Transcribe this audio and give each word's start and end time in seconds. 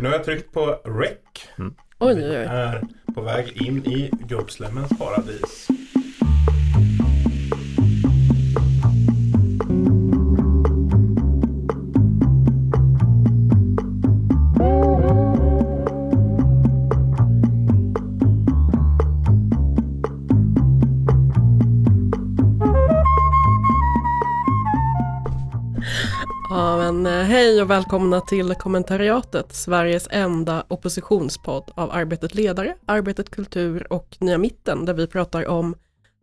Nu 0.00 0.08
har 0.08 0.14
jag 0.16 0.24
tryckt 0.24 0.52
på 0.52 0.66
rec. 0.84 1.18
Oj, 1.98 2.14
Vi 2.14 2.22
oj, 2.22 2.30
oj. 2.30 2.44
är 2.48 2.82
på 3.14 3.20
väg 3.20 3.62
in 3.62 3.86
i 3.86 4.10
gubbslemmens 4.28 4.98
paradis. 4.98 5.68
Hej 27.52 27.62
och 27.62 27.70
välkomna 27.70 28.20
till 28.20 28.54
kommentariatet, 28.54 29.52
Sveriges 29.52 30.08
enda 30.10 30.64
oppositionspodd 30.68 31.70
av 31.74 31.90
Arbetet 31.90 32.34
Ledare, 32.34 32.76
Arbetet 32.86 33.30
Kultur 33.30 33.92
och 33.92 34.16
Nya 34.20 34.38
Mitten, 34.38 34.84
där 34.84 34.94
vi 34.94 35.06
pratar 35.06 35.48
om 35.48 35.74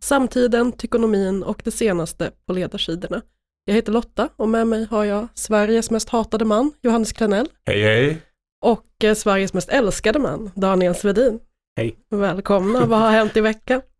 samtiden, 0.02 0.72
tykonomin 0.72 1.44
och 1.44 1.62
det 1.64 1.72
senaste 1.72 2.32
på 2.46 2.54
ledarsidorna. 2.54 3.22
Jag 3.66 3.74
heter 3.74 3.92
Lotta 3.92 4.30
och 4.36 4.50
med 4.50 4.68
mig 4.68 4.88
har 4.92 5.06
jag 5.06 5.28
Sveriges 5.34 5.92
mest 5.92 6.10
hatade 6.10 6.46
man, 6.46 6.72
Johannes 6.82 7.14
Klenell, 7.14 7.48
Hej 7.66 7.84
hej. 7.84 8.22
och 8.62 9.04
eh, 9.04 9.14
Sveriges 9.14 9.54
mest 9.54 9.70
älskade 9.70 10.20
man, 10.20 10.52
Daniel 10.56 10.96
Svedin. 10.96 11.40
Hej. 11.78 11.96
Välkomna, 12.10 12.86
vad 12.86 13.00
har 13.00 13.12
hänt 13.12 13.38
i 13.38 13.42
veckan? 13.42 13.82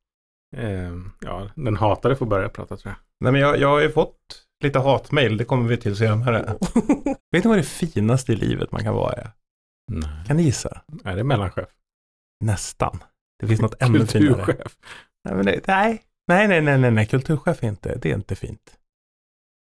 Eh, 0.58 0.92
ja, 1.20 1.50
den 1.56 1.76
hatade 1.76 2.16
får 2.16 2.26
börja 2.26 2.50
prata 2.50 2.78
tror 2.78 2.92
jag. 2.92 2.96
Nej, 3.20 3.32
men 3.32 3.42
jag, 3.42 3.60
jag 3.60 3.68
har 3.68 3.82
ju 3.82 3.90
fått 3.90 4.49
lite 4.64 4.80
hatmail, 4.80 5.38
det 5.38 5.46
kommer 5.46 5.70
vi 5.70 5.78
till 5.78 5.96
senare. 5.96 6.42
Vet 7.32 7.44
ni 7.44 7.50
vad 7.50 7.58
det 7.58 7.64
finaste 7.64 8.34
i 8.34 8.36
livet 8.36 8.72
man 8.72 8.84
kan 8.84 8.94
vara? 8.96 9.14
Är? 9.14 9.32
Nej. 9.92 10.26
Kan 10.28 10.38
ni 10.38 10.44
gissa? 10.44 10.82
Är 11.04 11.16
det 11.16 11.24
mellanchef? 11.24 11.70
Nästan. 12.46 13.04
Det 13.40 13.48
finns 13.48 13.62
något 13.62 13.82
ännu 13.82 14.06
finare. 14.08 14.46
Kulturchef? 14.46 14.78
Nej, 15.30 15.44
nej. 15.44 15.62
nej, 16.28 16.48
nej, 16.48 16.62
nej, 16.62 16.78
nej, 16.78 16.92
nej, 16.92 17.06
kulturchef 17.06 17.64
är 17.64 17.68
inte, 17.68 17.96
det 17.98 18.10
är 18.12 18.16
inte 18.16 18.36
fint. 18.36 18.76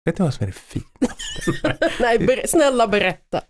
Vet 0.04 0.18
ni 0.18 0.24
vad 0.24 0.34
som 0.34 0.42
är 0.44 0.46
det 0.46 0.52
finaste? 0.56 1.78
Nej, 2.00 2.18
ber- 2.18 2.46
snälla 2.46 2.88
berätta. 2.88 3.40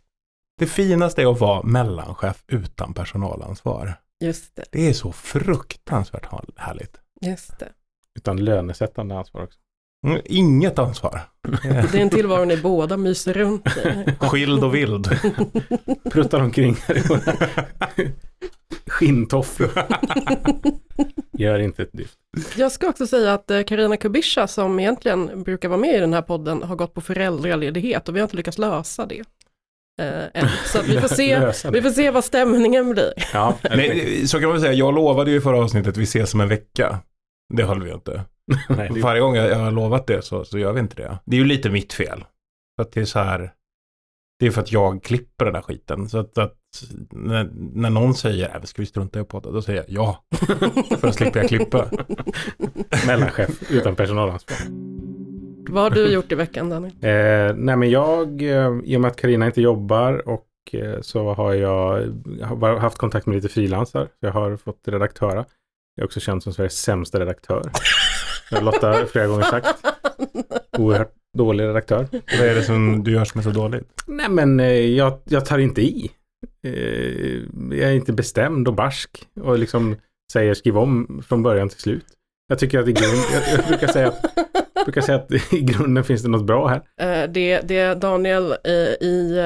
Det 0.58 0.66
finaste 0.66 1.22
är 1.22 1.32
att 1.32 1.40
vara 1.40 1.62
mellanchef 1.62 2.44
utan 2.46 2.94
personalansvar. 2.94 3.94
Just 4.20 4.56
det, 4.56 4.64
Det 4.72 4.88
är 4.88 4.92
så 4.92 5.12
fruktansvärt 5.12 6.26
härligt. 6.56 7.00
just 7.20 7.58
det. 7.58 7.72
Utan 8.18 8.44
lönesättande 8.44 9.18
ansvar 9.18 9.42
också. 9.42 9.59
Mm, 10.06 10.20
Inget 10.24 10.78
ansvar. 10.78 11.20
Det 11.92 11.94
är 11.98 12.02
en 12.02 12.10
tillvaro 12.10 12.44
ni 12.44 12.56
båda 12.56 12.96
myser 12.96 13.34
runt 13.34 13.66
i. 13.66 14.12
Skild 14.20 14.64
och 14.64 14.74
vild. 14.74 15.08
Pruttar 16.12 16.40
omkring 16.40 16.76
här 16.86 16.98
i 16.98 17.00
våra 17.08 17.20
skinntofflor. 18.86 19.70
Gör 21.38 21.58
inte 21.58 21.82
ett 21.82 21.92
dyft. 21.92 22.18
Jag 22.56 22.72
ska 22.72 22.88
också 22.88 23.06
säga 23.06 23.34
att 23.34 23.50
eh, 23.50 23.62
Karina 23.62 23.96
Kubisha 23.96 24.46
som 24.46 24.80
egentligen 24.80 25.42
brukar 25.42 25.68
vara 25.68 25.80
med 25.80 25.94
i 25.94 26.00
den 26.00 26.12
här 26.12 26.22
podden 26.22 26.62
har 26.62 26.76
gått 26.76 26.94
på 26.94 27.00
föräldraledighet 27.00 28.08
och 28.08 28.16
vi 28.16 28.20
har 28.20 28.24
inte 28.24 28.36
lyckats 28.36 28.58
lösa 28.58 29.06
det. 29.06 29.20
Eh, 30.02 30.42
än. 30.42 30.48
Så 30.66 30.78
att 30.78 30.88
vi 30.88 31.00
får 31.00 31.08
se, 31.08 31.38
vi 31.70 31.82
får 31.82 31.90
se 31.90 32.10
vad 32.10 32.24
stämningen 32.24 32.90
blir. 32.90 33.12
Ja, 33.32 33.54
Nej, 33.70 34.26
så 34.28 34.40
kan 34.40 34.48
man 34.48 34.60
säga, 34.60 34.72
jag 34.72 34.94
lovade 34.94 35.30
ju 35.30 35.36
i 35.36 35.40
förra 35.40 35.58
avsnittet 35.58 35.88
att 35.88 35.96
vi 35.96 36.02
ses 36.02 36.34
om 36.34 36.40
en 36.40 36.48
vecka. 36.48 36.98
Det 37.54 37.62
höll 37.64 37.82
vi 37.82 37.92
inte. 37.92 38.22
nej, 38.68 38.90
det, 38.94 39.00
Varje 39.00 39.20
gång 39.20 39.36
jag 39.36 39.50
jag 39.50 39.56
har 39.56 39.70
lovat 39.70 40.06
det 40.06 40.22
så, 40.22 40.44
så 40.44 40.58
gör 40.58 40.72
vi 40.72 40.80
inte 40.80 40.96
det. 40.96 41.18
Det 41.24 41.36
är 41.36 41.40
ju 41.40 41.46
lite 41.46 41.70
mitt 41.70 41.92
fel. 41.92 42.24
För 42.76 42.82
att 42.82 42.92
det 42.92 43.00
är 43.00 43.04
så 43.04 43.18
här, 43.18 43.52
det 44.38 44.46
är 44.46 44.50
för 44.50 44.60
att 44.60 44.72
jag 44.72 45.02
klipper 45.02 45.44
den 45.44 45.54
där 45.54 45.62
skiten. 45.62 46.08
Så 46.08 46.18
att, 46.18 46.38
att 46.38 46.56
när, 47.10 47.50
när 47.54 47.90
någon 47.90 48.14
säger, 48.14 48.56
äh, 48.56 48.62
ska 48.62 48.82
vi 48.82 48.86
strunta 48.86 49.20
i 49.20 49.24
podden? 49.24 49.52
Då 49.52 49.62
säger 49.62 49.84
jag 49.88 49.88
ja. 49.88 50.24
för 50.98 51.08
att 51.08 51.14
slippa 51.14 51.38
jag 51.38 51.48
klippa. 51.48 51.90
mellanchef 53.06 53.70
utan 53.70 53.96
personalansvar. 53.96 54.58
Vad 55.70 55.82
har 55.82 55.90
du 55.90 56.12
gjort 56.12 56.32
i 56.32 56.34
veckan 56.34 56.70
Daniel? 56.70 56.92
Eh, 57.00 57.54
nej 57.56 57.76
men 57.76 57.90
jag, 57.90 58.42
eh, 58.42 58.70
i 58.84 58.96
och 58.96 59.00
med 59.00 59.10
att 59.10 59.16
Karina 59.16 59.46
inte 59.46 59.60
jobbar 59.60 60.28
och 60.28 60.46
eh, 60.72 61.00
så 61.00 61.34
har 61.34 61.54
jag 61.54 62.06
har 62.42 62.78
haft 62.78 62.98
kontakt 62.98 63.26
med 63.26 63.36
lite 63.36 63.48
frilansar. 63.48 64.08
Jag 64.20 64.32
har 64.32 64.56
fått 64.56 64.80
redaktöra. 64.84 65.44
Jag 65.94 66.02
är 66.02 66.04
också 66.04 66.20
känd 66.20 66.42
som 66.42 66.52
Sveriges 66.52 66.80
sämsta 66.82 67.20
redaktör. 67.20 67.70
Det 68.50 68.56
har 68.56 68.62
Lotta 68.62 69.06
flera 69.06 69.26
gånger 69.26 69.42
sagt. 69.42 69.68
Oerhört 70.78 71.12
dålig 71.38 71.64
redaktör. 71.64 72.06
Vad 72.38 72.48
är 72.48 72.54
det 72.54 72.62
som 72.62 73.04
du 73.04 73.12
gör 73.12 73.24
som 73.24 73.38
är 73.38 73.42
så 73.42 73.50
dåligt? 73.50 73.88
Nej 74.06 74.28
men 74.28 74.60
eh, 74.60 74.66
jag, 74.72 75.18
jag 75.24 75.46
tar 75.46 75.58
inte 75.58 75.82
i. 75.82 76.10
Eh, 76.64 76.72
jag 77.78 77.90
är 77.90 77.92
inte 77.92 78.12
bestämd 78.12 78.68
och 78.68 78.74
barsk 78.74 79.26
och 79.40 79.58
liksom 79.58 79.96
säger 80.32 80.54
skriv 80.54 80.78
om 80.78 81.22
från 81.28 81.42
början 81.42 81.68
till 81.68 81.80
slut. 81.80 82.04
Jag 82.48 82.58
tycker 82.58 82.78
att 82.78 82.88
i 82.88 82.92
grund, 82.92 83.18
jag, 83.32 83.58
jag 83.58 83.66
brukar 83.68 83.86
säga 83.86 84.08
att, 84.08 84.32
jag 84.74 84.84
brukar 84.84 85.00
säga 85.00 85.18
att 85.18 85.52
i 85.52 85.60
grunden 85.60 86.04
finns 86.04 86.22
det 86.22 86.28
något 86.28 86.46
bra 86.46 86.66
här. 86.68 86.82
Eh, 87.00 87.30
Det, 87.30 87.60
det 87.60 87.94
Daniel 87.94 88.52
i 89.00 89.38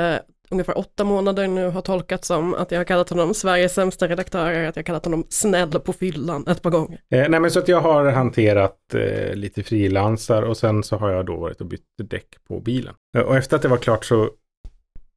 ungefär 0.55 0.79
åtta 0.79 1.05
månader 1.05 1.49
nu 1.49 1.69
har 1.71 1.81
tolkat 1.81 2.25
som 2.25 2.55
att 2.55 2.71
jag 2.71 2.79
har 2.79 2.85
kallat 2.85 3.11
honom 3.11 3.35
Sveriges 3.35 3.75
sämsta 3.75 4.09
redaktör, 4.09 4.51
är 4.51 4.69
att 4.69 4.77
jag 4.77 4.87
kallat 4.87 5.05
honom 5.05 5.27
snäll 5.29 5.71
på 5.81 5.93
fyllan 5.93 6.45
ett 6.49 6.63
par 6.63 6.71
gånger. 6.71 7.01
Eh, 7.11 7.29
nej 7.29 7.41
men 7.41 7.51
så 7.51 7.59
att 7.59 7.69
jag 7.69 7.81
har 7.81 8.05
hanterat 8.05 8.95
eh, 8.95 9.35
lite 9.35 9.63
frilansar 9.63 10.43
och 10.43 10.57
sen 10.57 10.83
så 10.83 10.97
har 10.97 11.11
jag 11.11 11.27
då 11.27 11.37
varit 11.37 11.61
och 11.61 11.67
bytt 11.67 11.83
däck 12.11 12.27
på 12.49 12.61
bilen. 12.61 12.95
Eh, 13.17 13.23
och 13.23 13.37
efter 13.37 13.57
att 13.57 13.63
det 13.63 13.69
var 13.69 13.77
klart 13.77 14.05
så 14.05 14.31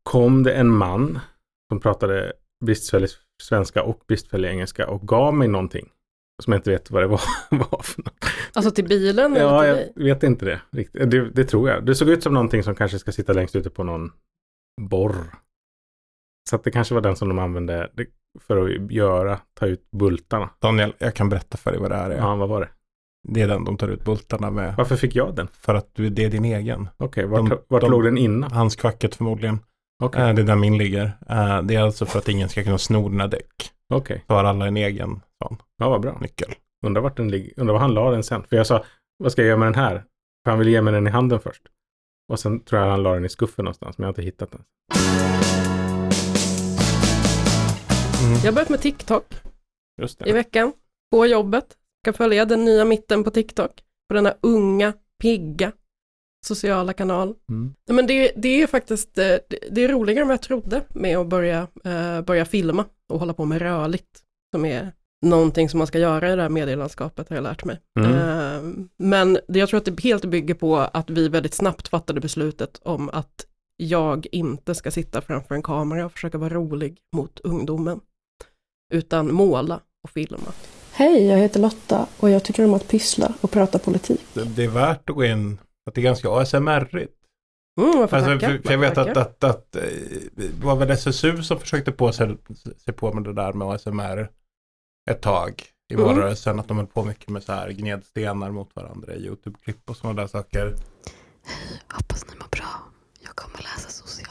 kom 0.03 0.43
det 0.43 0.53
en 0.53 0.69
man 0.69 1.19
som 1.69 1.79
pratade 1.79 2.33
bristfällig 2.65 3.09
svenska 3.43 3.83
och 3.83 3.99
bristfällig 4.07 4.49
engelska 4.49 4.87
och 4.87 5.07
gav 5.07 5.33
mig 5.33 5.47
någonting 5.47 5.89
som 6.43 6.53
jag 6.53 6.59
inte 6.59 6.69
vet 6.69 6.91
vad 6.91 7.03
det 7.03 7.07
var, 7.07 7.21
var 7.49 7.81
för 7.83 8.01
något. 8.01 8.25
Alltså 8.53 8.71
till 8.71 8.87
bilen 8.87 9.33
eller 9.33 9.45
Ja, 9.45 9.61
till 9.61 9.67
jag 9.67 9.77
dig? 9.77 9.93
vet 9.95 10.23
inte 10.23 10.45
det 10.45 10.61
riktigt. 10.71 11.11
Det, 11.11 11.29
det 11.29 11.43
tror 11.43 11.69
jag. 11.69 11.85
Det 11.85 11.95
såg 11.95 12.09
ut 12.09 12.23
som 12.23 12.33
någonting 12.33 12.63
som 12.63 12.75
kanske 12.75 12.99
ska 12.99 13.11
sitta 13.11 13.33
längst 13.33 13.55
ute 13.55 13.69
på 13.69 13.83
någon 13.83 14.11
borr. 14.81 15.15
Så 16.49 16.55
att 16.55 16.63
det 16.63 16.71
kanske 16.71 16.93
var 16.93 17.01
den 17.01 17.15
som 17.15 17.27
de 17.29 17.39
använde 17.39 17.89
för 18.39 18.57
att 18.65 18.91
göra, 18.91 19.39
ta 19.53 19.65
ut 19.65 19.91
bultarna. 19.91 20.49
Daniel, 20.61 20.93
jag 20.97 21.13
kan 21.15 21.29
berätta 21.29 21.57
för 21.57 21.71
dig 21.71 21.79
vad 21.79 21.91
det 21.91 21.95
här 21.95 22.09
är. 22.09 22.17
Ja, 22.17 22.35
vad 22.35 22.49
var 22.49 22.61
det? 22.61 22.69
Det 23.27 23.41
är 23.41 23.47
den 23.47 23.65
de 23.65 23.77
tar 23.77 23.87
ut 23.87 24.03
bultarna 24.05 24.51
med. 24.51 24.75
Varför 24.77 24.95
fick 24.95 25.15
jag 25.15 25.35
den? 25.35 25.47
För 25.47 25.75
att 25.75 25.89
du, 25.95 26.09
det 26.09 26.23
är 26.23 26.29
din 26.29 26.45
egen. 26.45 26.89
Okej, 26.97 27.25
vart, 27.25 27.49
De- 27.49 27.59
vart 27.67 27.81
de- 27.81 27.91
låg 27.91 28.03
den 28.03 28.17
innan? 28.17 28.51
Hans 28.51 28.75
kvacket 28.75 29.15
förmodligen. 29.15 29.59
Okej, 30.03 30.21
Eh, 30.29 30.35
Det 30.35 30.41
är 30.41 30.45
där 30.45 30.55
min 30.55 30.77
ligger. 30.77 31.05
Eh, 31.29 31.61
Det 31.61 31.75
är 31.75 31.81
alltså 31.81 32.05
för 32.05 32.19
att 32.19 32.27
ingen 32.29 32.49
ska 32.49 32.63
kunna 32.63 32.77
sno 32.77 33.09
dina 33.09 33.27
däck. 33.27 33.71
okej. 33.93 34.23
Så 34.27 34.33
har 34.33 34.43
alla 34.43 34.67
en 34.67 34.77
egen 34.77 35.09
sån 35.43 35.57
Ja, 35.77 35.89
vad 35.89 36.01
bra. 36.01 36.17
nyckel. 36.21 36.53
Undrar 36.85 37.01
vart 37.01 37.17
den 37.17 37.31
ligger. 37.31 37.59
Undrar 37.59 37.73
var 37.73 37.79
han 37.81 37.93
la 37.93 38.11
den 38.11 38.23
sen. 38.23 38.43
För 38.43 38.55
jag 38.55 38.67
sa, 38.67 38.83
vad 39.17 39.31
ska 39.31 39.41
jag 39.41 39.47
göra 39.47 39.57
med 39.59 39.67
den 39.67 39.75
här? 39.75 40.03
För 40.43 40.51
han 40.51 40.59
ville 40.59 40.71
ge 40.71 40.81
mig 40.81 40.93
den 40.93 41.07
i 41.07 41.09
handen 41.09 41.39
först. 41.39 41.61
Och 42.29 42.39
sen 42.39 42.59
tror 42.59 42.81
jag 42.81 42.89
han 42.89 43.03
la 43.03 43.13
den 43.13 43.25
i 43.25 43.29
skuffen 43.29 43.65
någonstans, 43.65 43.97
men 43.97 44.03
jag 44.03 44.07
har 44.07 44.11
inte 44.11 44.21
hittat 44.21 44.51
den. 44.51 44.61
Jag 48.43 48.51
har 48.51 48.51
börjat 48.51 48.69
med 48.69 48.81
TikTok 48.81 49.33
Just 50.01 50.27
i 50.27 50.31
veckan, 50.31 50.73
på 51.11 51.25
jobbet. 51.25 51.77
Ska 52.05 52.13
följa 52.13 52.45
den 52.45 52.65
nya 52.65 52.85
mitten 52.85 53.23
på 53.23 53.31
TikTok, 53.31 53.71
på 54.09 54.13
denna 54.13 54.33
unga, 54.41 54.93
pigga 55.21 55.71
sociala 56.45 56.93
kanal. 56.93 57.35
Mm. 57.49 57.73
Men 57.89 58.07
det, 58.07 58.31
det 58.35 58.61
är 58.61 58.67
faktiskt, 58.67 59.17
eh, 59.17 59.23
det, 59.23 59.59
det 59.71 59.83
är 59.83 59.87
roligare 59.87 60.21
än 60.21 60.27
vad 60.27 60.33
jag 60.33 60.41
trodde 60.41 60.81
med 60.89 61.17
att 61.17 61.27
börja, 61.27 61.67
eh, 61.83 62.21
börja 62.21 62.45
filma 62.45 62.85
och 63.09 63.19
hålla 63.19 63.33
på 63.33 63.45
med 63.45 63.61
rörligt, 63.61 64.23
som 64.55 64.65
är 64.65 64.91
någonting 65.25 65.69
som 65.69 65.77
man 65.77 65.87
ska 65.87 65.99
göra 65.99 66.33
i 66.33 66.35
det 66.35 66.41
här 66.41 66.49
medielandskapet 66.49 67.29
har 67.29 67.35
jag 67.35 67.43
lärt 67.43 67.65
mig. 67.65 67.79
Mm. 67.99 68.11
Eh, 68.11 68.85
men 68.97 69.39
jag 69.47 69.69
tror 69.69 69.77
att 69.77 69.85
det 69.85 70.03
helt 70.03 70.25
bygger 70.25 70.53
på 70.53 70.77
att 70.77 71.09
vi 71.09 71.29
väldigt 71.29 71.53
snabbt 71.53 71.87
fattade 71.87 72.21
beslutet 72.21 72.79
om 72.83 73.09
att 73.09 73.45
jag 73.77 74.27
inte 74.31 74.75
ska 74.75 74.91
sitta 74.91 75.21
framför 75.21 75.55
en 75.55 75.63
kamera 75.63 76.05
och 76.05 76.11
försöka 76.11 76.37
vara 76.37 76.53
rolig 76.53 76.97
mot 77.15 77.39
ungdomen, 77.39 77.99
utan 78.93 79.33
måla 79.33 79.79
och 80.03 80.09
filma. 80.09 80.51
Hej, 80.91 81.25
jag 81.25 81.37
heter 81.37 81.59
Lotta 81.59 82.07
och 82.17 82.29
jag 82.29 82.43
tycker 82.43 82.65
om 82.65 82.73
att 82.73 82.87
pyssla 82.87 83.33
och 83.41 83.51
prata 83.51 83.79
politik. 83.79 84.21
Det, 84.33 84.63
är 84.63 84.67
värt 84.67 85.09
att 85.09 85.15
gå 85.15 85.25
in, 85.25 85.57
att 85.89 85.95
det 85.95 86.01
är 86.01 86.03
ganska 86.03 86.29
ASMR-igt. 86.29 87.13
Mm, 87.81 88.01
Alltså, 88.01 88.17
tacka, 88.19 88.39
för, 88.39 88.57
för 88.57 88.71
jag 88.71 88.77
vet 88.77 88.97
att, 88.97 89.07
tacka. 89.07 89.21
att, 89.21 89.43
att 89.43 89.75
eh, 89.75 89.81
det 90.35 90.65
var 90.65 90.75
väl 90.75 90.89
SSU 90.89 91.43
som 91.43 91.59
försökte 91.59 91.91
på 91.91 92.11
sig, 92.11 92.37
sig 92.85 92.93
på 92.93 93.13
med 93.13 93.23
det 93.23 93.33
där 93.33 93.53
med 93.53 93.67
ASMR 93.67 94.29
ett 95.07 95.21
tag 95.21 95.63
i 95.89 95.93
Mm. 95.93 96.05
valrörelsen. 96.05 96.59
Att 96.59 96.67
de 96.67 96.77
höll 96.77 96.87
på 96.87 97.03
mycket 97.03 97.29
med 97.29 97.43
så 97.43 97.53
här 97.53 97.69
gnedstenar 97.69 98.51
mot 98.51 98.75
varandra 98.75 99.13
i 99.13 99.25
YouTube-klipp 99.25 99.89
och 99.89 99.97
sådana 99.97 100.21
där 100.21 100.27
saker. 100.27 100.75
Hoppas 101.93 102.25
ni 102.29 102.35
mår 102.35 102.47
bra. 102.51 102.67
Jag 103.23 103.35
kommer 103.35 103.57
läsa 103.57 103.89
Socialdemokraternas 103.89 104.26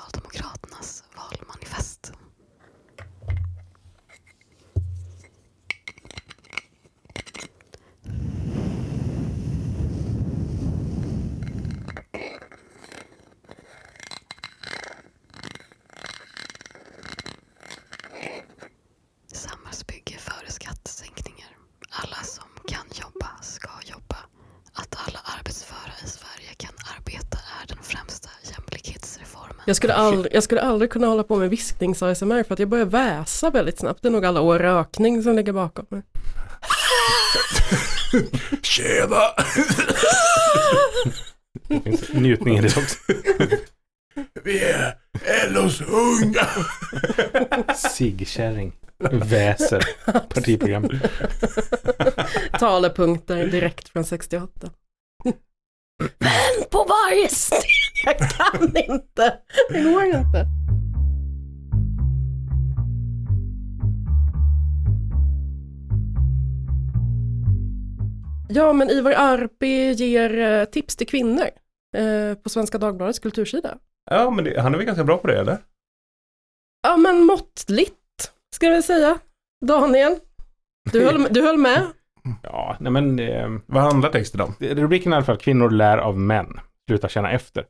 Jag 29.66 29.76
skulle, 29.76 29.94
aldrig, 29.94 30.34
jag 30.34 30.42
skulle 30.42 30.60
aldrig 30.60 30.90
kunna 30.90 31.06
hålla 31.06 31.22
på 31.22 31.36
med 31.36 31.50
visknings-ASMR 31.50 32.42
för 32.42 32.52
att 32.52 32.58
jag 32.58 32.68
börjar 32.68 32.84
väsa 32.84 33.50
väldigt 33.50 33.78
snabbt. 33.78 34.02
Det 34.02 34.08
är 34.08 34.12
nog 34.12 34.24
alla 34.24 34.40
år 34.40 34.58
rökning 34.58 35.22
som 35.22 35.36
ligger 35.36 35.52
bakom 35.52 35.86
mig. 35.88 36.02
Tjena! 38.62 39.16
Det 41.68 41.80
finns 41.80 42.12
njutning 42.12 42.58
i 42.58 42.60
det 42.60 42.76
också. 42.76 42.98
Vi 44.44 44.60
är 44.64 44.94
LOs 45.50 45.80
unga! 45.80 46.46
Ciggkärring. 47.74 48.72
Väser. 49.12 49.84
Partiprogram. 50.04 50.88
Talepunkter 52.58 53.46
direkt 53.46 53.88
från 53.88 54.04
68. 54.04 54.70
Men 55.98 56.68
på 56.70 56.84
varje 56.88 57.28
steg! 57.28 57.70
Jag 58.04 58.18
kan 58.18 58.76
inte! 58.76 59.38
Det 59.70 59.82
går 59.82 60.04
inte. 60.04 60.46
Ja, 68.48 68.72
men 68.72 68.90
Ivar 68.90 69.12
Arpi 69.12 69.92
ger 69.92 70.38
eh, 70.38 70.64
tips 70.64 70.96
till 70.96 71.06
kvinnor 71.06 71.48
eh, 71.96 72.34
på 72.34 72.48
Svenska 72.48 72.78
Dagbladets 72.78 73.18
kultursida. 73.18 73.78
Ja, 74.10 74.30
men 74.30 74.44
det, 74.44 74.60
han 74.60 74.74
är 74.74 74.78
väl 74.78 74.86
ganska 74.86 75.04
bra 75.04 75.18
på 75.18 75.26
det, 75.26 75.40
eller? 75.40 75.58
Ja, 76.82 76.96
men 76.96 77.24
måttligt, 77.24 78.32
ska 78.54 78.66
jag 78.66 78.84
säga. 78.84 79.18
Daniel, 79.66 80.16
du 80.92 81.04
höll, 81.04 81.26
du 81.30 81.42
höll 81.42 81.58
med? 81.58 81.86
Ja, 82.42 82.76
nej 82.80 82.92
men 82.92 83.18
eh, 83.18 83.48
Vad 83.66 83.82
handlar 83.82 84.08
texten 84.10 84.40
om? 84.40 84.54
rubriken 84.60 85.12
är 85.12 85.16
i 85.16 85.18
alla 85.18 85.24
fall 85.26 85.36
kvinnor 85.36 85.70
lär 85.70 85.98
av 85.98 86.18
män. 86.18 86.60
Sluta 86.88 87.08
känna 87.08 87.30
efter. 87.30 87.64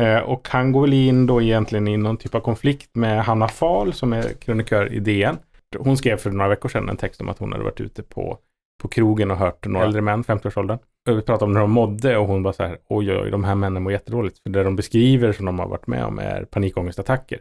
Eh, 0.00 0.18
och 0.18 0.48
han 0.48 0.72
går 0.72 0.80
väl 0.80 0.92
in 0.92 1.26
då 1.26 1.42
egentligen 1.42 1.88
i 1.88 1.96
någon 1.96 2.16
typ 2.16 2.34
av 2.34 2.40
konflikt 2.40 2.90
med 2.94 3.24
Hanna 3.24 3.48
Fahl 3.48 3.92
som 3.92 4.12
är 4.12 4.22
krönikör 4.40 4.92
i 4.92 5.00
DN. 5.00 5.36
Hon 5.78 5.96
skrev 5.96 6.16
för 6.16 6.30
några 6.30 6.48
veckor 6.48 6.68
sedan 6.68 6.88
en 6.88 6.96
text 6.96 7.20
om 7.20 7.28
att 7.28 7.38
hon 7.38 7.52
hade 7.52 7.64
varit 7.64 7.80
ute 7.80 8.02
på, 8.02 8.38
på 8.82 8.88
krogen 8.88 9.30
och 9.30 9.36
hört 9.36 9.66
några 9.66 9.84
Ja. 9.84 9.86
äldre 9.86 10.02
män, 10.02 10.24
50-årsåldern. 10.24 10.78
Och 11.10 11.16
Vi 11.18 11.22
pratade 11.22 11.44
om 11.44 11.52
när 11.52 11.60
de 11.60 11.70
mådde 11.70 12.16
och 12.16 12.26
hon 12.26 12.42
var 12.42 12.52
så 12.52 12.62
här, 12.62 12.78
oj, 12.88 13.10
oj, 13.12 13.18
oj, 13.24 13.30
de 13.30 13.44
här 13.44 13.54
männen 13.54 13.82
mår 13.82 13.92
jättedåligt. 13.92 14.38
För 14.42 14.50
det 14.50 14.62
de 14.62 14.76
beskriver 14.76 15.32
som 15.32 15.46
de 15.46 15.58
har 15.58 15.66
varit 15.68 15.86
med 15.86 16.04
om 16.04 16.18
är 16.18 16.44
panikångestattacker. 16.44 17.38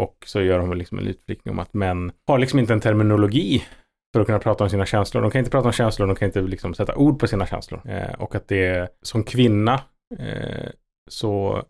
Och 0.00 0.16
så 0.26 0.40
gör 0.42 0.58
de 0.58 0.68
väl 0.68 0.78
liksom 0.78 0.98
en 0.98 1.06
utblickning 1.06 1.52
om 1.54 1.58
att 1.58 1.74
män 1.74 2.12
har 2.26 2.38
liksom 2.38 2.58
inte 2.58 2.72
en 2.72 2.80
terminologi 2.80 3.64
för 4.14 4.20
att 4.20 4.26
kunna 4.26 4.38
prata 4.38 4.64
om 4.64 4.70
sina 4.70 4.86
känslor. 4.86 5.22
De 5.22 5.30
kan 5.30 5.38
inte 5.38 5.50
prata 5.50 5.68
om 5.68 5.72
känslor, 5.72 6.06
de 6.06 6.16
kan 6.16 6.26
inte 6.26 6.40
liksom 6.42 6.74
sätta 6.74 6.96
ord 6.96 7.20
på 7.20 7.26
sina 7.26 7.46
känslor. 7.46 7.88
Eh, 7.90 8.14
och 8.14 8.34
att 8.34 8.48
det 8.48 8.98
som 9.02 9.24
kvinna 9.24 9.82
eh, 10.18 10.70
så 11.10 11.64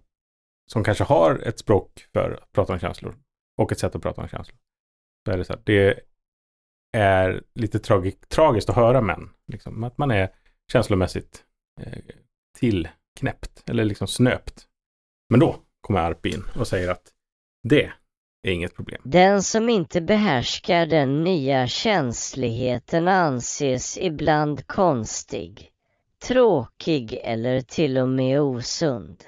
som 0.72 0.84
kanske 0.84 1.04
har 1.04 1.38
ett 1.38 1.58
språk 1.58 2.06
för 2.12 2.30
att 2.42 2.52
prata 2.52 2.72
om 2.72 2.78
känslor 2.78 3.14
och 3.62 3.72
ett 3.72 3.78
sätt 3.78 3.94
att 3.94 4.02
prata 4.02 4.22
om 4.22 4.28
känslor. 4.28 4.58
Så 5.26 5.32
är 5.32 5.38
det 5.38 5.44
så 5.44 5.52
här, 5.52 5.62
det 5.64 6.00
är 6.96 7.42
lite 7.54 7.78
tragi- 7.78 8.26
tragiskt 8.28 8.70
att 8.70 8.76
höra 8.76 9.00
män. 9.00 9.30
Liksom, 9.52 9.84
att 9.84 9.98
man 9.98 10.10
är 10.10 10.28
känslomässigt 10.72 11.44
eh, 11.80 11.98
tillknäppt 12.58 13.70
eller 13.70 13.84
liksom 13.84 14.06
snöpt. 14.06 14.66
Men 15.30 15.40
då 15.40 15.56
kommer 15.80 16.00
Arp 16.00 16.26
in 16.26 16.44
och 16.58 16.68
säger 16.68 16.90
att 16.90 17.12
det 17.68 17.92
är 18.44 18.52
inget 18.52 18.74
problem. 18.74 19.00
Den 19.04 19.42
som 19.42 19.68
inte 19.68 20.00
behärskar 20.00 20.86
den 20.86 21.24
nya 21.24 21.66
känsligheten 21.66 23.08
anses 23.08 23.98
ibland 23.98 24.66
konstig, 24.66 25.70
tråkig 26.22 27.20
eller 27.22 27.60
till 27.60 27.98
och 27.98 28.08
med 28.08 28.40
osund. 28.40 29.24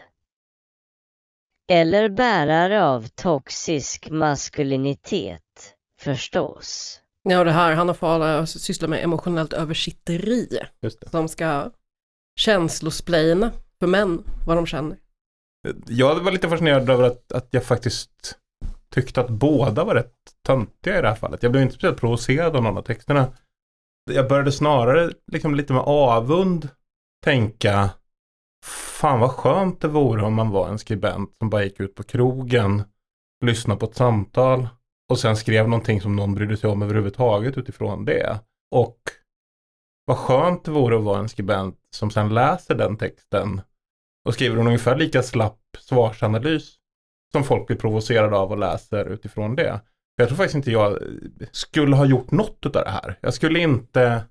Eller 1.68 2.08
bärare 2.08 2.84
av 2.84 3.08
toxisk 3.08 4.10
maskulinitet, 4.10 5.74
förstås. 6.00 7.00
Ja, 7.22 7.44
det 7.44 7.52
här, 7.52 7.74
Hanna 7.74 7.94
Fahl 7.94 8.46
sysslar 8.46 8.88
med 8.88 9.04
emotionellt 9.04 9.52
översitteri. 9.52 10.58
Som 11.10 11.28
ska 11.28 11.70
känslosplaina 12.36 13.52
för 13.78 13.86
män 13.86 14.24
vad 14.46 14.56
de 14.56 14.66
känner. 14.66 14.98
Jag 15.86 16.20
var 16.20 16.32
lite 16.32 16.48
fascinerad 16.48 16.90
över 16.90 17.04
att, 17.04 17.32
att 17.32 17.48
jag 17.50 17.64
faktiskt 17.64 18.38
tyckte 18.96 19.20
att 19.20 19.28
båda 19.28 19.84
var 19.84 19.94
rätt 19.94 20.14
töntiga 20.46 20.98
i 20.98 21.02
det 21.02 21.08
här 21.08 21.14
fallet. 21.14 21.42
Jag 21.42 21.52
blev 21.52 21.62
inte 21.62 21.74
speciellt 21.74 22.00
provocerad 22.00 22.56
av 22.56 22.62
någon 22.62 22.78
av 22.78 22.82
texterna. 22.82 23.32
Jag 24.10 24.28
började 24.28 24.52
snarare 24.52 25.12
liksom 25.32 25.54
lite 25.54 25.72
med 25.72 25.82
avund 25.82 26.68
tänka 27.24 27.90
Fan 28.64 29.20
vad 29.20 29.30
skönt 29.30 29.80
det 29.80 29.88
vore 29.88 30.22
om 30.22 30.34
man 30.34 30.50
var 30.50 30.68
en 30.68 30.78
skribent 30.78 31.36
som 31.36 31.50
bara 31.50 31.64
gick 31.64 31.80
ut 31.80 31.94
på 31.94 32.02
krogen, 32.02 32.82
lyssnade 33.44 33.80
på 33.80 33.86
ett 33.86 33.96
samtal 33.96 34.68
och 35.10 35.18
sen 35.18 35.36
skrev 35.36 35.68
någonting 35.68 36.00
som 36.00 36.16
någon 36.16 36.34
brydde 36.34 36.56
sig 36.56 36.70
om 36.70 36.82
överhuvudtaget 36.82 37.58
utifrån 37.58 38.04
det. 38.04 38.40
Och 38.70 38.98
vad 40.04 40.16
skönt 40.16 40.64
det 40.64 40.70
vore 40.70 40.96
att 40.96 41.04
vara 41.04 41.18
en 41.18 41.28
skribent 41.28 41.78
som 41.90 42.10
sen 42.10 42.34
läser 42.34 42.74
den 42.74 42.96
texten 42.96 43.60
och 44.24 44.34
skriver 44.34 44.56
en 44.56 44.66
ungefär 44.66 44.96
lika 44.96 45.22
slapp 45.22 45.60
svarsanalys 45.78 46.76
som 47.32 47.44
folk 47.44 47.66
blir 47.66 47.76
provocerade 47.76 48.36
av 48.36 48.50
och 48.52 48.58
läser 48.58 49.04
utifrån 49.12 49.56
det. 49.56 49.80
För 50.16 50.22
Jag 50.22 50.28
tror 50.28 50.36
faktiskt 50.36 50.54
inte 50.54 50.70
jag 50.70 50.98
skulle 51.52 51.96
ha 51.96 52.06
gjort 52.06 52.30
något 52.30 52.66
av 52.66 52.72
det 52.72 52.90
här. 52.90 53.18
Jag 53.20 53.34
skulle 53.34 53.58
inte 53.58 54.24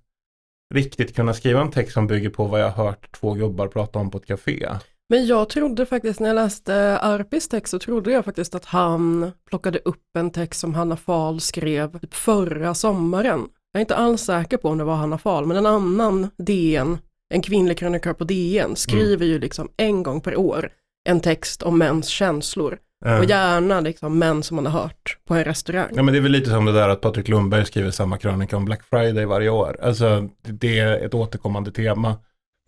riktigt 0.74 1.15
kunna 1.15 1.33
skriva 1.33 1.62
en 1.62 1.71
text 1.71 1.94
som 1.94 2.07
bygger 2.07 2.30
på 2.30 2.45
vad 2.45 2.62
jag 2.62 2.71
hört 2.71 3.12
två 3.12 3.33
gubbar 3.33 3.68
prata 3.68 4.00
om 4.00 4.12
på 4.12 4.18
ett 4.18 4.25
café. 4.25 4.69
Men 5.09 5.25
jag 5.25 5.50
trodde 5.50 5.86
faktiskt 5.86 6.19
när 6.19 6.27
jag 6.27 6.36
läste 6.36 7.00
Arpis 7.00 7.47
text 7.47 7.71
så 7.71 7.80
trodde 7.80 8.12
jag 8.12 8.25
faktiskt 8.25 8.56
att 8.56 8.65
han 8.65 9.31
plockade 9.50 9.80
upp 9.80 10.18
en 10.18 10.31
text 10.31 10.59
som 10.59 10.75
Hanna 10.75 10.98
Fahl 10.98 11.39
skrev 11.39 12.00
typ 12.00 12.13
förra 12.13 12.74
sommaren. 12.74 13.48
Jag 13.71 13.80
är 13.80 13.81
inte 13.81 13.95
alls 13.95 14.21
säker 14.21 14.57
på 14.57 14.69
om 14.69 14.77
det 14.77 14.83
var 14.83 14.95
Hanna 14.95 15.18
Fahl, 15.18 15.45
men 15.45 15.57
en 15.57 15.65
annan 15.65 16.30
DN, 16.38 16.98
en 17.33 17.41
kvinnlig 17.41 17.77
krönikör 17.77 18.13
på 18.13 18.24
DN, 18.24 18.75
skriver 18.75 19.25
ju 19.25 19.39
liksom 19.39 19.69
en 19.77 20.03
gång 20.03 20.21
per 20.21 20.36
år 20.36 20.69
en 21.05 21.19
text 21.19 21.63
om 21.63 21.77
mäns 21.77 22.07
känslor. 22.07 22.77
Eh, 23.05 23.17
Och 23.19 23.25
gärna 23.25 23.79
liksom 23.79 24.19
män 24.19 24.43
som 24.43 24.55
man 24.55 24.65
har 24.65 24.81
hört 24.81 25.17
på 25.27 25.33
en 25.33 25.43
restaurang. 25.43 25.89
Ja 25.95 26.03
men 26.03 26.13
det 26.13 26.19
är 26.19 26.21
väl 26.21 26.31
lite 26.31 26.49
som 26.49 26.65
det 26.65 26.71
där 26.71 26.89
att 26.89 27.01
Patrik 27.01 27.27
Lundberg 27.27 27.65
skriver 27.65 27.91
samma 27.91 28.17
krönika 28.17 28.57
om 28.57 28.65
Black 28.65 28.83
Friday 28.83 29.25
varje 29.25 29.50
år. 29.50 29.77
Alltså 29.81 30.29
det 30.41 30.79
är 30.79 31.05
ett 31.05 31.13
återkommande 31.13 31.71
tema. 31.71 32.17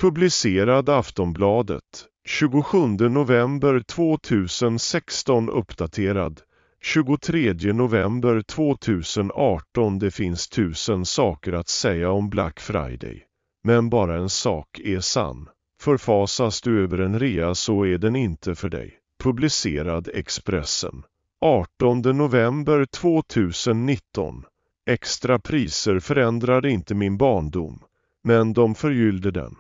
Publicerad 0.02 0.90
Aftonbladet 0.90 1.84
27 2.28 2.78
november 3.10 3.80
2016 3.80 5.50
uppdaterad 5.50 6.42
23 6.84 7.54
november 7.74 8.42
2018 8.42 10.00
Det 10.00 10.12
finns 10.12 10.50
tusen 10.50 11.06
saker 11.06 11.54
att 11.54 11.70
säga 11.70 12.12
om 12.12 12.30
Black 12.30 12.60
Friday. 12.60 13.24
Men 13.64 13.90
bara 13.90 14.18
en 14.18 14.30
sak 14.30 14.80
är 14.84 15.00
sann. 15.00 15.48
Förfasas 15.88 16.62
du 16.62 16.84
över 16.84 16.98
en 16.98 17.20
rea 17.20 17.56
så 17.56 17.86
är 17.86 17.98
den 17.98 18.16
inte 18.16 18.56
för 18.56 18.70
dig. 18.70 19.00
Publicerad 19.24 20.10
Expressen 20.14 21.04
18 21.42 22.02
november 22.02 22.86
2019 22.86 24.44
Extra 24.90 25.40
priser 25.40 26.00
förändrade 26.00 26.70
inte 26.70 26.96
min 26.96 27.18
barndom, 27.18 27.84
men 28.24 28.54
de 28.54 28.76
förgyllde 28.76 29.32
den. 29.32 29.56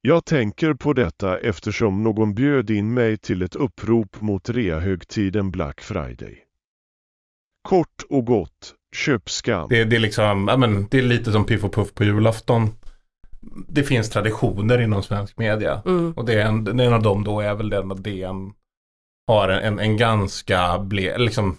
Jag 0.00 0.24
tänker 0.24 0.74
på 0.74 0.92
detta 0.92 1.38
eftersom 1.38 2.02
någon 2.02 2.34
bjöd 2.34 2.70
in 2.70 2.94
mig 2.94 3.16
till 3.16 3.42
ett 3.42 3.54
upprop 3.54 4.20
mot 4.20 4.48
reahögtiden 4.48 5.50
Black 5.50 5.80
Friday. 5.80 6.38
Kort 7.62 8.02
och 8.08 8.26
gott, 8.26 8.74
köp 8.96 9.30
skam. 9.30 9.68
Det, 9.68 9.84
det 9.84 9.96
är 9.96 10.00
liksom, 10.00 10.48
ja 10.48 10.56
men 10.56 10.86
det 10.90 10.98
är 10.98 11.02
lite 11.02 11.32
som 11.32 11.46
Piff 11.46 11.64
och 11.64 11.74
Puff 11.74 11.94
på 11.94 12.04
julafton. 12.04 12.70
Det 13.68 13.82
finns 13.82 14.10
traditioner 14.10 14.80
inom 14.80 15.02
svensk 15.02 15.38
media. 15.38 15.82
Mm. 15.86 16.12
Och 16.12 16.24
det 16.24 16.40
är 16.40 16.46
en, 16.46 16.80
en 16.80 16.92
av 16.92 17.02
dem 17.02 17.24
då 17.24 17.40
är 17.40 17.54
väl 17.54 17.70
den 17.70 17.92
att 17.92 18.04
DN 18.04 18.52
har 19.26 19.48
en, 19.48 19.62
en, 19.64 19.78
en 19.78 19.96
ganska 19.96 20.78
ble, 20.78 21.18
liksom 21.18 21.56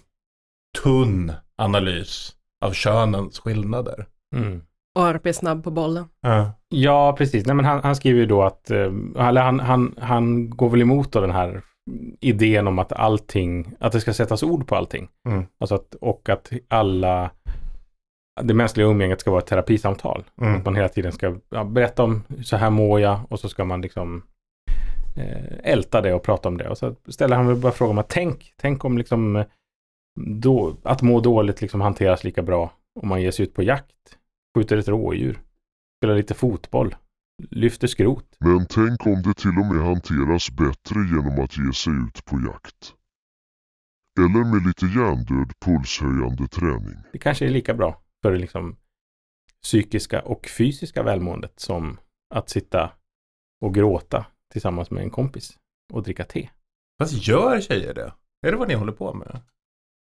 tunn 0.83 1.31
analys 1.55 2.35
av 2.65 2.71
könens 2.71 3.39
skillnader. 3.39 4.05
Mm. 4.35 4.61
Och 4.95 5.05
Arpi 5.05 5.29
är 5.29 5.33
snabb 5.33 5.63
på 5.63 5.71
bollen. 5.71 6.05
Ja. 6.21 6.51
Ja, 6.69 7.15
precis. 7.17 7.45
Nej, 7.45 7.55
men 7.55 7.65
han, 7.65 7.79
han 7.83 7.95
skriver 7.95 8.19
ju 8.19 8.25
då 8.25 8.43
att, 8.43 8.71
eh, 8.71 8.91
eller 9.17 9.41
han, 9.41 9.59
han, 9.59 9.95
han 9.97 10.49
går 10.49 10.69
väl 10.69 10.81
emot 10.81 11.11
då 11.11 11.21
den 11.21 11.31
här 11.31 11.61
idén 12.19 12.67
om 12.67 12.79
att 12.79 12.93
allting, 12.93 13.75
att 13.79 13.91
det 13.91 14.01
ska 14.01 14.13
sättas 14.13 14.43
ord 14.43 14.67
på 14.67 14.75
allting. 14.75 15.09
Mm. 15.27 15.45
Alltså 15.59 15.75
att, 15.75 15.95
och 16.01 16.29
att 16.29 16.51
alla, 16.67 17.29
det 18.41 18.53
mänskliga 18.53 18.87
umgänget 18.87 19.19
ska 19.19 19.31
vara 19.31 19.41
ett 19.41 19.47
terapisamtal. 19.47 20.23
Mm. 20.41 20.55
Att 20.55 20.65
man 20.65 20.75
hela 20.75 20.89
tiden 20.89 21.11
ska 21.11 21.35
ja, 21.49 21.63
berätta 21.63 22.03
om, 22.03 22.23
så 22.43 22.57
här 22.57 22.69
mår 22.69 22.99
jag, 22.99 23.19
och 23.29 23.39
så 23.39 23.49
ska 23.49 23.65
man 23.65 23.81
liksom 23.81 24.23
eh, 25.15 25.71
älta 25.71 26.01
det 26.01 26.13
och 26.13 26.23
prata 26.23 26.49
om 26.49 26.57
det. 26.57 26.69
Och 26.69 26.77
så 26.77 26.95
ställer 27.07 27.35
han 27.35 27.47
väl 27.47 27.55
bara 27.55 27.71
frågan 27.71 27.91
om 27.91 27.97
att 27.97 28.09
tänk, 28.09 28.53
tänk 28.57 28.85
om 28.85 28.97
liksom 28.97 29.35
eh, 29.35 29.45
då, 30.19 30.77
att 30.83 31.01
må 31.01 31.19
dåligt 31.19 31.61
liksom 31.61 31.81
hanteras 31.81 32.23
lika 32.23 32.41
bra 32.41 32.71
om 33.01 33.09
man 33.09 33.21
ger 33.21 33.31
sig 33.31 33.45
ut 33.45 33.53
på 33.53 33.63
jakt, 33.63 34.17
skjuter 34.57 34.77
ett 34.77 34.87
rådjur, 34.87 35.39
spelar 35.99 36.15
lite 36.15 36.33
fotboll, 36.33 36.95
lyfter 37.49 37.87
skrot. 37.87 38.25
Men 38.39 38.65
tänk 38.69 39.05
om 39.05 39.21
det 39.21 39.33
till 39.33 39.49
och 39.49 39.75
med 39.75 39.85
hanteras 39.85 40.51
bättre 40.51 40.99
genom 41.15 41.43
att 41.43 41.57
ge 41.57 41.73
sig 41.73 41.93
ut 41.93 42.25
på 42.25 42.39
jakt. 42.39 42.93
Eller 44.19 44.51
med 44.53 44.67
lite 44.67 44.85
hjärndöd 44.85 45.51
pulshöjande 45.65 46.47
träning. 46.47 46.97
Det 47.11 47.17
kanske 47.17 47.45
är 47.45 47.49
lika 47.49 47.73
bra 47.73 48.03
för 48.23 48.31
det 48.31 48.37
liksom 48.37 48.75
psykiska 49.63 50.21
och 50.21 50.47
fysiska 50.57 51.03
välmåendet 51.03 51.59
som 51.59 51.99
att 52.35 52.49
sitta 52.49 52.91
och 53.61 53.73
gråta 53.73 54.25
tillsammans 54.51 54.91
med 54.91 55.03
en 55.03 55.09
kompis 55.09 55.57
och 55.93 56.03
dricka 56.03 56.23
te. 56.23 56.49
Fast 57.01 57.27
gör 57.27 57.61
tjejer 57.61 57.93
det? 57.93 58.13
Är 58.47 58.51
det 58.51 58.57
vad 58.57 58.67
ni 58.67 58.73
håller 58.73 58.91
på 58.91 59.13
med? 59.13 59.41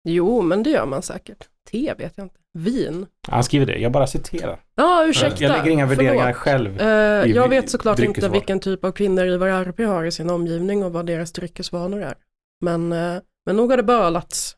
Jo, 0.09 0.43
men 0.43 0.63
det 0.63 0.71
gör 0.71 0.87
man 0.87 1.03
säkert. 1.03 1.49
Te 1.71 1.95
vet 1.99 2.13
jag 2.17 2.25
inte. 2.25 2.39
Vin? 2.53 3.07
Han 3.29 3.45
skriver 3.45 3.67
det, 3.67 3.79
jag 3.79 3.93
bara 3.93 4.07
citerar. 4.07 4.65
Ja, 4.75 5.07
ursäkta. 5.07 5.45
Jag 5.45 5.53
lägger 5.53 5.71
inga 5.71 5.87
värderingar 5.87 6.33
Förlåt. 6.33 6.37
själv. 6.37 6.81
I 7.29 7.35
jag 7.35 7.49
vet 7.49 7.71
såklart 7.71 7.99
inte 7.99 8.29
vilken 8.29 8.61
typ 8.61 8.85
av 8.85 8.93
kvinnor 8.93 9.25
Ivar 9.27 9.49
Arpi 9.49 9.85
har 9.85 10.05
i 10.05 10.13
sin 10.13 10.31
omgivning 10.31 10.85
och 10.85 10.93
vad 10.93 11.07
deras 11.07 11.33
dryckesvanor 11.33 12.03
är. 12.03 12.15
Men, 12.61 12.93
eh, 12.93 13.21
men 13.47 13.57
nog 13.57 13.71
har 13.71 13.77
det 13.77 13.83
bölats 13.83 14.57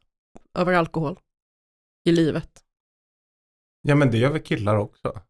över 0.59 0.73
alkohol 0.73 1.19
i 2.05 2.13
livet. 2.13 2.49
Ja 3.83 3.95
men 3.95 4.11
det 4.11 4.19
gör 4.19 4.31
väl 4.31 4.43
killar 4.43 4.77
också? 4.77 5.21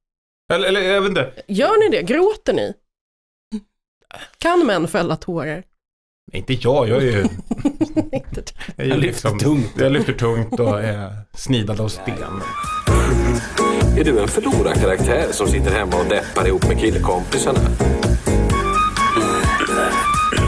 Eller, 0.53 0.69
eller 0.69 0.81
jag 0.81 1.01
vet 1.01 1.09
inte. 1.09 1.33
Gör 1.49 1.91
ni 1.91 1.97
det? 1.97 2.03
Gråter 2.03 2.53
ni? 2.53 2.75
Kan 4.39 4.67
män 4.67 4.89
fälla 4.89 5.17
tårar? 5.17 5.63
Nej, 6.33 6.41
inte 6.41 6.53
jag, 6.53 6.89
jag 6.89 6.99
är 6.99 7.07
ju... 7.13 7.13
Jag, 8.77 8.77
är 8.77 8.85
ju 8.85 8.91
Jag 8.91 8.99
lyfter 8.99 9.31
liksom, 9.31 9.39
tungt. 9.39 9.73
Jag 9.79 9.93
lyfter 9.93 10.13
tungt 10.13 10.61
och 10.61 10.81
är 10.81 11.13
snidad 11.35 11.81
av 11.81 11.89
sten. 11.89 12.41
Är 13.99 14.05
du 14.05 14.21
en 14.21 14.29
förlorarkaraktär 14.29 15.33
som 15.33 15.49
sitter 15.49 15.71
hemma 15.71 15.97
och 15.97 16.09
deppar 16.09 16.47
ihop 16.47 16.69
med 16.69 16.79
killkompisarna? 16.81 17.61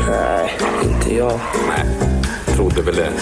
Nej, 0.08 0.58
inte 0.84 1.14
jag. 1.14 1.40
Nej, 1.68 1.86
trodde 2.56 2.82
väl 2.82 2.94
det. 2.96 3.12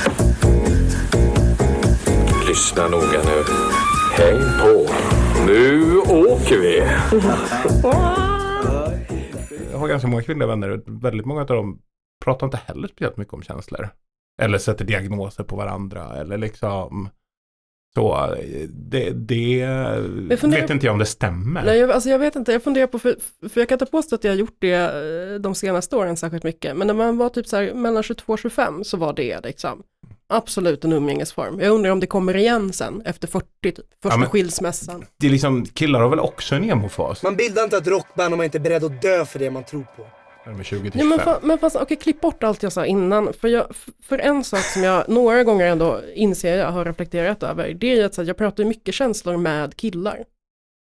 Lyssna 2.48 2.88
noga 2.88 3.22
nu. 3.24 3.44
Häng 4.16 4.38
på. 4.60 4.86
Nu 5.46 5.98
åker 5.98 6.58
vi! 6.60 6.76
Jag 9.72 9.78
har 9.78 9.88
ganska 9.88 10.08
många 10.08 10.22
kvinnliga 10.22 10.48
vänner 10.48 10.68
och 10.70 10.82
väldigt 11.04 11.26
många 11.26 11.40
av 11.40 11.46
dem 11.46 11.78
pratar 12.24 12.46
inte 12.46 12.56
heller 12.66 12.88
speciellt 12.88 13.16
mycket 13.16 13.34
om 13.34 13.42
känslor. 13.42 13.88
Eller 14.42 14.58
sätter 14.58 14.84
diagnoser 14.84 15.44
på 15.44 15.56
varandra 15.56 16.16
eller 16.16 16.38
liksom 16.38 17.08
så. 17.94 18.34
Det, 18.68 19.10
det 19.10 20.36
funderar- 20.36 20.60
vet 20.60 20.70
inte 20.70 20.86
jag 20.86 20.92
om 20.92 20.98
det 20.98 21.06
stämmer. 21.06 21.64
Nej, 21.64 21.78
jag, 21.78 21.90
alltså 21.90 22.08
jag 22.10 22.18
vet 22.18 22.36
inte, 22.36 22.52
jag 22.52 22.62
funderar 22.62 22.86
på, 22.86 22.98
för, 22.98 23.16
för 23.48 23.60
jag 23.60 23.68
kan 23.68 23.76
inte 23.76 23.86
påstå 23.86 24.14
att 24.14 24.24
jag 24.24 24.32
har 24.32 24.36
gjort 24.38 24.56
det 24.58 24.72
eh, 24.74 25.40
de 25.40 25.54
senaste 25.54 25.96
åren 25.96 26.16
särskilt 26.16 26.44
mycket, 26.44 26.76
men 26.76 26.86
när 26.86 26.94
man 26.94 27.16
var 27.18 27.28
typ 27.28 27.46
så 27.46 27.56
här 27.56 27.74
mellan 27.74 28.02
22 28.02 28.32
och 28.32 28.38
25 28.38 28.84
så 28.84 28.96
var 28.96 29.12
det 29.12 29.40
liksom 29.44 29.82
absolut 30.30 30.84
en 30.84 30.92
umgängesform. 30.92 31.60
Jag 31.60 31.70
undrar 31.74 31.90
om 31.90 32.00
det 32.00 32.06
kommer 32.06 32.36
igen 32.36 32.72
sen 32.72 33.02
efter 33.04 33.28
40, 33.28 33.46
typ, 33.62 33.76
första 34.02 34.18
men- 34.18 34.28
skilsmässan. 34.28 35.04
Det 35.16 35.26
är 35.26 35.30
liksom, 35.30 35.66
killar 35.66 36.00
har 36.00 36.08
väl 36.08 36.20
också 36.20 36.54
en 36.54 36.70
emofas? 36.70 37.22
Man 37.22 37.36
bildar 37.36 37.64
inte 37.64 37.76
ett 37.76 37.86
rockband 37.86 38.34
om 38.34 38.38
man 38.38 38.44
inte 38.44 38.58
är 38.58 38.60
beredd 38.60 38.84
att 38.84 39.02
dö 39.02 39.24
för 39.24 39.38
det 39.38 39.50
man 39.50 39.64
tror 39.64 39.86
på. 39.96 40.06
Är 40.44 40.62
20 40.62 40.90
till 40.90 41.00
Ja, 41.00 41.06
men, 41.06 41.18
25. 41.18 41.34
fa, 41.34 41.46
men 41.46 41.58
fast, 41.58 41.76
okej, 41.76 41.96
klipp 41.96 42.20
bort 42.20 42.42
allt 42.42 42.62
jag 42.62 42.72
sa 42.72 42.86
innan. 42.86 43.32
För, 43.32 43.48
jag, 43.48 43.66
för 44.02 44.18
en 44.18 44.44
sak 44.44 44.60
som 44.60 44.82
jag 44.82 45.08
några 45.08 45.44
gånger 45.44 45.66
ändå 45.66 46.00
inser 46.14 46.58
jag 46.58 46.70
har 46.72 46.84
reflekterat 46.84 47.42
över, 47.42 47.74
det 47.74 48.00
är 48.00 48.04
att 48.04 48.14
så 48.14 48.22
här, 48.22 48.28
jag 48.28 48.36
pratar 48.36 48.64
mycket 48.64 48.94
känslor 48.94 49.36
med 49.36 49.76
killar. 49.76 50.24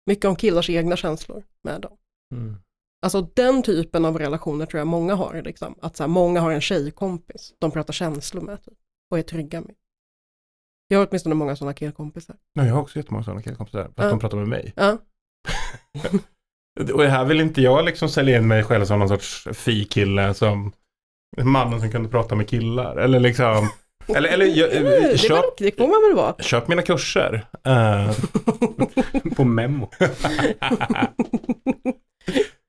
Mycket 0.05 0.25
om 0.25 0.35
killars 0.35 0.69
egna 0.69 0.95
känslor 0.97 1.43
med 1.63 1.81
dem. 1.81 1.91
Mm. 2.35 2.55
Alltså 3.01 3.21
den 3.33 3.63
typen 3.63 4.05
av 4.05 4.19
relationer 4.19 4.65
tror 4.65 4.77
jag 4.79 4.87
många 4.87 5.15
har. 5.15 5.41
Liksom. 5.45 5.75
Att 5.81 5.97
så 5.97 6.03
här, 6.03 6.07
många 6.07 6.41
har 6.41 6.51
en 6.51 6.61
tjejkompis 6.61 7.53
de 7.59 7.71
pratar 7.71 7.93
känslor 7.93 8.41
med 8.41 8.63
typ, 8.65 8.73
och 9.11 9.17
är 9.19 9.23
trygga 9.23 9.61
med. 9.61 9.75
Jag 10.87 10.99
har 10.99 11.07
åtminstone 11.09 11.35
många 11.35 11.55
sådana 11.55 11.73
killkompisar. 11.73 12.35
Nej, 12.55 12.67
jag 12.67 12.73
har 12.73 12.81
också 12.81 12.97
jättemånga 12.99 13.23
sådana 13.23 13.41
killkompisar. 13.41 13.83
Fast 13.83 13.93
Ja. 13.97 14.09
de 14.09 14.19
pratar 14.19 14.37
med 14.37 14.47
mig. 14.47 14.73
Ja. 14.75 14.97
Och 16.93 17.03
här 17.03 17.25
vill 17.25 17.41
inte 17.41 17.61
jag 17.61 17.85
liksom 17.85 18.09
sälja 18.09 18.37
in 18.37 18.47
mig 18.47 18.63
själv 18.63 18.85
som 18.85 18.99
någon 18.99 19.09
sorts 19.09 19.47
fi-kille 19.53 20.33
som 20.33 20.71
mannen 21.43 21.79
som 21.79 21.91
kunde 21.91 22.09
prata 22.09 22.35
med 22.35 22.49
killar. 22.49 22.95
Eller 22.97 23.19
liksom, 23.19 23.69
eller, 24.07 24.29
eller 24.29 24.45
jag, 24.45 24.69
det, 24.71 25.17
köp, 25.19 25.57
det 25.57 25.77
får 25.77 25.87
man 25.87 26.09
väl 26.09 26.15
vara. 26.25 26.43
köp 26.43 26.67
mina 26.67 26.81
kurser. 26.81 27.47
Eh, 27.65 28.11
På 29.35 29.43
memo. 29.43 29.89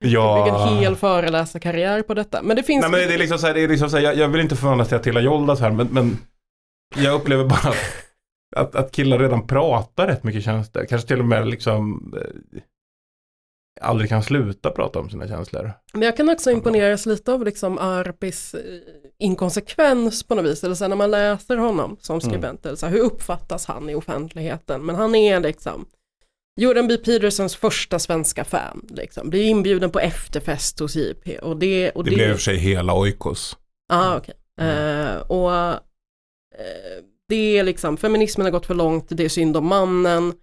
Ja. 0.01 0.43
Bygga 0.43 0.57
en 0.57 0.77
hel 0.77 0.95
föreläsarkarriär 0.95 2.01
på 2.01 2.13
detta. 2.13 2.41
Men 2.41 2.55
det 2.55 2.63
finns... 2.63 2.81
Nej 2.81 2.91
men 2.91 2.99
det 2.99 3.13
är 3.13 3.17
liksom 3.17 3.37
så 3.37 3.47
här, 3.47 3.53
det 3.53 3.63
är 3.63 3.67
liksom 3.67 3.89
så 3.89 3.97
här 3.97 4.03
jag, 4.03 4.17
jag 4.17 4.27
vill 4.27 4.41
inte 4.41 4.55
förvandlas 4.55 4.87
till 4.87 4.97
Attila 4.97 5.21
Joldas 5.21 5.59
här, 5.59 5.71
men, 5.71 5.87
men 5.87 6.17
jag 6.95 7.13
upplever 7.13 7.45
bara 7.45 7.69
att, 7.69 7.75
att, 8.55 8.75
att 8.75 8.91
killar 8.91 9.19
redan 9.19 9.47
pratar 9.47 10.07
rätt 10.07 10.23
mycket 10.23 10.43
känslor. 10.43 10.85
Kanske 10.85 11.07
till 11.07 11.19
och 11.19 11.25
med 11.25 11.47
liksom 11.47 12.13
eh, 12.17 12.61
aldrig 13.81 14.09
kan 14.09 14.23
sluta 14.23 14.71
prata 14.71 14.99
om 14.99 15.09
sina 15.09 15.27
känslor. 15.27 15.71
Men 15.93 16.01
jag 16.01 16.17
kan 16.17 16.29
också 16.29 16.51
imponeras 16.51 17.05
lite 17.05 17.33
av 17.33 17.45
liksom 17.45 17.77
Arpis 17.77 18.53
eh, 18.53 18.61
inkonsekvens 19.19 20.23
på 20.23 20.35
något 20.35 20.45
vis. 20.45 20.63
Eller 20.63 20.75
så 20.75 20.83
här, 20.83 20.89
när 20.89 20.95
man 20.95 21.11
läser 21.11 21.57
honom 21.57 21.97
som 21.99 22.21
skribent. 22.21 22.65
Eller 22.65 22.75
så 22.75 22.85
här, 22.85 22.93
hur 22.93 23.01
uppfattas 23.01 23.65
han 23.65 23.89
i 23.89 23.95
offentligheten? 23.95 24.85
Men 24.85 24.95
han 24.95 25.15
är 25.15 25.39
liksom 25.39 25.85
Jordan 26.59 26.87
B. 26.87 26.97
Petersons 26.97 27.55
första 27.55 27.99
svenska 27.99 28.43
fan. 28.43 28.85
Liksom. 28.89 29.29
Blir 29.29 29.43
inbjuden 29.43 29.91
på 29.91 29.99
efterfest 29.99 30.79
hos 30.79 30.95
JP. 30.95 31.37
Och 31.37 31.57
det, 31.57 31.89
och 31.89 32.03
Det, 32.03 32.11
blev 32.11 32.29
i 32.29 32.33
och 32.33 32.35
för 32.35 32.43
sig 32.43 32.57
hela 32.57 32.93
Oikos. 32.93 33.57
Ah, 33.93 34.17
okej. 34.17 34.35
Eh, 34.61 35.15
och 35.15 35.53
eh, 35.53 35.75
det 37.29 37.57
är 37.57 37.63
liksom, 37.63 37.97
feminismen 37.97 38.45
har 38.45 38.51
gått 38.51 38.65
för 38.65 38.75
långt, 38.75 39.05
det 39.09 39.25
är 39.25 39.29
synd 39.29 39.57
om 39.57 39.67
mannen, 39.67 40.33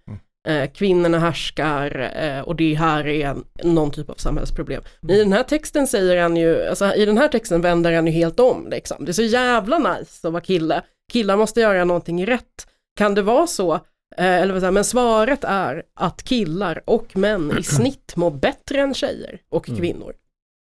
eh, 0.47 0.71
kvinnorna 0.71 1.19
härskar 1.19 2.43
och 2.45 2.55
det 2.55 2.73
här 2.73 3.07
är 3.07 3.35
någon 3.63 3.91
typ 3.91 4.09
av 4.09 4.15
samhällsproblem. 4.15 4.83
Men 5.01 5.15
I 5.15 5.19
den 5.19 5.33
här 5.33 5.43
texten 5.43 5.87
säger 5.87 6.21
han 6.21 6.37
ju, 6.37 6.67
alltså 6.67 6.93
i 6.95 7.05
den 7.05 7.17
här 7.17 7.27
texten 7.27 7.61
vänder 7.61 7.93
han 7.93 8.05
ju 8.07 8.11
helt 8.11 8.39
om 8.39 8.67
liksom. 8.69 9.05
Det 9.05 9.11
är 9.11 9.13
så 9.13 9.21
jävla 9.21 9.79
nice 9.79 10.27
att 10.27 10.33
vara 10.33 10.43
kille. 10.43 10.81
Killar 11.11 11.37
måste 11.37 11.61
göra 11.61 11.85
någonting 11.85 12.25
rätt. 12.25 12.67
Kan 12.97 13.15
det 13.15 13.21
vara 13.21 13.47
så? 13.47 13.79
Eh, 14.19 14.25
eller 14.41 14.53
vad 14.53 14.61
säger, 14.61 14.71
men 14.71 14.85
svaret 14.85 15.43
är 15.43 15.83
att 15.93 16.23
killar 16.23 16.81
och 16.85 17.17
män 17.17 17.57
i 17.59 17.63
snitt 17.63 18.15
mår 18.15 18.31
bättre 18.31 18.81
än 18.81 18.93
tjejer 18.93 19.41
och 19.49 19.65
kvinnor. 19.65 20.13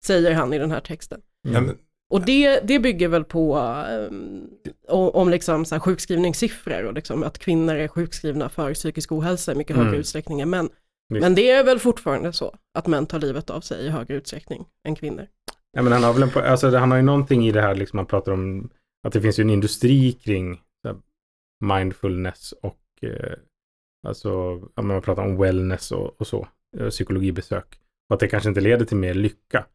Säger 0.06 0.32
han 0.34 0.52
i 0.52 0.58
den 0.58 0.70
här 0.70 0.80
texten. 0.80 1.20
Men, 1.48 1.76
Och 2.10 2.20
det, 2.24 2.60
det 2.60 2.78
bygger 2.78 3.08
väl 3.08 3.24
på 3.24 3.58
um, 4.10 4.48
om 4.88 5.28
liksom 5.28 5.64
så 5.64 5.74
här 5.74 5.80
sjukskrivningssiffror 5.80 6.84
och 6.84 6.94
liksom 6.94 7.22
att 7.22 7.38
kvinnor 7.38 7.74
är 7.74 7.88
sjukskrivna 7.88 8.48
för 8.48 8.74
psykisk 8.74 9.12
ohälsa 9.12 9.52
i 9.52 9.54
mycket 9.54 9.76
Mm. 9.76 9.86
högre 9.86 10.00
utsträckning 10.00 10.40
än 10.40 10.50
män. 10.50 10.68
Visst. 11.08 11.20
Men 11.22 11.34
det 11.34 11.50
är 11.50 11.64
väl 11.64 11.78
fortfarande 11.78 12.32
så 12.32 12.54
att 12.78 12.86
män 12.86 13.06
tar 13.06 13.18
livet 13.18 13.50
av 13.50 13.60
sig 13.60 13.86
i 13.86 13.88
högre 13.88 14.14
utsträckning 14.14 14.66
än 14.88 14.94
kvinnor. 14.94 15.26
Ja, 15.72 15.82
men 15.82 15.92
han 15.92 16.02
har 16.04 16.12
väl 16.12 16.22
en, 16.22 16.30
alltså, 16.44 16.70
det- 16.70 16.78
han 16.78 16.90
har 16.90 16.98
ju 16.98 17.02
någonting 17.04 17.46
i 17.48 17.52
det 17.52 17.60
här, 17.62 17.74
liksom, 17.74 17.98
han 17.98 18.06
pratar 18.06 18.32
om 18.32 18.70
att 19.06 19.12
det 19.12 19.20
finns 19.20 19.38
ju 19.38 19.42
en 19.42 19.50
industri 19.50 20.12
kring 20.12 20.60
så 20.82 20.88
här, 20.88 20.96
mindfulness 21.78 22.52
och 22.62 22.76
eh, 23.06 23.38
alltså, 24.06 24.28
ja, 24.74 24.82
man 24.82 25.02
pratar 25.02 25.22
om 25.22 25.36
wellness 25.36 25.92
och, 25.92 26.20
och 26.20 26.26
så, 26.26 26.48
eh, 26.76 26.88
psykologibesök. 26.88 27.80
Och 28.08 28.14
att 28.14 28.20
det 28.20 28.28
kanske 28.28 28.48
inte 28.48 28.60
leder 28.60 28.84
till 28.84 28.96
mer 28.96 29.14
lycka. 29.14 29.66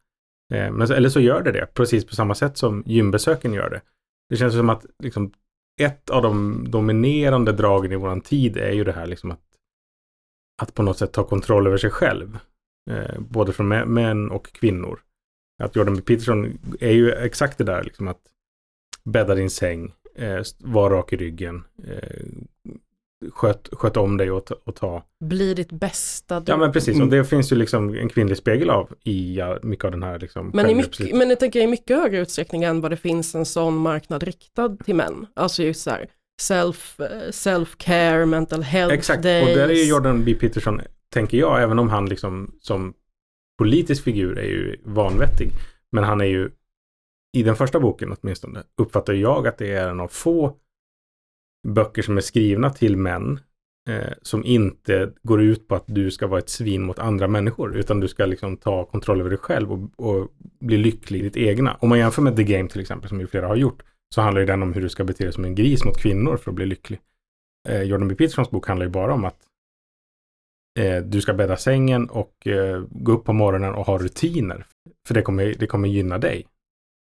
Eh, 0.54 0.72
men, 0.72 0.92
eller 0.92 1.08
så 1.08 1.20
gör 1.20 1.42
det 1.42 1.52
det, 1.52 1.66
precis 1.74 2.06
på 2.06 2.14
samma 2.14 2.34
sätt 2.34 2.56
som 2.56 2.82
gymbesöken 2.86 3.52
gör 3.52 3.70
det. 3.70 3.80
Det 4.28 4.36
känns 4.36 4.54
som 4.54 4.70
att 4.70 4.86
liksom, 4.98 5.32
ett 5.80 6.10
av 6.10 6.22
de 6.22 6.64
dominerande 6.70 7.52
dragen 7.52 7.92
i 7.92 7.96
våran 7.96 8.20
tid 8.20 8.56
är 8.56 8.72
ju 8.72 8.84
det 8.84 8.92
här 8.92 9.06
liksom 9.06 9.30
att, 9.30 9.44
att 10.62 10.74
på 10.74 10.82
något 10.82 10.98
sätt 10.98 11.12
ta 11.12 11.24
kontroll 11.24 11.66
över 11.66 11.76
sig 11.76 11.90
själv. 11.90 12.38
Eh, 12.90 13.20
både 13.20 13.52
från 13.52 13.68
män 13.68 14.30
och 14.30 14.52
kvinnor. 14.52 15.00
Att 15.62 15.76
Jordan 15.76 16.02
Peterson 16.02 16.58
är 16.80 16.90
ju 16.90 17.12
exakt 17.12 17.58
det 17.58 17.64
där, 17.64 17.84
liksom 17.84 18.08
att 18.08 18.20
bädda 19.04 19.34
din 19.34 19.50
säng, 19.50 19.94
eh, 20.14 20.42
var 20.58 20.90
rak 20.90 21.12
i 21.12 21.16
ryggen, 21.16 21.64
eh, 21.84 22.26
sköt, 23.32 23.68
sköt 23.72 23.96
om 23.96 24.16
dig 24.16 24.30
och, 24.30 24.46
ta- 24.46 24.56
och 24.64 24.74
ta. 24.74 25.02
Bli 25.24 25.54
ditt 25.54 25.72
bästa 25.72 26.40
du. 26.40 26.52
Ja 26.52 26.56
men 26.56 26.72
precis, 26.72 27.00
och 27.00 27.08
det 27.08 27.24
finns 27.24 27.52
ju 27.52 27.56
liksom 27.56 27.94
en 27.94 28.08
kvinnlig 28.08 28.36
spegel 28.36 28.70
av 28.70 28.94
i 29.04 29.36
ja, 29.36 29.58
mycket 29.62 29.84
av 29.84 29.90
den 29.90 30.02
här 30.02 30.18
liksom 30.18 30.50
Men, 30.54 30.70
i 30.70 30.74
mycket, 30.74 31.16
men 31.16 31.30
jag 31.30 31.40
tänker 31.40 31.60
i 31.60 31.66
mycket 31.66 31.96
högre 31.96 32.20
utsträckning 32.20 32.64
än 32.64 32.80
vad 32.80 32.90
det 32.90 32.96
finns 32.96 33.34
en 33.34 33.46
sån 33.46 33.76
marknad 33.76 34.22
riktad 34.22 34.76
till 34.84 34.94
män. 34.94 35.26
Alltså 35.34 35.62
just 35.62 35.82
så 35.82 35.90
här 35.90 36.06
self, 36.40 37.00
eh, 37.00 37.30
self-care, 37.30 38.26
mental 38.26 38.62
health 38.62 38.94
Exakt, 38.94 39.22
days. 39.22 39.48
och 39.48 39.54
där 39.54 39.68
är 39.68 39.74
ju 39.74 39.88
Jordan 39.88 40.24
B. 40.24 40.34
Peterson, 40.34 40.80
tänker 41.12 41.38
jag, 41.38 41.62
även 41.62 41.78
om 41.78 41.88
han 41.88 42.08
liksom 42.08 42.54
som 42.60 42.94
politisk 43.58 44.04
figur 44.04 44.38
är 44.38 44.48
ju 44.48 44.76
vanvettig. 44.84 45.50
Men 45.92 46.04
han 46.04 46.20
är 46.20 46.24
ju, 46.24 46.50
i 47.36 47.42
den 47.42 47.56
första 47.56 47.80
boken 47.80 48.16
åtminstone, 48.20 48.62
uppfattar 48.76 49.12
jag 49.12 49.46
att 49.46 49.58
det 49.58 49.72
är 49.72 49.88
en 49.88 50.00
av 50.00 50.08
få 50.08 50.56
böcker 51.68 52.02
som 52.02 52.16
är 52.16 52.20
skrivna 52.20 52.70
till 52.70 52.96
män 52.96 53.40
eh, 53.88 54.12
som 54.22 54.44
inte 54.44 55.12
går 55.22 55.42
ut 55.42 55.68
på 55.68 55.74
att 55.74 55.84
du 55.86 56.10
ska 56.10 56.26
vara 56.26 56.38
ett 56.38 56.48
svin 56.48 56.82
mot 56.82 56.98
andra 56.98 57.28
människor, 57.28 57.76
utan 57.76 58.00
du 58.00 58.08
ska 58.08 58.26
liksom 58.26 58.56
ta 58.56 58.84
kontroll 58.84 59.20
över 59.20 59.30
dig 59.30 59.38
själv 59.38 59.72
och, 59.72 59.90
och 59.96 60.28
bli 60.60 60.76
lycklig 60.76 61.18
i 61.20 61.22
ditt 61.22 61.36
egna. 61.36 61.76
Om 61.80 61.88
man 61.88 61.98
jämför 61.98 62.22
med 62.22 62.36
The 62.36 62.44
Game 62.44 62.68
till 62.68 62.80
exempel, 62.80 63.08
som 63.08 63.20
ju 63.20 63.26
flera 63.26 63.46
har 63.46 63.56
gjort, 63.56 63.82
så 64.14 64.20
handlar 64.20 64.40
ju 64.40 64.46
den 64.46 64.62
om 64.62 64.72
hur 64.72 64.82
du 64.82 64.88
ska 64.88 65.04
bete 65.04 65.24
dig 65.24 65.32
som 65.32 65.44
en 65.44 65.54
gris 65.54 65.84
mot 65.84 65.98
kvinnor 65.98 66.36
för 66.36 66.50
att 66.50 66.54
bli 66.54 66.66
lycklig. 66.66 67.00
Eh, 67.68 67.82
Jordan 67.82 68.08
B. 68.08 68.14
Petersons 68.14 68.50
bok 68.50 68.68
handlar 68.68 68.86
ju 68.86 68.92
bara 68.92 69.14
om 69.14 69.24
att 69.24 69.38
eh, 70.78 70.96
du 70.96 71.20
ska 71.20 71.34
bädda 71.34 71.56
sängen 71.56 72.10
och 72.10 72.46
eh, 72.46 72.84
gå 72.90 73.12
upp 73.12 73.24
på 73.24 73.32
morgonen 73.32 73.74
och 73.74 73.86
ha 73.86 73.98
rutiner. 73.98 74.66
För 75.08 75.14
det 75.14 75.22
kommer, 75.22 75.54
det 75.58 75.66
kommer 75.66 75.88
gynna 75.88 76.18
dig. 76.18 76.46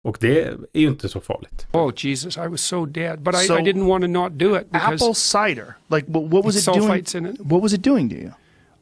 Och 0.05 0.17
det 0.21 0.41
är 0.73 0.79
ju 0.79 0.87
inte 0.87 1.09
så 1.09 1.21
farligt. 1.21 1.67
Oh 1.73 1.93
Jesus, 1.97 2.37
I 2.37 2.47
was 2.47 2.61
so 2.61 2.85
dead, 2.85 3.19
but 3.21 3.33
I, 3.35 3.37
So- 3.37 3.59
I 3.59 3.61
didn't 3.61 3.85
want 3.87 4.03
to 4.03 4.07
not 4.07 4.31
do 4.31 4.57
it 4.57 4.67
Apple 4.71 5.13
cider. 5.15 5.75
Like, 5.89 6.05
what, 6.07 6.23
what 6.23 6.45
was 6.45 6.55
it 6.67 6.73
doing? 6.75 7.05
in 7.15 7.25
it. 7.25 7.39
What 7.39 7.61
was 7.61 7.73
it 7.73 7.83
doing 7.83 8.09
to 8.09 8.15
you? 8.15 8.31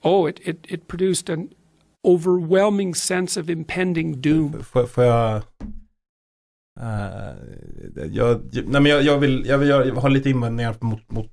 Oh, 0.02 0.30
it, 0.30 0.40
it 0.48 0.58
it 0.68 0.88
produced 0.88 1.30
an 1.30 1.50
overwhelming 2.04 2.96
sense 2.96 3.40
of 3.42 3.50
impending 3.50 4.22
doom. 4.22 4.64
Får, 4.64 4.86
får 4.86 5.04
jag... 5.04 5.36
eh, 6.80 7.36
jag, 8.12 8.42
nej 8.54 8.82
men 8.82 8.86
jag, 8.86 9.04
jag, 9.04 9.18
vill, 9.20 9.46
jag 9.46 9.58
vill 9.58 9.70
jag 9.70 9.96
har 9.96 10.10
lite 10.10 10.30
invändningar 10.30 10.76
mot, 10.82 11.12
mot 11.12 11.32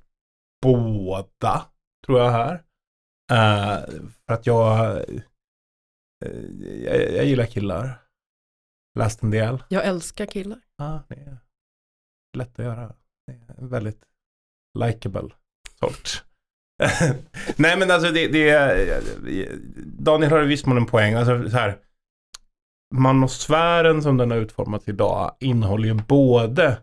båda, 0.61 1.65
tror 2.05 2.19
jag 2.19 2.31
här. 2.31 2.53
Eh, 3.31 3.89
för 4.27 4.33
att 4.33 4.45
jag, 4.47 4.97
eh, 4.97 5.03
jag... 6.85 7.11
Jag 7.13 7.25
gillar 7.25 7.45
killar. 7.45 8.01
Läst 8.99 9.23
en 9.23 9.31
del. 9.31 9.63
Jag 9.69 9.85
älskar 9.85 10.25
killar. 10.25 10.59
Ja, 10.77 11.03
det 11.07 11.15
är 11.15 11.37
lätt 12.37 12.59
att 12.59 12.65
göra. 12.65 12.95
Det 13.27 13.33
är 13.33 13.61
en 13.61 13.69
väldigt 13.69 14.03
likable 14.79 15.29
sort. 15.79 16.23
Nej 17.55 17.77
men 17.77 17.91
alltså 17.91 18.11
det, 18.11 18.27
det 18.27 18.49
är, 18.49 19.01
Daniel 19.85 20.31
har 20.31 20.43
i 20.43 20.47
viss 20.47 20.65
mån 20.65 20.77
en 20.77 20.85
poäng. 20.85 21.13
Alltså 21.13 21.49
så 21.49 21.57
här, 21.57 21.77
manosfären 22.95 24.03
som 24.03 24.17
den 24.17 24.31
har 24.31 24.37
utformats 24.37 24.87
idag 24.87 25.35
innehåller 25.39 25.87
ju 25.87 25.93
både 25.93 26.77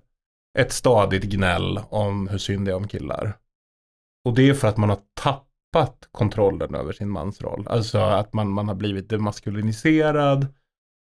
ett 0.58 0.72
stadigt 0.72 1.24
gnäll 1.24 1.80
om 1.88 2.28
hur 2.28 2.38
synd 2.38 2.66
det 2.66 2.70
är 2.70 2.76
om 2.76 2.88
killar. 2.88 3.32
Och 4.24 4.34
det 4.34 4.48
är 4.48 4.54
för 4.54 4.68
att 4.68 4.76
man 4.76 4.88
har 4.88 4.98
tappat 5.20 6.08
kontrollen 6.12 6.74
över 6.74 6.92
sin 6.92 7.08
mansroll. 7.08 7.66
Alltså 7.68 7.98
att 7.98 8.32
man, 8.32 8.48
man 8.48 8.68
har 8.68 8.74
blivit 8.74 9.08
demaskuliniserad 9.08 10.46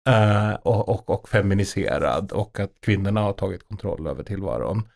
Eh, 0.08 0.54
och, 0.54 0.88
och, 0.88 1.10
och 1.10 1.28
feminiserad 1.28 2.32
och 2.32 2.60
att 2.60 2.72
kvinnorna 2.80 3.20
har 3.20 3.32
tagit 3.32 3.68
kontroll 3.68 4.06
över 4.06 4.24
tillvaron. 4.24 4.88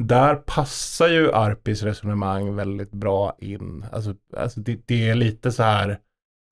Där 0.00 0.34
passar 0.34 1.08
ju 1.08 1.32
Arpis 1.32 1.82
resonemang 1.82 2.54
väldigt 2.54 2.90
bra 2.90 3.36
in. 3.38 3.86
Alltså, 3.92 4.14
alltså 4.36 4.60
det, 4.60 4.80
det 4.86 5.08
är 5.08 5.14
lite 5.14 5.52
så 5.52 5.62
här, 5.62 5.88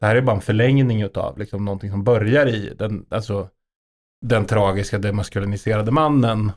det 0.00 0.06
här 0.06 0.16
är 0.16 0.20
bara 0.20 0.36
en 0.36 0.42
förlängning 0.42 1.02
utav 1.02 1.38
liksom 1.38 1.64
någonting 1.64 1.90
som 1.90 2.04
börjar 2.04 2.46
i 2.46 2.74
den, 2.78 3.06
alltså, 3.08 3.48
den 4.26 4.46
tragiska 4.46 4.98
demaskuliniserade 4.98 5.90
mannen. 5.90 6.52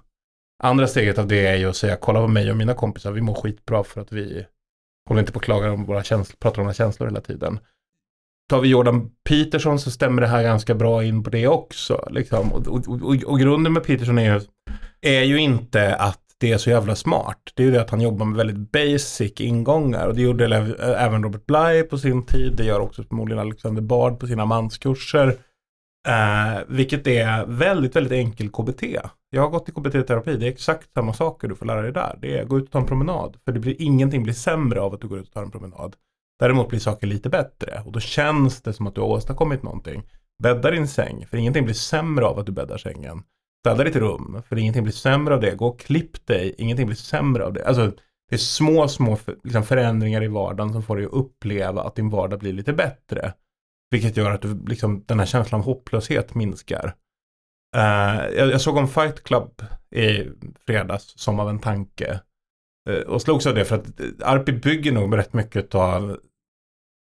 Andra 0.63 0.88
steget 0.88 1.18
av 1.18 1.27
det 1.27 1.48
är 1.48 1.56
ju 1.56 1.70
att 1.70 1.75
säga, 1.75 1.96
kolla 1.96 2.20
på 2.22 2.27
mig 2.27 2.51
och 2.51 2.58
mina 2.58 2.74
kompisar, 2.74 3.12
vi 3.12 3.22
mår 3.22 3.34
skitbra 3.34 3.84
för 3.84 4.01
att 4.01 4.12
vi 4.12 4.46
håller 5.08 5.20
inte 5.22 5.32
på 5.32 5.38
och 5.38 5.44
klagar 5.44 5.70
om 5.70 5.86
våra 5.86 6.03
känslor, 6.03 6.38
pratar 6.39 6.60
om 6.60 6.65
våra 6.65 6.74
känslor 6.74 7.08
hela 7.08 7.22
tiden. 7.22 7.60
Tar 8.50 8.62
vi 8.62 8.68
Jordan 8.68 9.10
Peterson 9.29 9.79
så 9.79 9.91
stämmer 9.91 10.22
det 10.22 10.27
här 10.27 10.44
ganska 10.44 10.75
bra 10.75 11.03
in 11.03 11.24
på 11.24 11.29
det 11.29 11.48
också. 11.48 12.08
Liksom. 12.12 12.53
Och, 12.53 12.68
och, 12.68 12.88
och, 12.88 13.24
och 13.25 13.39
grunden 13.39 13.74
med 13.74 13.84
Peterson 13.84 14.18
är 14.18 14.34
ju, 14.34 14.41
är 15.01 15.24
ju 15.24 15.38
inte 15.38 15.96
att 15.96 16.20
det 16.39 16.51
är 16.51 16.58
så 16.58 16.70
jävla 16.70 16.96
smart. 16.96 17.38
Det 17.53 17.63
är 17.63 17.65
ju 17.65 17.72
det 17.72 17.82
att 17.82 17.89
han 17.89 18.01
jobbar 18.01 18.25
med 18.25 18.38
väldigt 18.38 18.72
basic 18.72 19.41
ingångar. 19.41 20.08
Och 20.08 20.15
det 20.15 20.22
gjorde 20.22 20.46
även 20.98 21.24
Robert 21.24 21.46
Bly 21.46 21.84
på 21.84 21.97
sin 21.97 22.23
tid. 22.23 22.54
Det 22.58 22.63
gör 22.63 22.80
också 22.80 23.04
förmodligen 23.04 23.39
Alexander 23.39 23.82
Bard 23.82 24.19
på 24.19 24.28
sina 24.28 24.45
manskurser. 24.45 25.28
Eh, 26.08 26.60
vilket 26.67 27.08
är 27.08 27.45
väldigt, 27.45 27.95
väldigt 27.95 28.13
enkel 28.13 28.50
KBT. 28.50 28.84
Jag 29.30 29.41
har 29.41 29.50
gått 29.50 29.69
i 29.69 29.71
KBT-terapi. 29.71 30.38
Det 30.38 30.45
är 30.45 30.52
exakt 30.52 30.93
samma 30.93 31.13
saker 31.13 31.47
du 31.47 31.56
får 31.56 31.65
lära 31.65 31.82
dig 31.82 31.91
där. 31.91 32.17
Det 32.21 32.38
är 32.38 32.45
gå 32.45 32.58
ut 32.58 32.65
och 32.65 32.71
ta 32.71 32.80
en 32.80 32.86
promenad. 32.86 33.38
För 33.45 33.52
det 33.52 33.60
blir, 33.60 33.82
ingenting 33.82 34.23
blir 34.23 34.34
sämre 34.34 34.82
av 34.82 34.93
att 34.93 35.02
du 35.02 35.08
går 35.08 35.19
ut 35.19 35.28
och 35.28 35.34
tar 35.34 35.43
en 35.43 35.52
promenad. 35.52 35.95
Däremot 36.39 36.69
blir 36.69 36.80
saker 36.80 37.08
lite 37.08 37.30
bättre. 37.30 37.82
Och 37.86 37.91
då 37.91 37.99
känns 37.99 38.62
det 38.62 38.73
som 38.73 38.88
att 38.88 38.95
du 38.95 39.02
har 39.02 39.08
åstadkommit 39.08 39.63
någonting. 39.63 40.04
Bädda 40.43 40.71
din 40.71 40.88
säng. 40.88 41.25
För 41.25 41.38
ingenting 41.38 41.63
blir 41.63 41.75
sämre 41.75 42.25
av 42.25 42.39
att 42.39 42.45
du 42.45 42.52
bäddar 42.52 42.78
sängen. 42.78 43.23
Städa 43.65 43.84
ditt 43.84 43.95
rum. 43.95 44.41
För 44.49 44.58
ingenting 44.58 44.84
blir 44.84 44.93
sämre 44.93 45.34
av 45.34 45.41
det. 45.41 45.56
Gå 45.56 45.67
och 45.67 45.80
klipp 45.80 46.25
dig. 46.25 46.56
Ingenting 46.58 46.86
blir 46.86 46.95
sämre 46.95 47.45
av 47.45 47.54
det. 47.54 47.65
Alltså 47.65 47.91
det 48.30 48.36
är 48.36 48.38
små, 48.38 48.88
små 48.88 49.15
för, 49.15 49.36
liksom 49.43 49.63
förändringar 49.63 50.23
i 50.23 50.28
vardagen 50.28 50.73
som 50.73 50.84
får 50.84 50.97
dig 50.97 51.06
att 51.06 51.12
uppleva 51.12 51.84
att 51.84 51.95
din 51.95 52.10
vardag 52.10 52.39
blir 52.39 52.54
lite 52.54 52.73
bättre. 52.73 53.34
Vilket 53.91 54.17
gör 54.17 54.32
att 54.32 54.41
du, 54.41 54.65
liksom, 54.67 55.04
den 55.08 55.19
här 55.19 55.25
känslan 55.25 55.62
av 55.62 55.65
hopplöshet 55.65 56.36
minskar. 56.36 56.95
Uh, 57.75 58.38
jag, 58.38 58.52
jag 58.52 58.62
såg 58.62 58.78
om 58.78 58.88
Fight 58.88 59.23
Club 59.23 59.62
i 59.95 60.28
fredags 60.65 61.13
som 61.19 61.39
av 61.39 61.49
en 61.49 61.60
tanke. 61.60 62.19
Uh, 62.89 62.99
och 62.99 63.21
slogs 63.21 63.47
av 63.47 63.56
det 63.56 63.65
för 63.65 63.75
att 63.75 63.99
eh, 63.99 64.06
Arpi 64.21 64.52
bygger 64.52 64.91
nog 64.91 65.17
rätt 65.17 65.34
mycket 65.34 65.75
av 65.75 66.19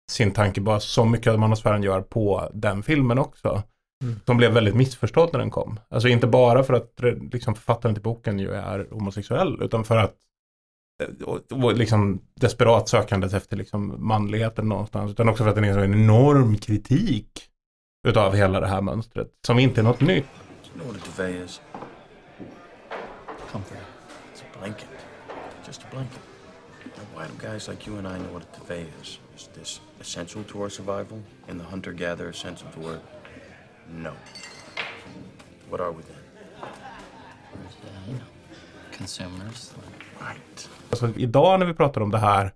sin 0.09 0.31
tanke 0.31 0.61
bara 0.61 0.79
så 0.79 1.05
mycket 1.05 1.33
av 1.33 1.39
manosfären 1.39 1.83
gör 1.83 2.01
på 2.01 2.49
den 2.53 2.83
filmen 2.83 3.19
också. 3.19 3.63
Mm. 4.03 4.19
Som 4.25 4.37
blev 4.37 4.51
väldigt 4.51 4.75
missförstådd 4.75 5.29
när 5.33 5.39
den 5.39 5.51
kom. 5.51 5.79
Alltså 5.89 6.07
inte 6.07 6.27
bara 6.27 6.63
för 6.63 6.73
att 6.73 7.01
liksom, 7.31 7.55
författaren 7.55 7.95
till 7.95 8.03
boken 8.03 8.39
ju 8.39 8.51
är 8.51 8.87
homosexuell 8.91 9.61
utan 9.61 9.83
för 9.83 9.97
att 9.97 10.15
eh, 11.03 11.27
och, 11.27 11.63
och 11.63 11.73
liksom 11.73 12.21
desperat 12.35 12.89
sökandet 12.89 13.33
efter 13.33 13.57
liksom 13.57 14.07
manligheten 14.07 14.69
någonstans. 14.69 15.11
Utan 15.11 15.29
också 15.29 15.43
för 15.43 15.49
att 15.49 15.55
den 15.55 15.63
är 15.63 15.73
så 15.73 15.79
en 15.79 15.93
enorm 15.93 16.57
kritik 16.57 17.49
utav 18.07 18.35
hela 18.35 18.59
det 18.59 18.67
här 18.67 18.81
mönstret. 18.81 19.27
Som 19.47 19.59
inte 19.59 19.81
är 19.81 19.83
något 19.83 20.01
nytt. 20.01 20.25
Comforter. 23.51 23.83
It's 24.33 24.41
a 24.41 24.57
blanket. 24.59 24.87
Just 25.67 25.81
a 25.83 25.85
blanket. 25.91 26.28
Why 27.19 27.27
do 27.27 27.33
guys 27.51 27.67
like 27.67 27.85
you 27.85 27.97
and 27.97 28.07
I 28.07 28.17
know 28.17 28.33
what 28.33 28.43
a 28.43 28.59
duvet 28.59 28.87
is? 29.01 29.19
Is 29.35 29.49
this 29.53 29.81
essential 29.99 30.43
to 30.43 30.61
our 30.61 30.69
survival 30.69 31.21
in 31.49 31.57
the 31.57 31.65
hunter-gatherer 31.65 32.33
sense 32.33 32.63
of 32.65 32.73
the 32.75 32.79
word? 32.79 33.01
No. 34.03 34.13
What 35.69 35.81
are 35.81 35.91
we 35.91 36.03
then? 36.03 36.15
Consumers. 38.97 39.73
Right. 40.19 40.69
Alltså, 40.89 41.09
idag 41.15 41.59
när 41.59 41.65
vi 41.65 41.73
pratar 41.73 42.01
om 42.01 42.11
det 42.11 42.17
här 42.17 42.51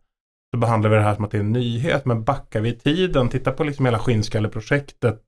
så 0.54 0.58
behandlar 0.58 0.90
vi 0.90 0.96
det 0.96 1.02
här 1.02 1.16
som 1.16 1.26
att 1.26 1.32
det 1.32 1.38
är 1.38 1.42
en 1.42 1.52
nyhet. 1.52 2.06
Men 2.06 2.24
backar 2.24 2.62
vi 2.62 2.70
i 2.70 2.78
tiden, 2.78 3.30
titta 3.30 3.52
på 3.52 3.64
liksom 3.64 3.86
hela 3.86 4.00
skinnskalleprojektet 4.00 5.22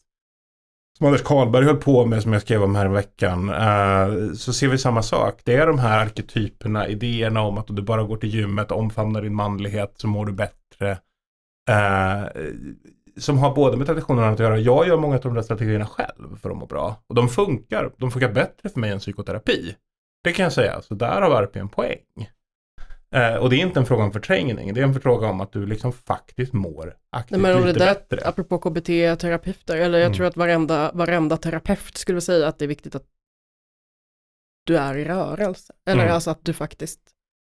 som 0.97 1.07
Anders 1.07 1.23
Karlberg 1.23 1.65
höll 1.65 1.77
på 1.77 2.05
med 2.05 2.23
som 2.23 2.33
jag 2.33 2.41
skrev 2.41 2.63
om 2.63 2.75
här 2.75 2.85
i 2.85 2.89
veckan. 2.89 3.49
Eh, 3.49 4.33
så 4.33 4.53
ser 4.53 4.67
vi 4.67 4.77
samma 4.77 5.01
sak. 5.01 5.41
Det 5.43 5.55
är 5.55 5.67
de 5.67 5.79
här 5.79 6.05
arketyperna, 6.05 6.87
idéerna 6.87 7.41
om 7.41 7.57
att 7.57 7.69
om 7.69 7.75
du 7.75 7.81
bara 7.81 8.03
går 8.03 8.17
till 8.17 8.35
gymmet, 8.35 8.71
omfamnar 8.71 9.21
din 9.21 9.35
manlighet 9.35 9.93
så 9.95 10.07
mår 10.07 10.25
du 10.25 10.31
bättre. 10.31 10.91
Eh, 11.69 12.23
som 13.17 13.37
har 13.37 13.55
både 13.55 13.77
med 13.77 13.87
traditionerna 13.87 14.29
att 14.29 14.39
göra. 14.39 14.57
Jag 14.57 14.87
gör 14.87 14.97
många 14.97 15.15
av 15.15 15.21
de 15.21 15.33
där 15.33 15.41
strategierna 15.41 15.85
själv 15.85 16.37
för 16.41 16.49
att 16.49 16.57
må 16.57 16.65
bra. 16.65 16.95
Och 17.09 17.15
de 17.15 17.29
funkar. 17.29 17.91
De 17.97 18.11
funkar 18.11 18.33
bättre 18.33 18.69
för 18.69 18.79
mig 18.79 18.91
än 18.91 18.99
psykoterapi. 18.99 19.75
Det 20.23 20.31
kan 20.31 20.43
jag 20.43 20.53
säga. 20.53 20.81
Så 20.81 20.95
där 20.95 21.21
har 21.21 21.31
Arpi 21.31 21.59
en 21.59 21.69
poäng. 21.69 21.99
Eh, 23.15 23.35
och 23.35 23.49
det 23.49 23.55
är 23.55 23.59
inte 23.59 23.79
en 23.79 23.85
fråga 23.85 24.03
om 24.03 24.11
förträngning. 24.11 24.73
Det 24.73 24.79
är 24.81 24.83
en 24.85 25.01
fråga 25.01 25.27
om 25.27 25.41
att 25.41 25.51
du 25.51 25.65
liksom 25.65 25.93
faktiskt 25.93 26.53
mår 26.53 26.95
aktivt 27.09 27.31
Nej, 27.31 27.39
men 27.41 27.55
om 27.55 27.61
det 27.61 27.67
lite 27.67 27.79
där, 27.79 27.93
bättre. 27.93 28.27
apropå 28.27 28.57
KBT-terapeuter, 28.57 29.75
eller 29.77 29.97
jag 29.99 30.05
Mm. 30.05 30.17
tror 30.17 30.27
att 30.27 30.37
varenda, 30.37 30.91
varenda 30.93 31.37
terapeut 31.37 31.97
skulle 31.97 32.21
säga 32.21 32.47
att 32.47 32.59
det 32.59 32.65
är 32.65 32.69
viktigt 32.69 32.95
att 32.95 33.05
du 34.65 34.77
är 34.77 34.97
i 34.97 35.05
rörelse. 35.05 35.73
Eller 35.89 36.01
Mm. 36.03 36.15
alltså 36.15 36.29
att 36.29 36.39
du 36.45 36.53
faktiskt 36.53 36.99